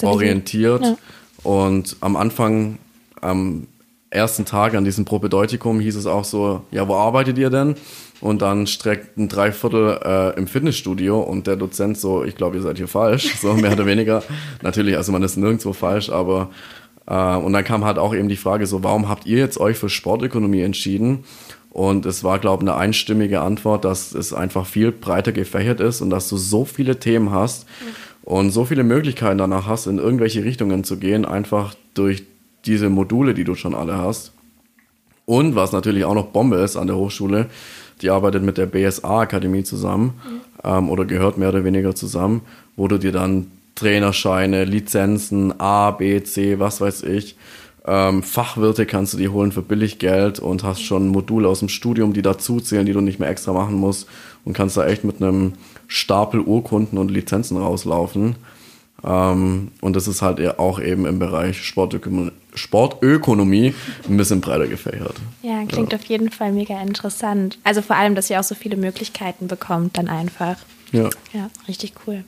orientiert. 0.03 0.83
Ja. 0.83 0.97
Und 1.45 1.97
am 2.01 2.17
Anfang, 2.17 2.79
am 3.21 3.69
ersten 4.13 4.45
Tag 4.45 4.75
an 4.75 4.85
diesem 4.85 5.05
Propedeutikum 5.05 5.81
hieß 5.81 5.97
es 5.97 6.07
auch 6.07 6.25
so, 6.25 6.63
ja, 6.71 6.87
wo 6.87 6.95
arbeitet 6.95 7.39
ihr 7.39 7.51
denn? 7.51 7.75
Und 8.21 8.43
dann 8.43 8.67
streckt 8.67 9.17
ein 9.17 9.29
Dreiviertel 9.29 9.99
äh, 10.05 10.39
im 10.39 10.47
Fitnessstudio 10.47 11.21
und 11.21 11.47
der 11.47 11.57
Dozent 11.57 11.99
so, 11.99 12.23
ich 12.23 12.37
glaube, 12.37 12.57
ihr 12.57 12.63
seid 12.63 12.77
hier 12.77 12.89
falsch, 12.89 13.35
so 13.41 13.55
mehr 13.55 13.73
oder 13.73 13.87
weniger. 13.87 14.23
Natürlich, 14.63 14.97
also 14.97 15.11
man 15.11 15.23
ist 15.23 15.37
nirgendwo 15.37 15.73
falsch, 15.73 16.11
aber 16.11 16.51
äh, 17.07 17.37
und 17.37 17.53
dann 17.53 17.65
kam 17.65 17.85
halt 17.85 17.99
auch 17.99 18.15
eben 18.15 18.29
die 18.29 18.37
Frage 18.37 18.67
so, 18.67 18.85
warum 18.85 19.09
habt 19.09 19.27
ihr 19.27 19.39
jetzt 19.39 19.59
euch 19.59 19.77
für 19.77 19.89
Sportökonomie 19.89 20.63
entschieden? 20.63 21.25
Und 21.71 22.05
es 22.05 22.23
war, 22.23 22.39
glaube 22.39 22.63
ich, 22.63 22.71
eine 22.71 22.79
einstimmige 22.79 23.41
Antwort, 23.41 23.85
dass 23.87 24.15
es 24.15 24.35
einfach 24.35 24.67
viel 24.67 24.93
breiter 24.93 25.33
gefächert 25.33 25.81
ist 25.81 26.03
und 26.03 26.11
dass 26.11 26.29
du 26.29 26.37
so 26.37 26.67
viele 26.67 26.99
Themen 26.99 27.31
hast 27.31 27.67
und 28.23 28.51
so 28.51 28.67
viele 28.67 28.85
Möglichkeiten 28.85 29.39
danach 29.39 29.67
hast, 29.67 29.87
in 29.87 29.99
irgendwelche 29.99 30.45
Richtungen 30.45 30.85
zu 30.85 30.99
gehen, 30.99 31.25
einfach 31.25 31.75
durch 31.95 32.25
diese 32.65 32.89
Module, 32.89 33.35
die 33.35 33.45
du 33.45 33.55
schon 33.55 33.75
alle 33.75 33.97
hast. 33.97 34.33
Und 35.27 35.55
was 35.55 35.73
natürlich 35.73 36.05
auch 36.05 36.15
noch 36.15 36.27
Bombe 36.27 36.57
ist 36.57 36.77
an 36.77 36.89
der 36.89 36.97
Hochschule, 36.97 37.47
die 38.01 38.11
arbeitet 38.11 38.43
mit 38.43 38.59
der 38.59 38.67
BSA-Akademie 38.67 39.63
zusammen 39.63 40.15
mhm. 40.25 40.41
ähm, 40.65 40.91
oder 40.91 41.05
gehört 41.05 41.39
mehr 41.39 41.51
oder 41.51 41.65
weniger 41.65 41.95
zusammen, 41.95 42.43
wo 42.77 42.89
du 42.89 42.99
dir 42.99 43.13
dann 43.13 43.47
Trainerscheine, 43.75 44.65
Lizenzen, 44.65 45.59
A, 45.61 45.93
B, 45.93 46.23
C, 46.23 46.59
was 46.59 46.81
weiß 46.81 47.05
ich, 47.05 47.37
ähm, 47.85 48.23
Fachwirte 48.23 48.87
kannst 48.87 49.15
du 49.15 49.19
dir 49.19 49.33
holen 49.33 49.51
für 49.51 49.63
billig 49.63 49.99
Geld 49.99 50.39
und 50.39 50.63
hast 50.63 50.83
schon 50.83 51.09
Module 51.09 51.49
aus 51.49 51.59
dem 51.59 51.69
Studium, 51.69 52.13
die 52.13 52.23
dazuzählen, 52.23 52.87
die 52.87 52.93
du 52.93 53.01
nicht 53.01 53.19
mehr 53.19 53.29
extra 53.29 53.53
machen 53.53 53.75
musst 53.75 54.09
und 54.45 54.53
kannst 54.53 54.77
da 54.77 54.87
echt 54.87 55.03
mit 55.03 55.21
einem 55.21 55.55
Stapel 55.89 56.41
Urkunden 56.41 56.97
und 56.97 57.11
Lizenzen 57.11 57.57
rauslaufen. 57.57 58.37
Ähm, 59.05 59.73
und 59.81 59.97
das 59.97 60.07
ist 60.07 60.23
halt 60.23 60.59
auch 60.59 60.81
eben 60.81 61.07
im 61.07 61.19
Bereich 61.19 61.65
Sportökonomie, 61.65 62.31
Sportökonomie 62.55 63.75
ein 64.09 64.17
bisschen 64.17 64.41
breiter 64.41 64.67
gefächert. 64.67 65.17
Ja, 65.43 65.65
klingt 65.67 65.93
ja. 65.93 65.99
auf 65.99 66.05
jeden 66.05 66.31
Fall 66.31 66.53
mega 66.53 66.81
interessant. 66.81 67.59
Also 67.65 67.83
vor 67.83 67.97
allem, 67.97 68.15
dass 68.15 68.31
ihr 68.31 68.39
auch 68.39 68.45
so 68.45 68.55
viele 68.55 68.77
Möglichkeiten 68.77 69.49
bekommt, 69.49 69.97
dann 69.97 70.09
einfach. 70.09 70.57
Ja. 70.93 71.09
Ja, 71.33 71.49
richtig 71.69 71.95
cool. 72.07 72.25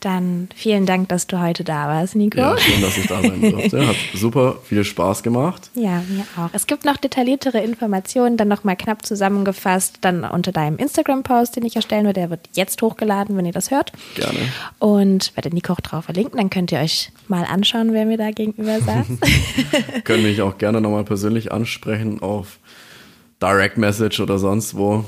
Dann 0.00 0.48
vielen 0.54 0.86
Dank, 0.86 1.10
dass 1.10 1.26
du 1.26 1.40
heute 1.40 1.62
da 1.62 1.86
warst, 1.86 2.16
Nico. 2.16 2.38
Ja, 2.38 2.56
schön, 2.58 2.80
dass 2.80 2.96
ich 2.96 3.06
da 3.06 3.20
sein 3.20 3.40
durfte. 3.40 3.86
Hat 3.86 3.96
super 4.14 4.56
viel 4.64 4.82
Spaß 4.82 5.22
gemacht. 5.22 5.70
Ja, 5.74 6.02
mir 6.08 6.24
auch. 6.38 6.48
Es 6.54 6.66
gibt 6.66 6.86
noch 6.86 6.96
detailliertere 6.96 7.60
Informationen, 7.60 8.38
dann 8.38 8.48
nochmal 8.48 8.76
knapp 8.76 9.04
zusammengefasst, 9.04 9.98
dann 10.00 10.24
unter 10.24 10.52
deinem 10.52 10.78
Instagram-Post, 10.78 11.56
den 11.56 11.66
ich 11.66 11.76
erstellen 11.76 12.06
werde. 12.06 12.20
Der 12.20 12.30
wird 12.30 12.48
jetzt 12.54 12.80
hochgeladen, 12.80 13.36
wenn 13.36 13.44
ihr 13.44 13.52
das 13.52 13.70
hört. 13.70 13.92
Gerne. 14.14 14.38
Und 14.78 15.36
werde 15.36 15.50
Nico 15.50 15.74
auch 15.74 15.80
drauf 15.80 16.06
verlinken, 16.06 16.38
dann 16.38 16.50
könnt 16.50 16.72
ihr 16.72 16.80
euch 16.80 17.12
mal 17.28 17.44
anschauen, 17.44 17.92
wer 17.92 18.06
mir 18.06 18.16
da 18.16 18.30
gegenüber 18.30 18.80
saß. 18.80 19.06
Können 20.04 20.22
mich 20.22 20.40
auch 20.42 20.58
gerne 20.58 20.80
nochmal 20.80 21.04
persönlich 21.04 21.52
ansprechen 21.52 22.22
auf 22.22 22.58
Direct 23.42 23.78
Message 23.78 24.20
oder 24.20 24.38
sonst 24.38 24.76
wo. 24.76 25.04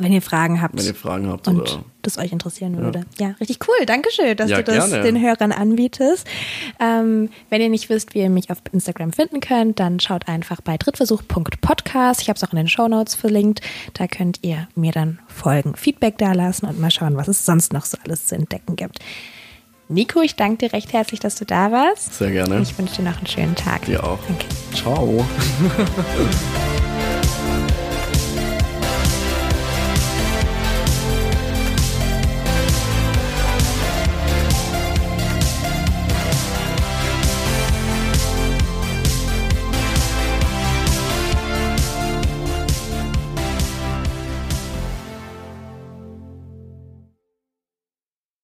Wenn 0.00 0.12
ihr 0.12 0.22
Fragen 0.22 0.60
habt. 0.60 0.76
Wenn 0.76 0.86
ihr 0.86 0.94
Fragen 0.94 1.28
habt. 1.28 1.46
Und 1.48 1.60
oder, 1.60 1.84
das 2.02 2.18
euch 2.18 2.32
interessieren 2.32 2.76
würde. 2.78 3.04
Ja, 3.18 3.28
ja 3.28 3.34
richtig 3.40 3.58
cool. 3.68 3.86
Dankeschön, 3.86 4.36
dass 4.36 4.50
ja, 4.50 4.58
du 4.58 4.64
das 4.64 4.90
gerne. 4.90 5.04
den 5.04 5.20
Hörern 5.20 5.52
anbietest. 5.52 6.26
Ähm, 6.78 7.28
wenn 7.50 7.60
ihr 7.60 7.68
nicht 7.68 7.88
wisst, 7.88 8.14
wie 8.14 8.20
ihr 8.20 8.30
mich 8.30 8.50
auf 8.50 8.58
Instagram 8.72 9.12
finden 9.12 9.40
könnt, 9.40 9.78
dann 9.80 10.00
schaut 10.00 10.28
einfach 10.28 10.60
bei 10.60 10.76
drittversuch.podcast. 10.76 12.22
Ich 12.22 12.28
habe 12.28 12.36
es 12.36 12.44
auch 12.44 12.52
in 12.52 12.56
den 12.56 12.68
Show 12.68 12.88
Notes 12.88 13.14
verlinkt. 13.14 13.60
Da 13.94 14.06
könnt 14.06 14.38
ihr 14.42 14.68
mir 14.74 14.92
dann 14.92 15.18
folgen, 15.28 15.74
Feedback 15.76 16.18
dalassen 16.18 16.68
und 16.68 16.80
mal 16.80 16.90
schauen, 16.90 17.16
was 17.16 17.28
es 17.28 17.44
sonst 17.44 17.72
noch 17.72 17.84
so 17.84 17.98
alles 18.04 18.26
zu 18.26 18.34
entdecken 18.34 18.76
gibt. 18.76 19.00
Nico, 19.90 20.20
ich 20.22 20.36
danke 20.36 20.68
dir 20.68 20.72
recht 20.72 20.92
herzlich, 20.92 21.18
dass 21.18 21.34
du 21.34 21.44
da 21.44 21.72
warst. 21.72 22.14
Sehr 22.14 22.30
gerne. 22.30 22.60
Ich 22.60 22.78
wünsche 22.78 23.02
dir 23.02 23.10
noch 23.10 23.18
einen 23.18 23.26
schönen 23.26 23.56
Tag. 23.56 23.86
Dir 23.86 24.04
auch. 24.04 24.20
Danke. 24.28 24.46
Ciao. 24.72 25.26